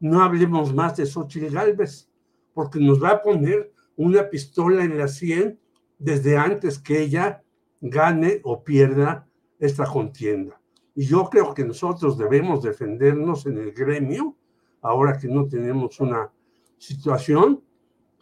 [0.00, 2.08] no hablemos más de Xochitl Galvez,
[2.54, 5.58] porque nos va a poner una pistola en la sien
[5.98, 7.42] desde antes que ella
[7.80, 9.26] gane o pierda
[9.58, 10.60] esta contienda.
[10.94, 14.36] Y yo creo que nosotros debemos defendernos en el gremio,
[14.80, 16.30] ahora que no tenemos una
[16.78, 17.62] situación,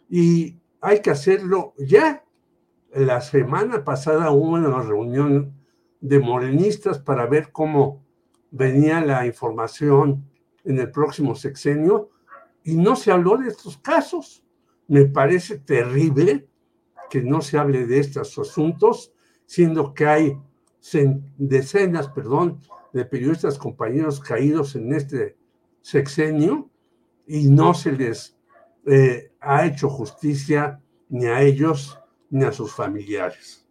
[0.09, 2.23] y hay que hacerlo ya.
[2.93, 5.53] La semana pasada hubo una reunión
[6.01, 8.03] de morenistas para ver cómo
[8.49, 10.29] venía la información
[10.65, 12.09] en el próximo sexenio
[12.65, 14.43] y no se habló de estos casos.
[14.89, 16.49] Me parece terrible
[17.09, 19.13] que no se hable de estos asuntos,
[19.45, 20.37] siendo que hay
[21.37, 22.59] decenas, perdón,
[22.91, 25.37] de periodistas compañeros caídos en este
[25.81, 26.69] sexenio
[27.25, 28.37] y no se les
[28.85, 32.00] eh, ha hecho justicia ni a ellos
[32.31, 33.67] ni a sus familiares.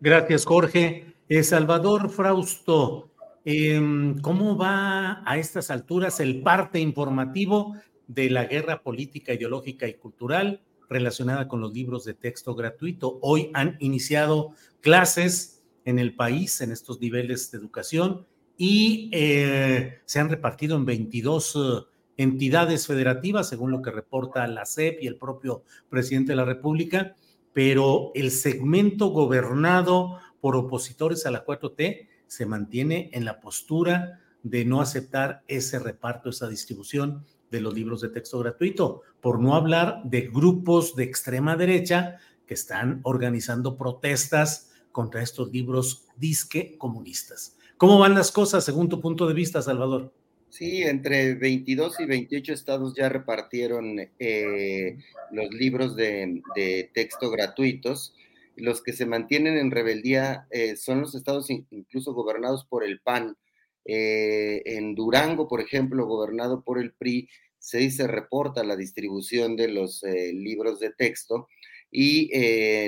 [0.00, 1.14] Gracias, Jorge.
[1.28, 3.10] Eh, Salvador Frausto,
[3.44, 7.74] em, ¿cómo va a estas alturas el parte informativo
[8.06, 13.18] de la guerra política, ideológica y cultural relacionada con los libros de texto gratuito?
[13.22, 20.20] Hoy han iniciado clases en el país en estos niveles de educación y eh, se
[20.20, 25.16] han repartido en 22 eh, entidades federativas, según lo que reporta la CEP y el
[25.16, 27.14] propio presidente de la República,
[27.52, 34.64] pero el segmento gobernado por opositores a la 4T se mantiene en la postura de
[34.64, 40.02] no aceptar ese reparto, esa distribución de los libros de texto gratuito, por no hablar
[40.04, 47.56] de grupos de extrema derecha que están organizando protestas contra estos libros disque comunistas.
[47.76, 50.12] ¿Cómo van las cosas según tu punto de vista, Salvador?
[50.48, 54.96] Sí, entre 22 y 28 estados ya repartieron eh,
[55.30, 58.14] los libros de, texto gratuitos.
[58.54, 63.36] Los que se mantienen en rebeldía eh, son los estados incluso gobernados por el PAN.
[63.84, 67.28] Eh, en Durango, por ejemplo, gobernado por el PRI,
[67.58, 71.48] se se reporta la distribución de los libros de texto
[71.90, 72.30] y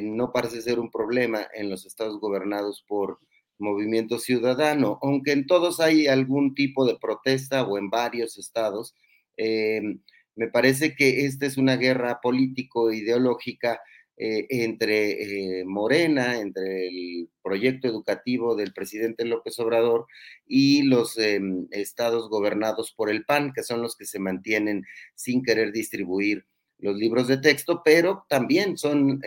[0.03, 3.19] no parece ser un problema en los estados gobernados por
[3.59, 8.95] movimiento ciudadano, aunque en todos hay algún tipo de protesta o en varios estados.
[9.37, 9.83] Eh,
[10.37, 13.81] me parece que esta es una guerra político-ideológica
[14.17, 20.07] eh, entre eh, Morena, entre el proyecto educativo del presidente López Obrador
[20.47, 25.73] y los estados gobernados por el PAN, que son los que se mantienen sin querer
[25.73, 26.47] distribuir
[26.79, 29.21] los libros de texto, pero también son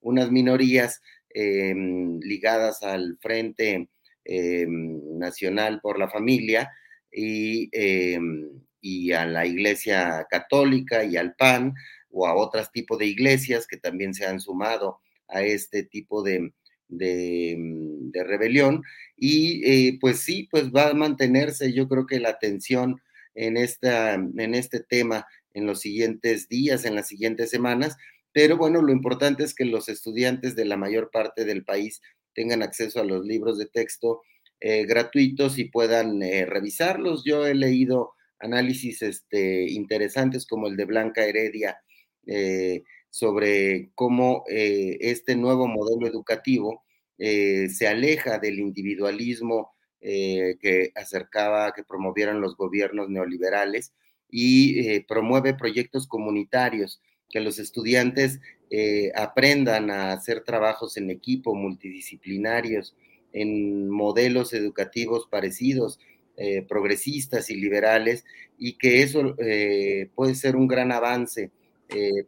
[0.00, 1.00] unas minorías
[1.34, 3.88] Em, ligadas al Frente
[4.24, 6.70] em, Nacional por la Familia
[7.10, 8.50] em,
[8.80, 11.74] y, a la Iglesia Católica y al PAN
[12.10, 16.52] o a otros tipos de iglesias que también se han sumado a este tipo de,
[16.88, 18.82] de, rebelión.
[19.16, 23.00] Y eh, pues sí, pues va a mantenerse yo creo que la atención
[23.34, 27.96] en, esta, en este tema en los siguientes días, en las siguientes semanas,
[28.32, 32.00] pero bueno, lo importante es que los estudiantes de la mayor parte del país
[32.34, 34.22] tengan acceso a los libros de texto
[34.64, 37.24] eh, gratuitos y puedan eh, revisarlos.
[37.24, 41.78] Yo he leído análisis este, interesantes como el de Blanca Heredia
[42.26, 46.82] eh, sobre cómo este nuevo modelo educativo
[47.18, 53.92] se aleja del individualismo que acercaba, que promovieran los gobiernos neoliberales
[54.30, 57.02] y promueve proyectos comunitarios
[57.32, 58.40] que los estudiantes
[58.70, 62.94] eh, aprendan a hacer trabajos en equipo, multidisciplinarios,
[63.32, 65.98] en modelos educativos parecidos,
[66.36, 68.24] eh, progresistas y liberales,
[68.58, 71.50] y que eso eh, puede ser un gran avance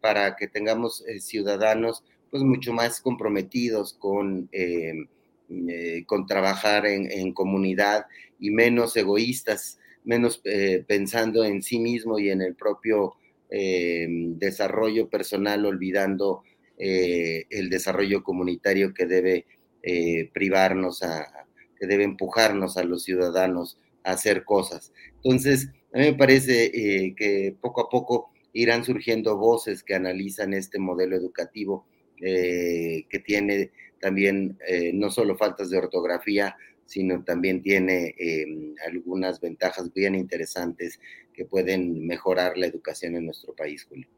[0.02, 4.50] para que tengamos ciudadanos pues mucho más comprometidos con,
[6.04, 8.04] con trabajar en, en, comunidad
[8.38, 10.42] y menos egoístas, menos
[10.86, 13.14] pensando en sí mismo y en el propio
[13.56, 16.42] eh, desarrollo personal, olvidando
[16.76, 19.46] eh, el desarrollo comunitario que debe
[19.80, 21.46] eh, privarnos, a,
[21.78, 24.92] que debe empujarnos a los ciudadanos a hacer cosas.
[25.22, 30.80] Entonces, a mí me parece que poco a poco irán surgiendo voces que analizan este
[30.80, 31.86] modelo educativo
[32.16, 33.70] que tiene
[34.00, 34.58] también
[34.94, 36.56] no solo faltas de ortografía,
[36.86, 38.16] sino también tiene
[38.84, 40.98] algunas ventajas bien interesantes
[41.34, 44.08] que pueden mejorar la educación en nuestro país, Julio.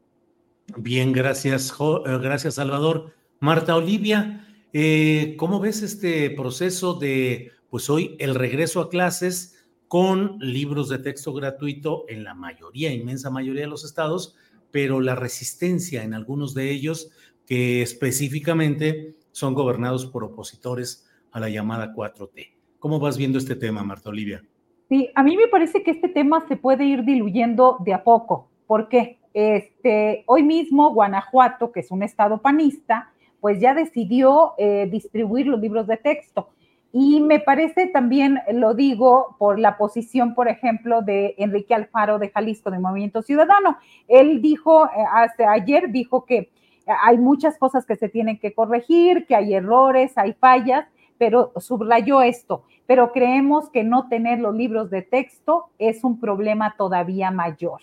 [0.75, 3.13] Bien, gracias, eh, gracias Salvador.
[3.39, 10.37] Marta Olivia, eh, ¿cómo ves este proceso de, pues hoy, el regreso a clases con
[10.39, 14.35] libros de texto gratuito en la mayoría, inmensa mayoría de los estados,
[14.71, 17.09] pero la resistencia en algunos de ellos
[17.45, 22.51] que específicamente son gobernados por opositores a la llamada 4T?
[22.79, 24.43] ¿Cómo vas viendo este tema, Marta Olivia?
[24.89, 28.47] Sí, a mí me parece que este tema se puede ir diluyendo de a poco.
[28.67, 29.17] ¿Por qué?
[29.33, 33.11] Este, hoy mismo Guanajuato, que es un estado panista,
[33.41, 36.49] pues ya decidió eh, distribuir los libros de texto.
[36.93, 42.29] Y me parece también, lo digo, por la posición, por ejemplo, de Enrique Alfaro de
[42.29, 43.77] Jalisco, de Movimiento Ciudadano.
[44.07, 46.49] Él dijo, eh, hace ayer dijo que
[46.87, 50.87] hay muchas cosas que se tienen que corregir, que hay errores, hay fallas,
[51.17, 52.63] pero subrayó esto.
[52.85, 57.81] Pero creemos que no tener los libros de texto es un problema todavía mayor.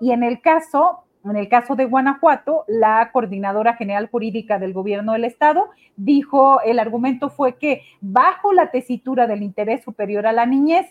[0.00, 5.12] Y en el caso, en el caso de Guanajuato, la coordinadora general jurídica del gobierno
[5.12, 10.46] del estado dijo, el argumento fue que bajo la tesitura del interés superior a la
[10.46, 10.86] niñez,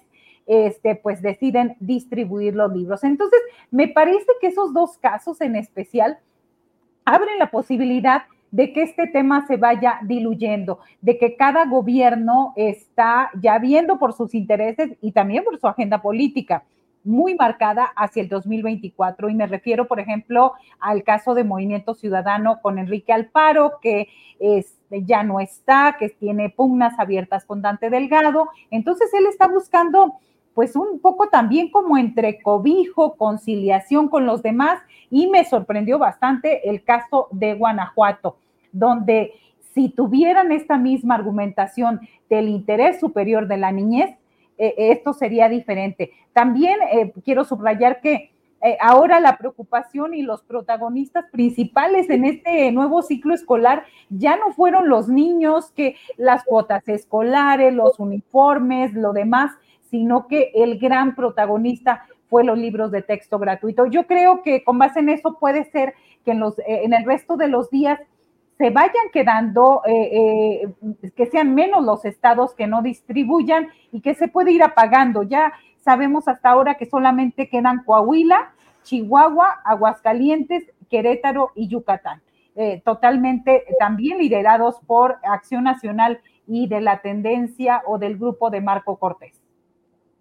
[0.45, 3.03] este, pues deciden distribuir los libros.
[3.03, 3.39] Entonces,
[3.71, 6.19] me parece que esos dos casos en especial
[7.05, 8.23] abren la posibilidad
[8.53, 14.13] de que este tema se vaya diluyendo, de que cada gobierno está ya viendo por
[14.13, 16.63] sus intereses y también por su agenda política
[17.03, 19.27] muy marcada hacia el 2024.
[19.29, 24.07] Y me refiero, por ejemplo, al caso de Movimiento Ciudadano con Enrique Alparo, que
[24.39, 28.49] este, ya no está, que tiene pugnas abiertas con Dante Delgado.
[28.69, 30.19] Entonces, él está buscando
[30.53, 36.69] pues un poco también como entre cobijo, conciliación con los demás y me sorprendió bastante
[36.69, 38.37] el caso de Guanajuato,
[38.73, 39.31] donde
[39.73, 44.11] si tuvieran esta misma argumentación del interés superior de la niñez,
[44.57, 46.11] eh, esto sería diferente.
[46.31, 48.31] También eh, quiero subrayar que
[48.61, 54.53] eh, ahora la preocupación y los protagonistas principales en este nuevo ciclo escolar ya no
[54.53, 59.51] fueron los niños, que las cuotas escolares, los uniformes, lo demás,
[59.89, 63.85] sino que el gran protagonista fue los libros de texto gratuito.
[63.87, 65.93] Yo creo que con base en eso puede ser
[66.23, 67.99] que en, los, en el resto de los días
[68.57, 74.15] se vayan quedando, eh, eh, que sean menos los estados que no distribuyan y que
[74.15, 75.23] se puede ir apagando.
[75.23, 78.53] Ya sabemos hasta ahora que solamente quedan Coahuila,
[78.83, 82.21] Chihuahua, Aguascalientes, Querétaro y Yucatán.
[82.85, 88.97] totalmente también liderados por Acción Nacional y de la tendencia o del grupo de Marco
[88.97, 89.43] Cortés.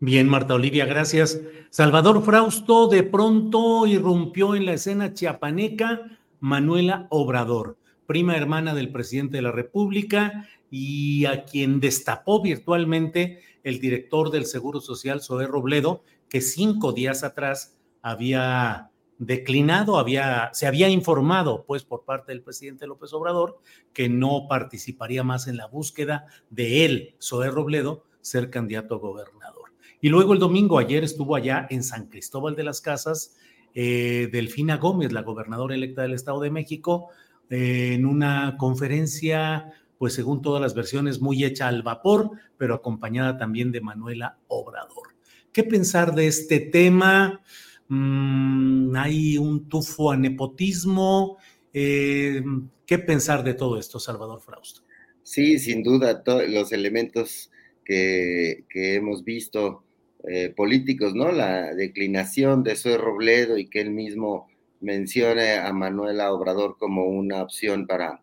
[0.05, 1.41] Bien, Marta Olivia, gracias.
[1.71, 7.77] Salvador Frausto de pronto irrumpió en la escena chiapaneca Manuela Obrador,
[8.13, 14.45] prima hermana del presidente de la República y a quien destapó virtualmente el director del
[14.45, 21.85] Seguro Social, Zoé Robledo, que cinco días atrás había declinado, había, se había informado, pues,
[21.85, 23.59] por parte del presidente López Obrador,
[23.95, 29.73] que no participaría más en la búsqueda de él, Zoé Robledo, ser candidato a gobernador.
[30.03, 33.39] Y luego el domingo, ayer estuvo allá en San Cristóbal de las Casas,
[33.75, 37.09] eh, Delfina Gómez, la gobernadora electa del Estado de México,
[37.55, 43.71] en una conferencia, pues según todas las versiones, muy hecha al vapor, pero acompañada también
[43.73, 45.09] de Manuela Obrador.
[45.53, 47.43] ¿Qué pensar de este tema?
[47.89, 51.37] Mm, hay un tufo a nepotismo.
[51.75, 52.43] Eh,
[52.87, 54.81] ¿Qué pensar de todo esto, Salvador Frausto?
[55.23, 57.51] Sí, sin duda, los elementos
[57.85, 59.85] que, hemos visto
[60.27, 61.31] eh, políticos, ¿no?
[61.33, 64.49] La declinación de Soy Robledo y que él mismo
[64.83, 68.21] mencione a Manuela Obrador como una opción para,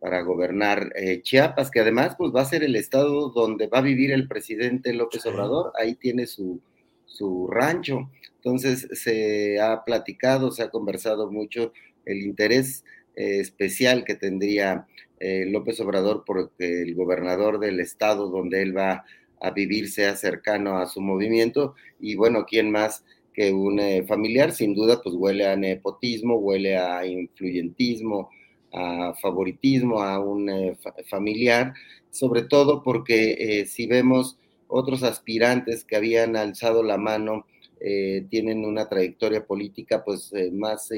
[0.00, 3.82] para gobernar eh, Chiapas, que además pues va a ser el estado donde va a
[3.82, 6.60] vivir el presidente López Obrador, ahí tiene su,
[7.06, 8.10] su rancho.
[8.36, 11.72] Entonces se ha platicado, se ha conversado mucho
[12.04, 12.84] el interés
[13.16, 14.86] eh, especial que tendría
[15.22, 19.04] López Obrador porque el gobernador del estado donde él va
[19.40, 21.74] a vivir sea cercano a su movimiento.
[21.98, 23.04] Y bueno, ¿quién más
[23.40, 24.52] que un eh, familiar?
[24.52, 28.28] Sin duda, pues huele a nepotismo, huele a influyentismo,
[28.70, 30.76] a favoritismo, a un eh,
[31.08, 31.72] familiar,
[32.10, 34.38] sobre todo porque eh, si vemos
[34.68, 37.46] otros aspirantes que habían alzado la mano,
[38.28, 40.90] tienen una trayectoria política pues más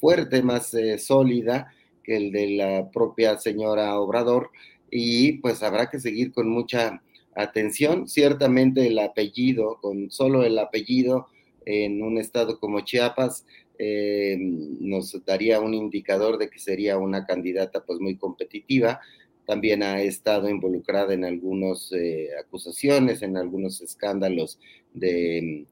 [0.00, 4.50] fuerte, más sólida que el de la propia señora Obrador
[4.90, 7.02] y pues habrá que seguir con mucha
[7.34, 8.08] atención.
[8.08, 11.28] Ciertamente el apellido, con solo el apellido
[11.64, 13.46] en un estado como Chiapas,
[13.78, 19.00] eh, nos daría un indicador de que sería una candidata pues muy competitiva.
[19.46, 24.58] También ha estado involucrada en algunas eh, acusaciones, en algunos escándalos
[24.92, 25.66] de,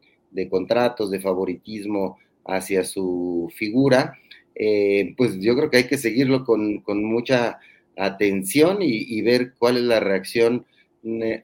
[0.50, 4.14] contratos, de favoritismo hacia su figura.
[4.54, 7.58] Eh, pues yo creo que hay que seguirlo con, mucha
[7.96, 10.64] atención y, ver cuál es la reacción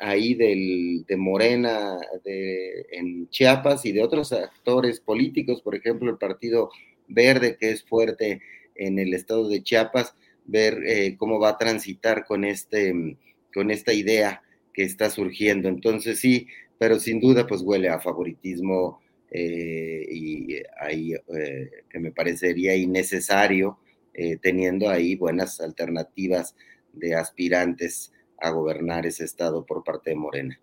[0.01, 6.19] ahí del, de Morena de, en Chiapas y de otros actores políticos, por ejemplo, el
[6.19, 6.70] Partido
[7.09, 8.41] Verde, que es fuerte
[8.74, 10.15] en el estado de Chiapas,
[10.47, 13.16] ver eh, cómo va a transitar con, este,
[13.53, 14.43] con esta idea
[14.73, 15.69] que está surgiendo.
[15.69, 19.01] Entonces sí, pero sin duda pues huele a favoritismo
[19.31, 23.78] eh, y ahí eh, que me parecería innecesario
[24.12, 26.55] eh, teniendo ahí buenas alternativas
[26.93, 28.12] de aspirantes
[28.45, 30.61] a gobernar ese estado por parte de Morena.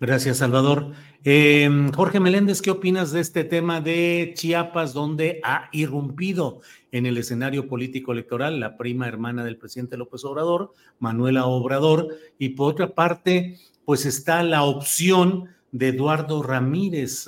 [0.00, 0.92] Gracias, Salvador.
[1.24, 7.18] Em, Jorge Meléndez, ¿qué opinas de este tema de Chiapas, donde ha irrumpido en el
[7.18, 12.16] escenario político electoral la prima hermana del presidente López Obrador, Manuela Obrador?
[12.38, 17.26] Y por otra parte, pues está la opción de Eduardo Ramírez,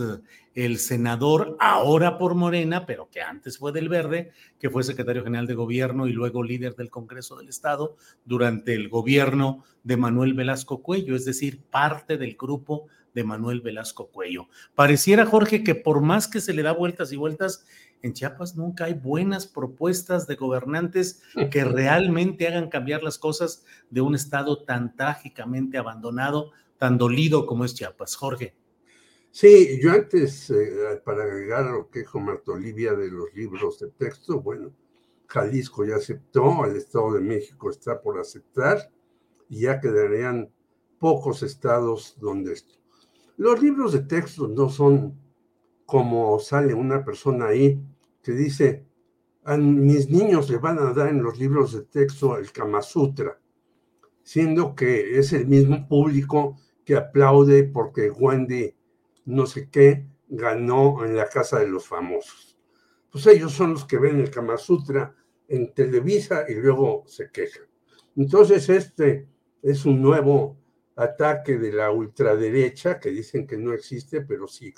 [0.54, 5.46] el senador ahora por Morena, pero que antes fue del Verde, que fue secretario general
[5.46, 10.82] de gobierno y luego líder del Congreso del Estado durante el gobierno de Manuel Velasco
[10.82, 14.48] Cuello, es decir, parte del grupo de Manuel Velasco Cuello.
[14.74, 17.64] Pareciera, Jorge, que por más que se le da vueltas y vueltas,
[18.02, 24.00] en Chiapas nunca hay buenas propuestas de gobernantes que realmente hagan cambiar las cosas de
[24.00, 28.16] un estado tan trágicamente abandonado, tan dolido como es Chiapas.
[28.16, 28.54] Jorge.
[29.34, 33.88] Sí, yo antes, eh, para agregar lo que dijo Marta Olivia de los libros de
[33.88, 34.74] texto, bueno,
[35.26, 38.92] Jalisco ya aceptó, el Estado de México está por aceptar,
[39.48, 40.52] y ya quedarían
[40.98, 42.74] pocos estados donde esto.
[43.38, 45.18] Los libros de texto no son
[45.86, 47.80] como sale una persona ahí
[48.22, 48.84] que dice,
[49.44, 53.40] a mis niños le van a dar en los libros de texto el Kama Sutra,
[54.22, 58.74] siendo que es el mismo público que aplaude porque Wendy
[59.24, 62.58] no sé qué ganó en la casa de los famosos.
[63.10, 65.14] Pues ellos son los que ven el Kama Sutra
[65.48, 67.64] en Televisa y luego se quejan.
[68.16, 69.28] Entonces este
[69.62, 70.56] es un nuevo
[70.96, 74.72] ataque de la ultraderecha que dicen que no existe, pero sí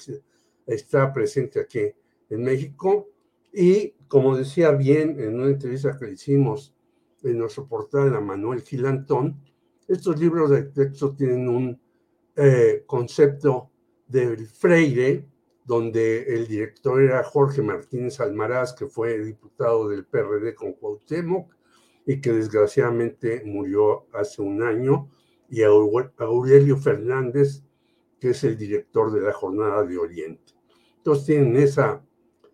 [0.66, 1.92] está presente aquí
[2.30, 3.10] en México.
[3.52, 6.74] Y como decía bien en una entrevista que hicimos
[7.22, 9.40] en nuestro portal a Manuel Gilantón,
[9.86, 11.80] estos libros de texto tienen un
[12.36, 13.70] eh, concepto
[14.06, 15.26] del Freire,
[15.64, 21.54] donde el director era Jorge Martínez Almaraz, que fue diputado del PRD con Cuauhtémoc
[22.06, 25.08] y que desgraciadamente murió hace un año,
[25.48, 27.62] y Aurelio Fernández,
[28.20, 30.54] que es el director de la Jornada de Oriente.
[30.96, 32.02] Entonces tienen esa,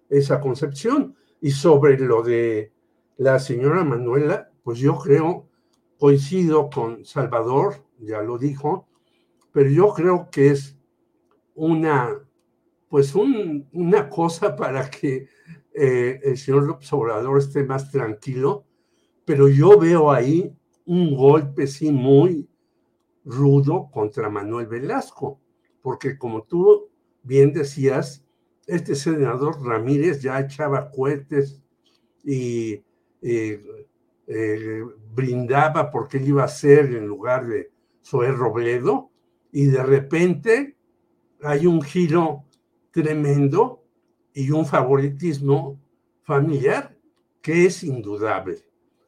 [0.09, 1.17] esa concepción.
[1.41, 2.73] Y sobre lo de
[3.17, 5.49] la señora Manuela, pues yo creo,
[5.99, 8.89] coincido con Salvador, ya lo dijo,
[9.53, 10.77] pero yo creo que es
[11.61, 12.19] una,
[12.89, 15.29] pues una cosa para que
[15.75, 18.65] eh, el señor López Obrador esté más tranquilo,
[19.27, 20.51] pero yo veo ahí
[20.87, 22.49] un golpe, sí, muy
[23.27, 25.39] rudo contra Manuel Velasco,
[25.83, 26.89] porque como tú
[27.23, 28.25] bien decías,
[28.67, 31.63] este senador Ramírez ya echaba cohetes
[32.25, 32.83] y
[33.21, 33.87] eh,
[34.27, 34.83] eh,
[35.15, 37.71] brindaba porque él iba a ser en lugar de
[38.03, 39.11] Zoé Robledo,
[39.53, 40.77] y de repente
[41.43, 42.45] hay un giro
[42.91, 43.85] tremendo
[44.33, 45.81] y un favoritismo
[46.23, 46.97] familiar
[47.41, 48.65] que es indudable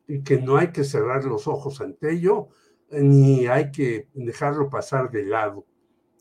[0.06, 2.48] y que no hay que cerrar los ojos ante ello
[2.90, 5.64] ni hay que dejarlo pasar de lado.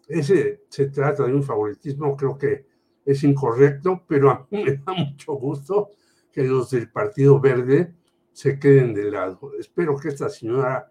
[0.08, 2.66] Ese se trata de un favoritismo, creo que
[3.06, 5.90] es incorrecto, pero a mí me da mucho gusto
[6.32, 7.94] que los del Partido Verde
[8.32, 9.52] se queden de lado.
[9.60, 10.90] Espero que esta señora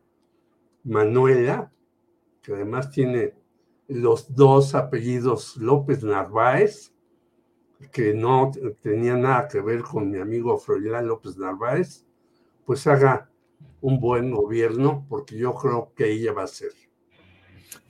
[0.85, 1.73] Manuela,
[2.43, 3.35] que además tiene
[3.91, 6.93] los dos apellidos López Narváez,
[7.91, 12.07] que no tenía nada que ver con mi amigo Froilán López Narváez,
[12.65, 13.29] pues haga
[13.81, 16.71] un buen gobierno, porque yo creo que ella va a ser.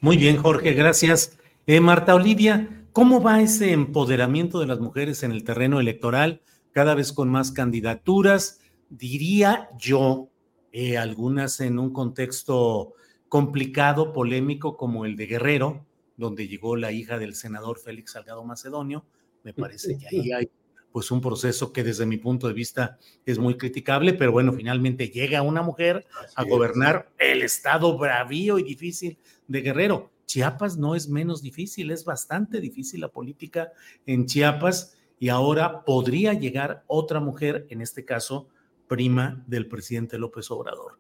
[0.00, 1.38] Muy bien, Jorge, gracias.
[1.66, 6.40] Eh, Marta Olivia, ¿cómo va ese empoderamiento de las mujeres en el terreno electoral,
[6.72, 8.60] cada vez con más candidaturas?
[8.88, 10.30] Diría yo,
[10.72, 12.94] eh, algunas en un contexto
[13.28, 15.86] complicado, polémico, como el de Guerrero,
[16.20, 19.04] donde llegó la hija del senador Félix Salgado Macedonio.
[19.42, 20.50] Me parece que ahí hay
[20.92, 25.08] pues un proceso que desde mi punto de vista es muy criticable, pero bueno, finalmente
[25.08, 29.18] llega una mujer a gobernar el estado bravío y difícil
[29.48, 30.10] de Guerrero.
[30.26, 33.72] Chiapas no es menos difícil, es bastante difícil la política
[34.06, 38.48] en Chiapas y ahora podría llegar otra mujer, en este caso,
[38.86, 40.99] prima del presidente López Obrador.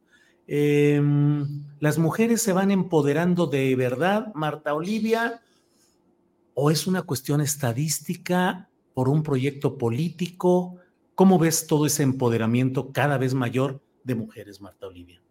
[0.52, 1.46] Em,
[1.78, 5.42] las mujeres se van empoderando de verdad, Marta Olivia,
[6.54, 10.74] o es una cuestión estadística por un proyecto político.
[11.14, 15.22] ¿Cómo ves todo ese empoderamiento cada vez mayor de mujeres, Marta Olivia?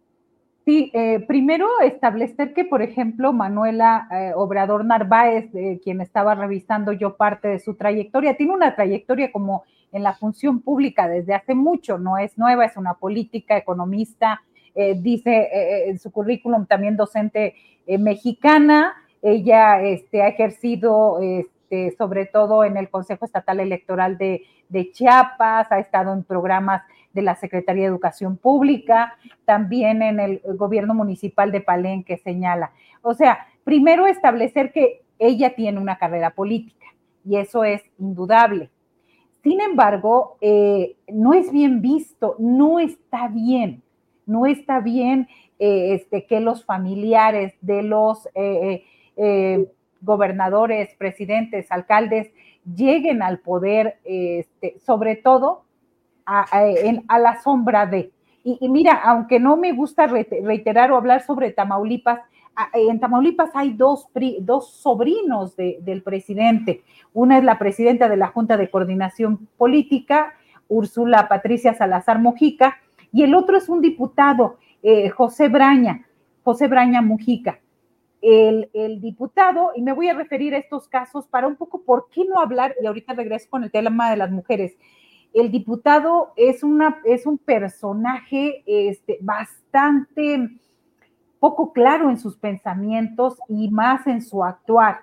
[0.64, 5.50] Sí, eh, primero establecer que, por ejemplo, Manuela eh, Obrador Narváez,
[5.84, 10.60] quien estaba revisando yo parte de su trayectoria, tiene una trayectoria como en la función
[10.60, 14.40] pública desde hace mucho, no es nueva, es una política, economista,
[14.74, 15.48] eh, dice
[15.88, 17.54] en su currículum también docente
[17.86, 24.90] mexicana, ella este, ha ejercido este, sobre todo en el Consejo Estatal Electoral de, de
[24.92, 26.82] Chiapas, ha estado en programas
[27.12, 29.14] de la Secretaría de Educación Pública,
[29.44, 32.72] también en el gobierno municipal de Palenque señala.
[33.02, 36.86] O sea, primero establecer que ella tiene una carrera política
[37.24, 38.70] y eso es indudable.
[39.42, 43.82] Sin embargo, eh, no es bien visto, no está bien,
[44.30, 45.28] no está bien
[45.58, 48.84] eh, este, que los familiares de los eh,
[50.00, 52.32] gobernadores, presidentes, alcaldes
[52.64, 55.64] lleguen al poder, este, sobre todo
[56.24, 56.46] a,
[57.18, 58.12] la sombra de.
[58.44, 62.20] Y, mira, aunque no me gusta reiterar o hablar sobre Tamaulipas,
[62.72, 64.08] en Tamaulipas hay dos,
[64.40, 66.82] dos sobrinos del presidente.
[67.12, 70.34] Una es la presidenta de la Junta de Coordinación Política,
[70.68, 72.78] Úrsula Patricia Salazar Mojica,
[73.12, 76.06] y el otro es un diputado, eh, José Braña,
[76.42, 77.60] José Braña Mujica.
[78.22, 78.68] El,
[79.00, 82.38] diputado, y me voy a referir a estos casos para un poco por qué no
[82.38, 84.76] hablar, y ahorita regreso con el tema de las mujeres,
[85.32, 90.50] el diputado es, una, es un personaje este, bastante
[91.40, 95.00] poco claro en sus pensamientos y más en su actuar.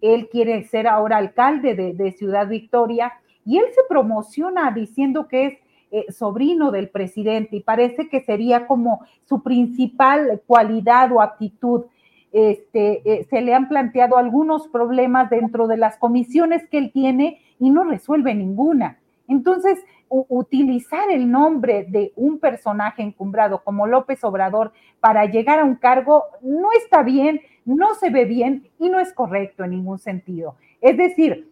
[0.00, 3.12] Él quiere ser ahora alcalde de, Ciudad Victoria
[3.44, 5.58] y él se promociona diciendo que es
[5.92, 11.86] eh, sobrino del presidente y parece que sería como su principal cualidad o actitud.
[12.32, 17.40] Este, eh, se le han planteado algunos problemas dentro de las comisiones que él tiene
[17.58, 18.98] y no resuelve ninguna.
[19.26, 25.76] Entonces, utilizar el nombre de un personaje encumbrado como López Obrador para llegar a un
[25.76, 30.56] cargo no está bien, no se ve bien y no es correcto en ningún sentido.
[30.80, 31.50] Es decir,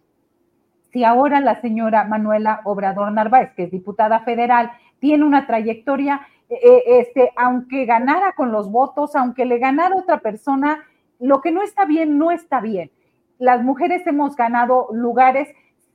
[0.99, 6.59] si ahora la señora Manuela Obrador Narváez, que es diputada federal, tiene una trayectoria, eh,
[6.61, 10.81] eh, este, aunque ganara con los votos, aunque le ganara otra persona,
[11.21, 12.91] lo que no está bien, no está bien.
[13.39, 15.47] Las mujeres hemos ganado lugares,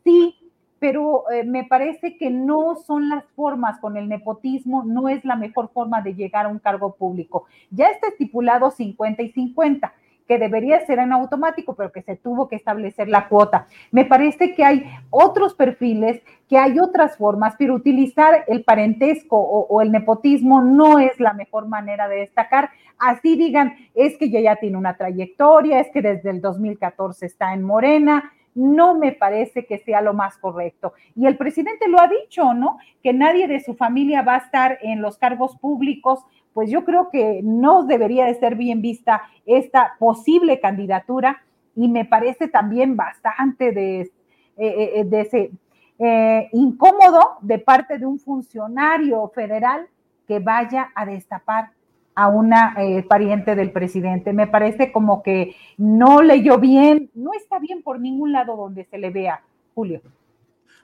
[0.06, 0.38] sí,
[0.80, 5.36] pero eh, me parece que no son las formas con el nepotismo, no es la
[5.36, 7.44] mejor forma de llegar a un cargo público.
[7.72, 9.94] Ya está estipulado 50 y 50
[10.28, 13.68] que debería ser en automático, pero que se tuvo que establecer la cuota.
[13.92, 19.82] Me parece que hay otros perfiles, que hay otras formas, pero utilizar el parentesco o,
[19.82, 22.70] el nepotismo no es la mejor manera de destacar.
[23.00, 27.64] Así digan, es que ya tiene una trayectoria, es que desde el 2014 está en
[27.64, 30.94] Morena, no me parece que sea lo más correcto.
[31.16, 32.78] Y el presidente lo ha dicho, ¿no?
[33.02, 36.24] Que nadie de su familia va a estar en los cargos públicos.
[36.54, 41.42] Pues yo creo que no debería de ser bien vista esta posible candidatura
[41.76, 44.12] y me parece también bastante de, eh,
[44.58, 45.52] eh, de ese,
[46.00, 49.88] eh, incómodo de parte de un funcionario federal
[50.28, 51.72] que vaya a destapar
[52.16, 54.34] a una eh, pariente del presidente.
[54.34, 58.98] Me parece como que no leyó bien, no está bien por ningún lado donde se
[58.98, 59.42] le vea,
[59.74, 60.02] Julio.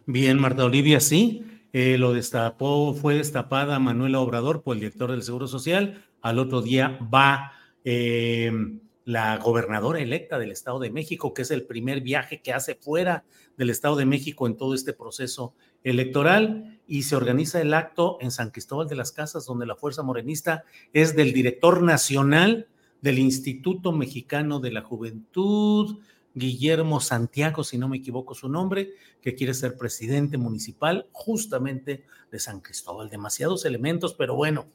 [0.06, 1.44] Bien, Marta Olivia, sí.
[1.72, 6.04] Eh, lo destapó, fue destapada Manuela Obrador por el director del Seguro Social.
[6.22, 8.52] Al otro día va eh,
[9.06, 13.24] la gobernadora electa del Estado de México, que es el primer viaje que hace fuera
[13.58, 18.32] del Estado de México en todo este proceso electoral y se organiza el acto en
[18.32, 20.64] San Cristóbal de las Casas, donde la Fuerza Morenista
[20.94, 22.68] es del director nacional
[23.02, 26.00] del Instituto Mexicano de la Juventud,
[26.34, 28.92] Guillermo Santiago, si no me equivoco su nombre,
[29.22, 33.10] que quiere ser presidente municipal justamente de San Cristóbal.
[33.10, 34.68] Demasiados elementos, pero bueno.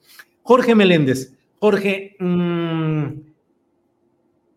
[0.43, 3.09] Jorge Meléndez, Jorge, mmm,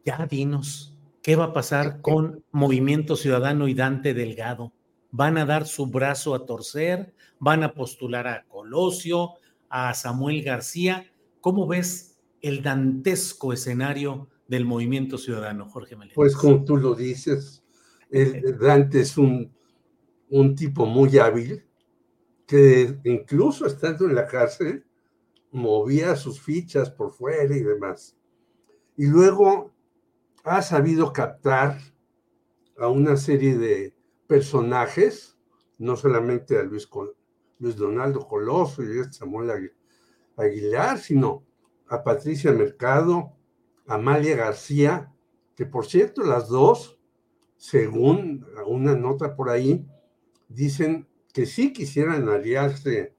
[0.05, 4.73] ya dinos, ¿qué va a pasar con Movimiento Ciudadano y Dante Delgado?
[5.11, 9.33] van a dar su brazo a torcer, van a postular a Colosio,
[9.69, 11.11] a Samuel García.
[11.41, 16.15] ¿Cómo ves el dantesco escenario del movimiento ciudadano, Jorge Meléndez?
[16.15, 17.63] Pues como tú lo dices,
[18.09, 19.53] el, Dante es un,
[20.29, 21.65] un tipo muy hábil
[22.45, 24.85] que incluso estando en la cárcel
[25.51, 28.15] movía sus fichas por fuera y demás.
[28.95, 29.73] Y luego
[30.43, 31.77] ha sabido captar
[32.77, 33.93] a una serie de
[34.27, 35.37] personajes,
[35.77, 36.89] no solamente a Luis,
[37.59, 39.71] Luis Donaldo Coloso y a Samuel
[40.37, 41.43] Aguilar, sino
[41.87, 43.36] a Patricia Mercado,
[43.87, 45.13] Amalia García,
[45.55, 46.99] que por cierto las dos,
[47.55, 49.87] según una nota por ahí,
[50.49, 53.15] dicen que sí quisieran aliarse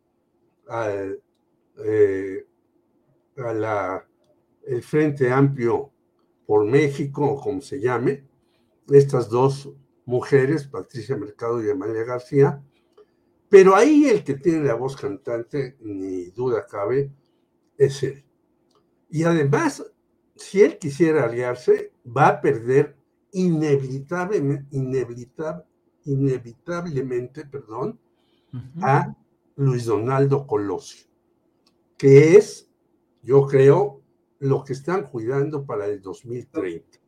[1.85, 2.47] eh,
[3.37, 4.09] a la,
[4.67, 5.93] el Frente Amplio
[6.47, 8.25] por México, o como se llame,
[8.91, 9.71] estas dos
[10.05, 12.63] mujeres, Patricia Mercado y Amalia García,
[13.49, 17.11] pero ahí el que tiene la voz cantante, ni duda cabe,
[17.77, 18.25] es él.
[19.11, 19.85] Y además
[20.39, 22.97] si él quisiera aliarse, va a perder
[23.33, 25.65] inevitable, inevitable,
[26.05, 27.99] inevitablemente, perdón,
[28.81, 29.15] a
[29.57, 31.07] Luis Donaldo Colosio,
[31.97, 32.71] que es,
[33.23, 34.01] yo creo,
[34.39, 36.99] lo que están cuidando para el 2030,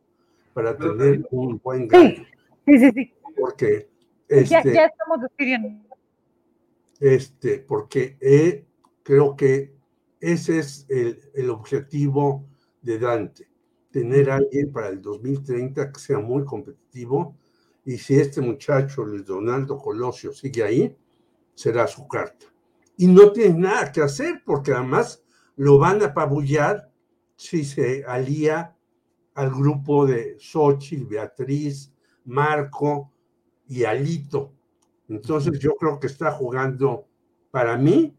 [0.53, 2.23] para tener un buen gallo.
[2.65, 3.13] Sí, sí, sí.
[3.39, 3.89] Porque
[4.29, 5.95] ya, este, ya estamos decidiendo.
[6.99, 8.65] este, porque eh,
[9.01, 9.73] creo que
[10.19, 12.50] ese es el, el objetivo
[12.81, 13.47] de Dante,
[13.91, 17.35] tener a alguien para el 2030 que sea muy competitivo
[17.83, 20.95] y si este muchacho, Luis Donaldo Colosio, sigue ahí,
[21.55, 22.45] será su carta.
[22.97, 25.23] Y no tiene nada que hacer porque además
[25.55, 26.91] lo van a apabullar
[27.35, 28.75] si se alía
[29.33, 31.91] al grupo de Xochitl, Beatriz,
[32.25, 33.11] Marco
[33.67, 34.53] y Alito.
[35.07, 37.07] Entonces yo creo que está jugando
[37.49, 38.15] para mí,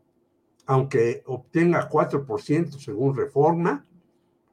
[0.66, 3.86] aunque obtenga 4% según reforma,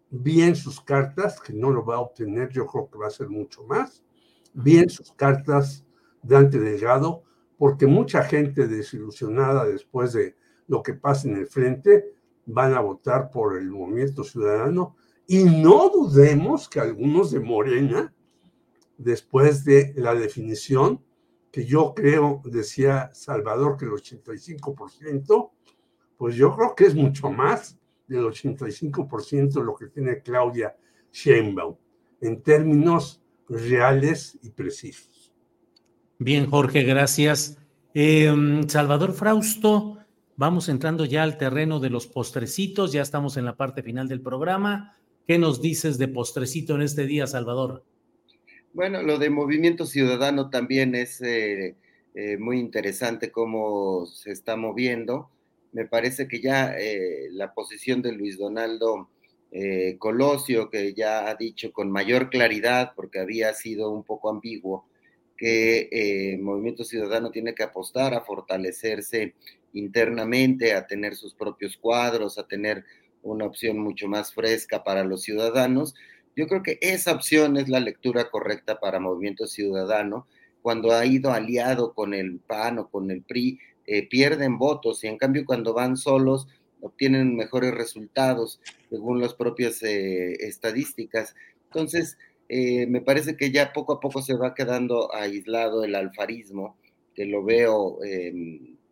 [0.09, 3.29] bien sus cartas, que no lo va a obtener, yo creo que va a ser
[3.29, 4.03] mucho más,
[4.53, 5.85] bien sus cartas
[6.21, 7.23] Dante Delgado,
[7.57, 10.35] porque mucha gente desilusionada después de
[10.67, 12.13] lo que pasa en el frente
[12.45, 14.95] van a votar por el movimiento ciudadano.
[15.27, 18.13] Y no dudemos que algunos de Morena,
[18.97, 21.03] después de la definición,
[21.51, 25.51] que yo creo, decía Salvador, que el 85%,
[26.17, 27.78] pues yo creo que es mucho más
[28.09, 30.75] del 85% lo que tiene Claudia
[31.11, 31.75] Sheinbaum
[32.21, 35.33] en términos reales y precisos.
[36.17, 37.57] Bien, Jorge, gracias.
[37.93, 39.97] Eh, Salvador Frausto,
[40.35, 44.21] vamos entrando ya al terreno de los postrecitos, ya estamos en la parte final del
[44.21, 44.97] programa.
[45.25, 47.85] ¿Qué nos dices de postrecito en este día, Salvador?
[48.73, 51.75] Bueno, lo de Movimiento Ciudadano también es eh,
[52.15, 55.29] eh, muy interesante cómo se está moviendo.
[55.71, 59.09] Me parece que ya eh, la posición de Luis Donaldo
[59.51, 64.85] eh, Colosio, que ya ha dicho con mayor claridad, porque había sido un poco ambiguo,
[65.37, 69.35] que eh, Movimiento Ciudadano tiene que apostar a fortalecerse
[69.73, 72.83] internamente, a tener sus propios cuadros, a tener
[73.21, 75.95] una opción mucho más fresca para los ciudadanos.
[76.35, 80.27] Yo creo que esa opción es la lectura correcta para Movimiento Ciudadano.
[80.61, 83.59] Cuando ha ido aliado con el PAN o con el PRI,
[83.91, 86.47] eh, pierden votos y en cambio cuando van solos
[86.79, 91.33] obtienen mejores resultados según las propias eh, estadísticas.
[91.65, 96.77] Entonces, eh, me parece que ya poco a poco se va quedando aislado el alfarismo,
[97.15, 98.31] que lo veo eh,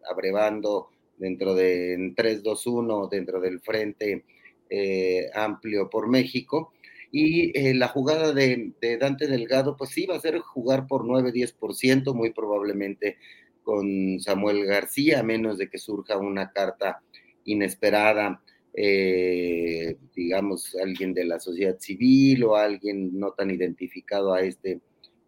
[0.10, 4.26] abrevando dentro de 3-2-1, dentro del Frente
[5.36, 6.74] Amplio por México.
[7.12, 12.14] Y eh, la jugada de, Dante Delgado, pues sí, va a ser jugar por 9-10%,
[12.14, 13.18] muy probablemente
[13.68, 17.02] con Samuel García, a menos de que surja una carta
[17.44, 18.42] inesperada,
[18.74, 24.80] eh, digamos, alguien de la sociedad civil o alguien no tan identificado a este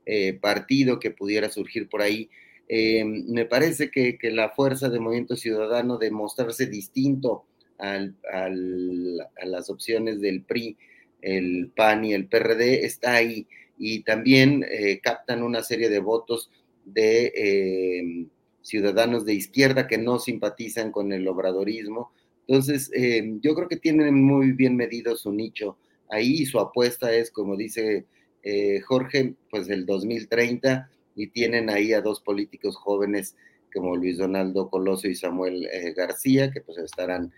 [0.06, 2.30] eh, partido que pudiera surgir por ahí.
[2.70, 7.44] Eh, me parece que, la fuerza de Movimiento Ciudadano de mostrarse distinto
[7.78, 10.78] al, a las opciones del PRI,
[11.22, 13.48] el PAN y el PRD está ahí
[13.78, 14.66] y también
[15.04, 16.50] captan una serie de votos
[16.94, 18.28] de eh,
[18.62, 22.12] ciudadanos de izquierda que no simpatizan con el obradorismo.
[22.48, 25.78] Entonces, eh, yo creo que tienen muy bien medido su nicho
[26.12, 28.06] ahí su apuesta es, como dice
[28.42, 33.36] eh, Jorge, pues el 2030 y tienen ahí a dos políticos jóvenes
[33.74, 37.32] como Luis Donaldo Coloso y Samuel García, que pues estarán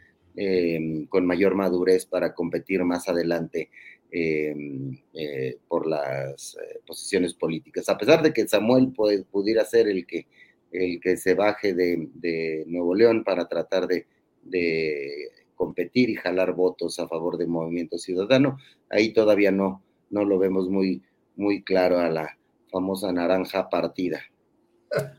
[1.10, 3.70] con mayor madurez para competir más adelante
[4.12, 4.56] eh,
[5.14, 7.88] eh, por las posiciones políticas.
[7.90, 10.28] A pesar de que Samuel puede, pudiera ser el que,
[10.72, 14.08] el que se baje de, de Nuevo León para tratar de,
[14.44, 18.58] de, competir y jalar votos a favor del movimiento ciudadano,
[18.90, 21.04] ahí todavía no, no lo vemos muy,
[21.36, 22.36] muy claro a la
[22.72, 24.22] famosa naranja partida.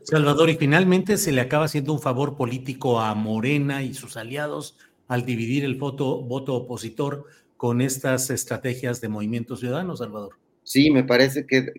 [0.03, 4.77] Salvador, y finalmente se le acaba haciendo un favor político a Morena y sus aliados
[5.07, 7.25] al dividir el voto, voto opositor
[7.57, 10.35] con estas estrategias de movimiento ciudadano, Salvador.
[10.63, 11.73] Sí, me parece que,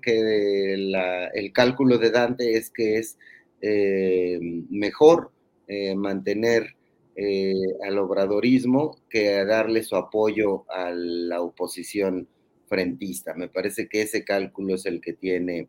[1.34, 3.18] el cálculo de Dante es que es
[3.62, 4.38] eh,
[4.68, 5.30] mejor
[5.68, 6.76] eh, mantener
[7.16, 7.54] eh,
[7.86, 12.28] al obradorismo que darle su apoyo a la oposición
[12.66, 13.32] frentista.
[13.34, 15.68] Me parece que ese cálculo es el que tiene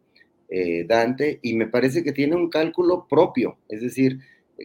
[0.88, 4.19] Dante y me parece que tiene un cálculo propio, es decir,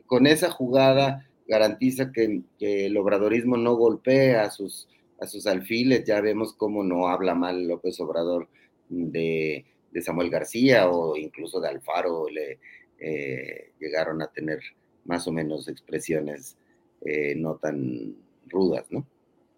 [0.04, 4.88] con esa jugada garantiza que, que, el obradorismo no golpee a sus,
[5.20, 6.04] a sus alfiles.
[6.04, 8.48] Ya vemos cómo no habla mal López Obrador
[8.88, 12.28] de, de Samuel García o incluso de Alfaro.
[12.28, 12.58] Le
[12.98, 14.60] eh, llegaron a tener
[15.04, 16.56] más o menos expresiones
[17.02, 18.14] eh, no tan
[18.48, 19.06] rudas, ¿no?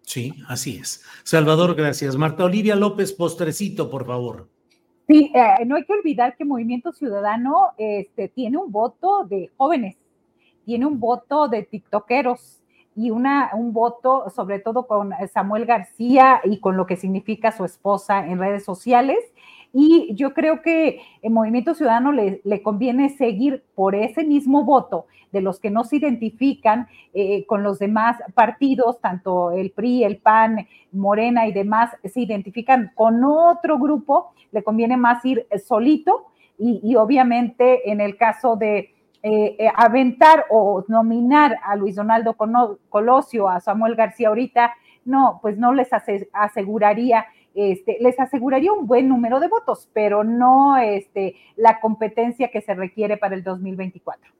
[0.01, 1.03] Sí, así es.
[1.23, 2.15] Salvador, gracias.
[2.15, 4.49] Marta Olivia López, postrecito, por favor.
[5.07, 9.97] Sí, eh, no hay que olvidar que Movimiento Ciudadano este, tiene un voto de jóvenes,
[10.65, 12.62] tiene un voto de tiktokeros
[12.95, 17.65] y una, un voto sobre todo con Samuel García y con lo que significa su
[17.65, 19.19] esposa en redes sociales.
[19.71, 25.07] Y yo creo que el Movimiento Ciudadano le, le conviene seguir por ese mismo voto
[25.33, 30.17] de los que no se identifican eh, con los demás partidos, tanto el PRI, el
[30.17, 36.27] PAN, Morena y demás, se identifican con otro grupo, le conviene más ir solito
[36.59, 38.93] y, obviamente en el caso de
[39.23, 42.35] eh, eh, aventar o nominar a Luis Donaldo
[42.89, 44.73] Colosio, a Samuel García ahorita,
[45.05, 45.89] no, pues no les
[46.33, 47.25] aseguraría
[47.55, 52.73] este, les aseguraría un buen número de votos, pero no este, la competencia que se
[52.73, 54.31] requiere para el 2024.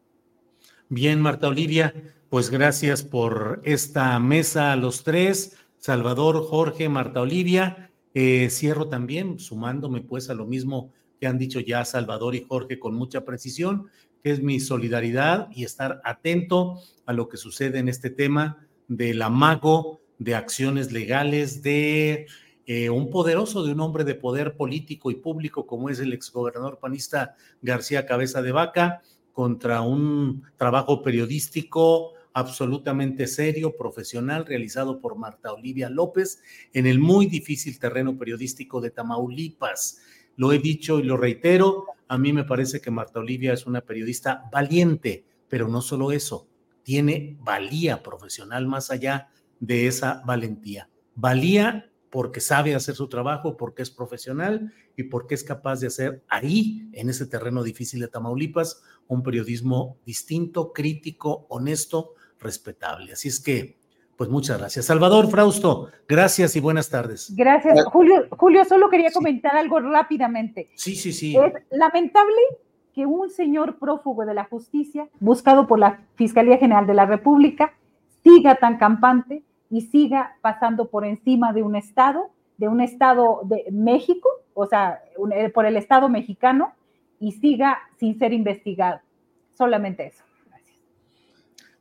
[0.89, 1.93] Bien, Marta Olivia,
[2.29, 7.91] pues gracias por esta mesa a los tres, Salvador, Jorge, Marta Olivia.
[8.15, 12.79] Eh, cierro también sumándome pues a lo mismo que han dicho ya Salvador y Jorge
[12.79, 13.89] con mucha precisión,
[14.23, 19.21] que es mi solidaridad y estar atento a lo que sucede en este tema del
[19.21, 22.27] amago de acciones legales de
[22.65, 26.79] eh, un poderoso, de un hombre de poder político y público como es el exgobernador
[26.79, 29.01] panista García Cabeza de Vaca,
[29.33, 36.41] contra un trabajo periodístico absolutamente serio, profesional, realizado por Marta Olivia López
[36.71, 40.01] en el muy difícil terreno periodístico de Tamaulipas.
[40.37, 43.81] Lo he dicho y lo reitero, a mí me parece que Marta Olivia es una
[43.81, 46.47] periodista valiente, pero no solo eso,
[46.83, 49.29] tiene valía profesional más allá
[49.59, 50.89] de esa valentía.
[51.15, 56.23] Valía porque sabe hacer su trabajo, porque es profesional y porque es capaz de hacer
[56.27, 63.13] ahí, en ese terreno difícil de Tamaulipas, un periodismo distinto, crítico, honesto, respetable.
[63.13, 63.79] Así es que,
[64.17, 64.85] pues muchas gracias.
[64.85, 67.33] Salvador Frausto, gracias y buenas tardes.
[67.35, 67.83] Gracias.
[67.85, 70.69] Julio, Julio solo quería comentar algo rápidamente.
[70.75, 71.35] Sí, sí, sí.
[71.35, 72.41] Es lamentable
[72.93, 77.73] que un señor prófugo de la justicia, buscado por la Fiscalía General de la República,
[78.23, 83.65] siga tan campante y siga pasando por encima de un Estado, de un Estado de
[83.71, 85.01] México, o sea,
[85.33, 86.73] eh, por el Estado mexicano,
[87.19, 88.99] y siga sin ser investigado.
[89.57, 90.23] Solamente eso.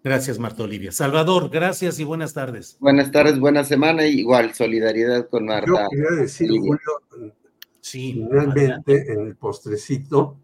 [0.04, 0.38] Gracias.
[0.38, 0.92] Marta Olivia.
[0.92, 2.76] Salvador, gracias y buenas tardes.
[2.80, 4.06] Buenas tardes, buena semana.
[4.06, 5.66] Igual, solidaridad con Marta.
[5.66, 7.34] Yo quería decir, Julio,
[7.80, 10.38] finalmente, en el postrecito,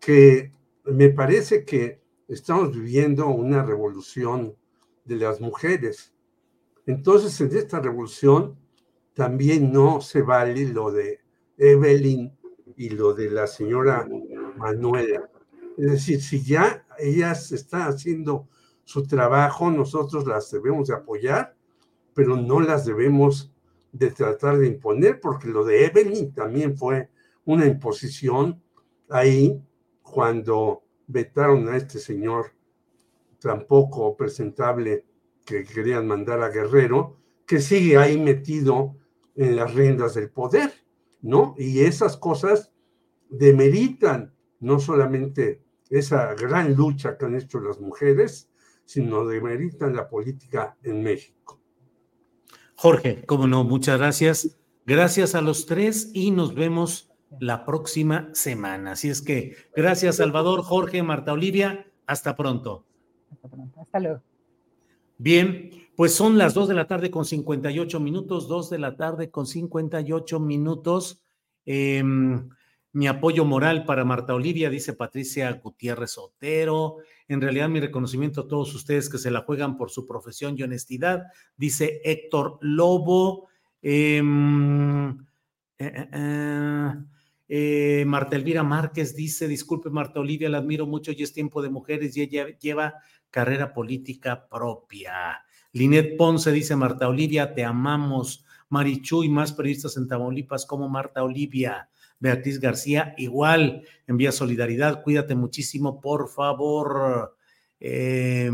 [0.00, 0.52] que
[0.84, 4.54] me parece que estamos viviendo una revolución
[5.04, 6.14] de las mujeres
[6.86, 8.56] entonces, en esta revolución
[9.14, 11.20] también no se vale lo de
[11.56, 12.32] Evelyn
[12.76, 14.06] y lo de la señora
[14.56, 15.30] Manuela.
[15.78, 18.48] Es decir, si ya ellas están haciendo
[18.84, 21.56] su trabajo, nosotros las debemos de apoyar,
[22.14, 23.52] pero no las debemos
[23.92, 27.08] de tratar de imponer, porque lo de Evelyn también fue
[27.44, 28.62] una imposición
[29.08, 29.62] ahí
[30.02, 32.52] cuando vetaron a este señor
[33.38, 35.04] tampoco presentable
[35.44, 38.96] que querían mandar a Guerrero, que sigue ahí metido
[39.36, 40.72] en las riendas del poder,
[41.20, 41.54] ¿no?
[41.58, 42.72] Y esas cosas
[43.28, 48.48] demeritan no solamente esa gran lucha que han hecho las mujeres,
[48.84, 51.60] sino demeritan la política en México.
[52.76, 54.58] Jorge, cómo no, muchas gracias.
[54.86, 58.92] Gracias a los tres y nos vemos la próxima semana.
[58.92, 62.84] Así es que gracias Salvador, Jorge, Marta Olivia, hasta pronto.
[63.30, 64.22] Hasta pronto, hasta luego.
[65.16, 69.30] Bien, pues son las 2 de la tarde con 58 minutos, 2 de la tarde
[69.30, 71.22] con 58 minutos.
[71.64, 72.48] Em,
[72.94, 76.98] mi apoyo moral para Marta Olivia, dice Patricia Gutiérrez Otero.
[77.26, 80.62] En realidad, mi reconocimiento a todos ustedes que se la juegan por su profesión y
[80.62, 81.24] honestidad,
[81.56, 83.48] dice Héctor Lobo.
[83.82, 85.10] Em,
[85.76, 86.94] eh, eh,
[87.48, 91.70] eh, Marta Elvira Márquez dice, disculpe Marta Olivia, la admiro mucho y es tiempo de
[91.70, 92.94] mujeres y ella lleva
[93.28, 95.44] carrera política propia.
[95.72, 98.44] Linet Ponce dice, Marta Olivia, te amamos.
[98.68, 101.88] Marichuy, más periodistas en Tamaulipas como Marta Olivia.
[102.24, 107.36] Beatriz García, igual, envía solidaridad, cuídate muchísimo, por favor.
[107.86, 108.50] Eh,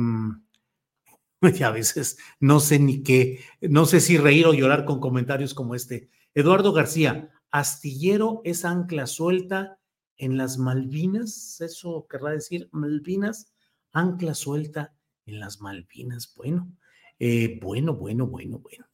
[1.65, 5.77] a veces no sé ni qué, no sé si reír o llorar con comentarios como
[5.77, 6.11] este.
[6.35, 9.79] Eduardo García, astillero es ancla suelta
[10.17, 13.53] en las Malvinas, eso querrá decir Malvinas
[13.93, 14.95] ancla suelta
[15.27, 16.35] en las Malvinas.
[16.35, 16.73] Bueno,
[17.19, 18.87] eh, bueno, bueno, bueno, bueno.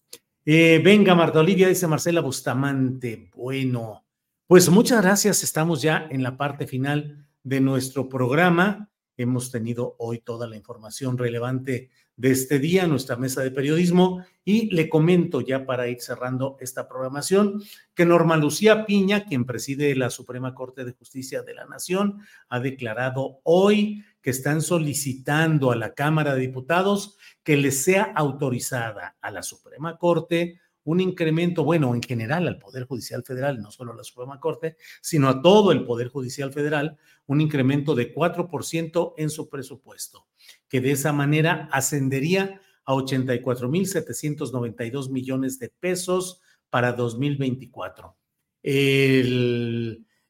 [0.44, 3.30] Eh, venga, Marta Olivia, dice Marcela Bustamante.
[3.34, 4.05] Bueno,
[4.46, 5.42] pues muchas gracias.
[5.42, 11.16] Estamos ya en la parte final de nuestro programa hemos tenido hoy toda la información
[11.16, 16.56] relevante de este día, nuestra mesa de periodismo, y le comento ya para ir cerrando
[16.60, 17.62] esta programación
[17.94, 22.60] que Norma Lucía Piña, quien preside la Suprema Corte de Justicia de la Nación, ha
[22.60, 29.30] declarado hoy que están solicitando a la Cámara de Diputados que les sea autorizada a
[29.30, 33.96] la Suprema Corte un incremento, bueno, en general al Poder Judicial Federal, no solo a
[33.96, 36.96] la Suprema Corte, sino a todo el Poder Judicial Federal,
[37.26, 40.28] un incremento de 4% en su presupuesto,
[40.68, 46.40] que de esa manera ascendería a 84.792 millones de pesos
[46.70, 48.16] para 2024.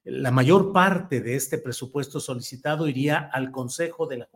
[0.05, 4.29] la mayor parte de este presupuesto solicitado iría al Consejo de la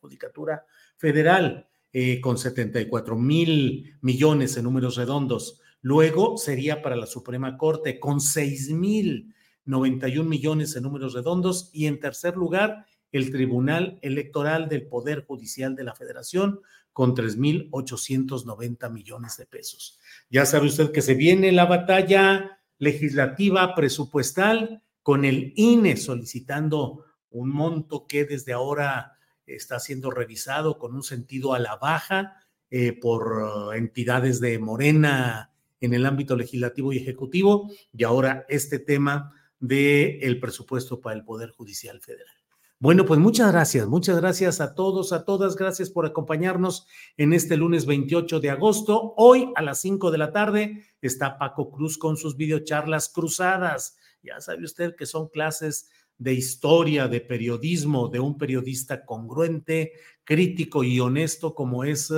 [0.00, 5.60] Judicatura Federal, eh, con 74 mil millones en números redondos.
[5.84, 9.34] Luego sería para la Suprema Corte con 6 mil
[9.66, 11.68] 91 millones en números redondos.
[11.74, 16.60] Y en tercer lugar, el Tribunal Electoral del Poder Judicial de la Federación
[16.94, 20.00] con 3.890 millones de pesos.
[20.30, 27.50] Ya sabe usted que se viene la batalla legislativa presupuestal con el INE solicitando un
[27.50, 32.38] monto que desde ahora está siendo revisado con un sentido a la baja
[32.70, 35.50] eh, por entidades de Morena
[35.80, 41.24] en el ámbito legislativo y ejecutivo y ahora este tema del el presupuesto para el
[41.24, 42.34] Poder Judicial Federal.
[42.80, 46.86] Bueno, pues muchas gracias, muchas gracias a todos, a todas, gracias por acompañarnos
[47.16, 49.14] en este lunes 28 de agosto.
[49.16, 53.96] Hoy a las 5 de la tarde está Paco Cruz con sus videocharlas cruzadas.
[54.22, 55.88] Ya sabe usted que son clases
[56.18, 59.92] de historia, de periodismo, de un periodista congruente,
[60.24, 62.12] crítico y honesto como es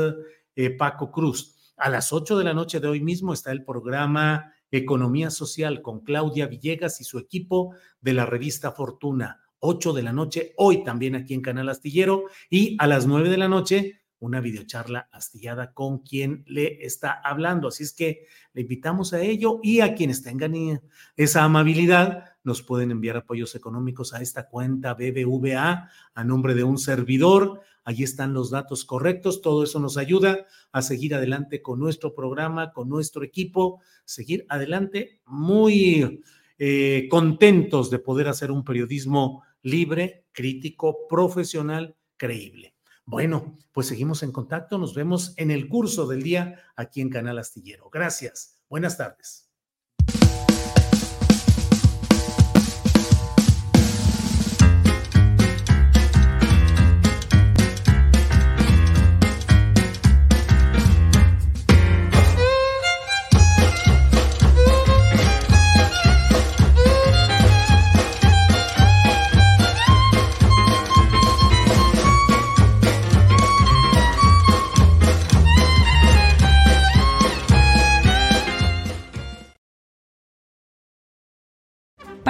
[0.57, 1.56] eh, Paco Cruz.
[1.77, 6.01] A las 8 de la noche de hoy mismo está el programa Economía Social con
[6.01, 9.43] Claudia Villegas y su equipo de la revista Fortuna.
[9.59, 12.24] 8 de la noche, hoy también aquí en Canal Astillero.
[12.48, 17.69] Y a las 9 de la noche, una videocharla astillada con quien le está hablando.
[17.69, 20.55] Así es que le invitamos a ello y a quienes tengan
[21.15, 26.78] esa amabilidad nos pueden enviar apoyos económicos a esta cuenta BBVA a nombre de un
[26.78, 27.61] servidor.
[27.86, 29.40] Allí están los datos correctos.
[29.40, 35.20] Todo eso nos ayuda a seguir adelante con nuestro programa, con nuestro equipo, seguir adelante
[35.24, 36.20] muy
[36.58, 42.74] eh, contentos de poder hacer un periodismo libre, crítico, profesional, creíble.
[43.04, 44.78] Bueno, pues seguimos en contacto.
[44.78, 47.88] Nos vemos en el curso del día aquí en Canal Astillero.
[47.88, 48.58] Gracias.
[48.68, 49.45] Buenas tardes.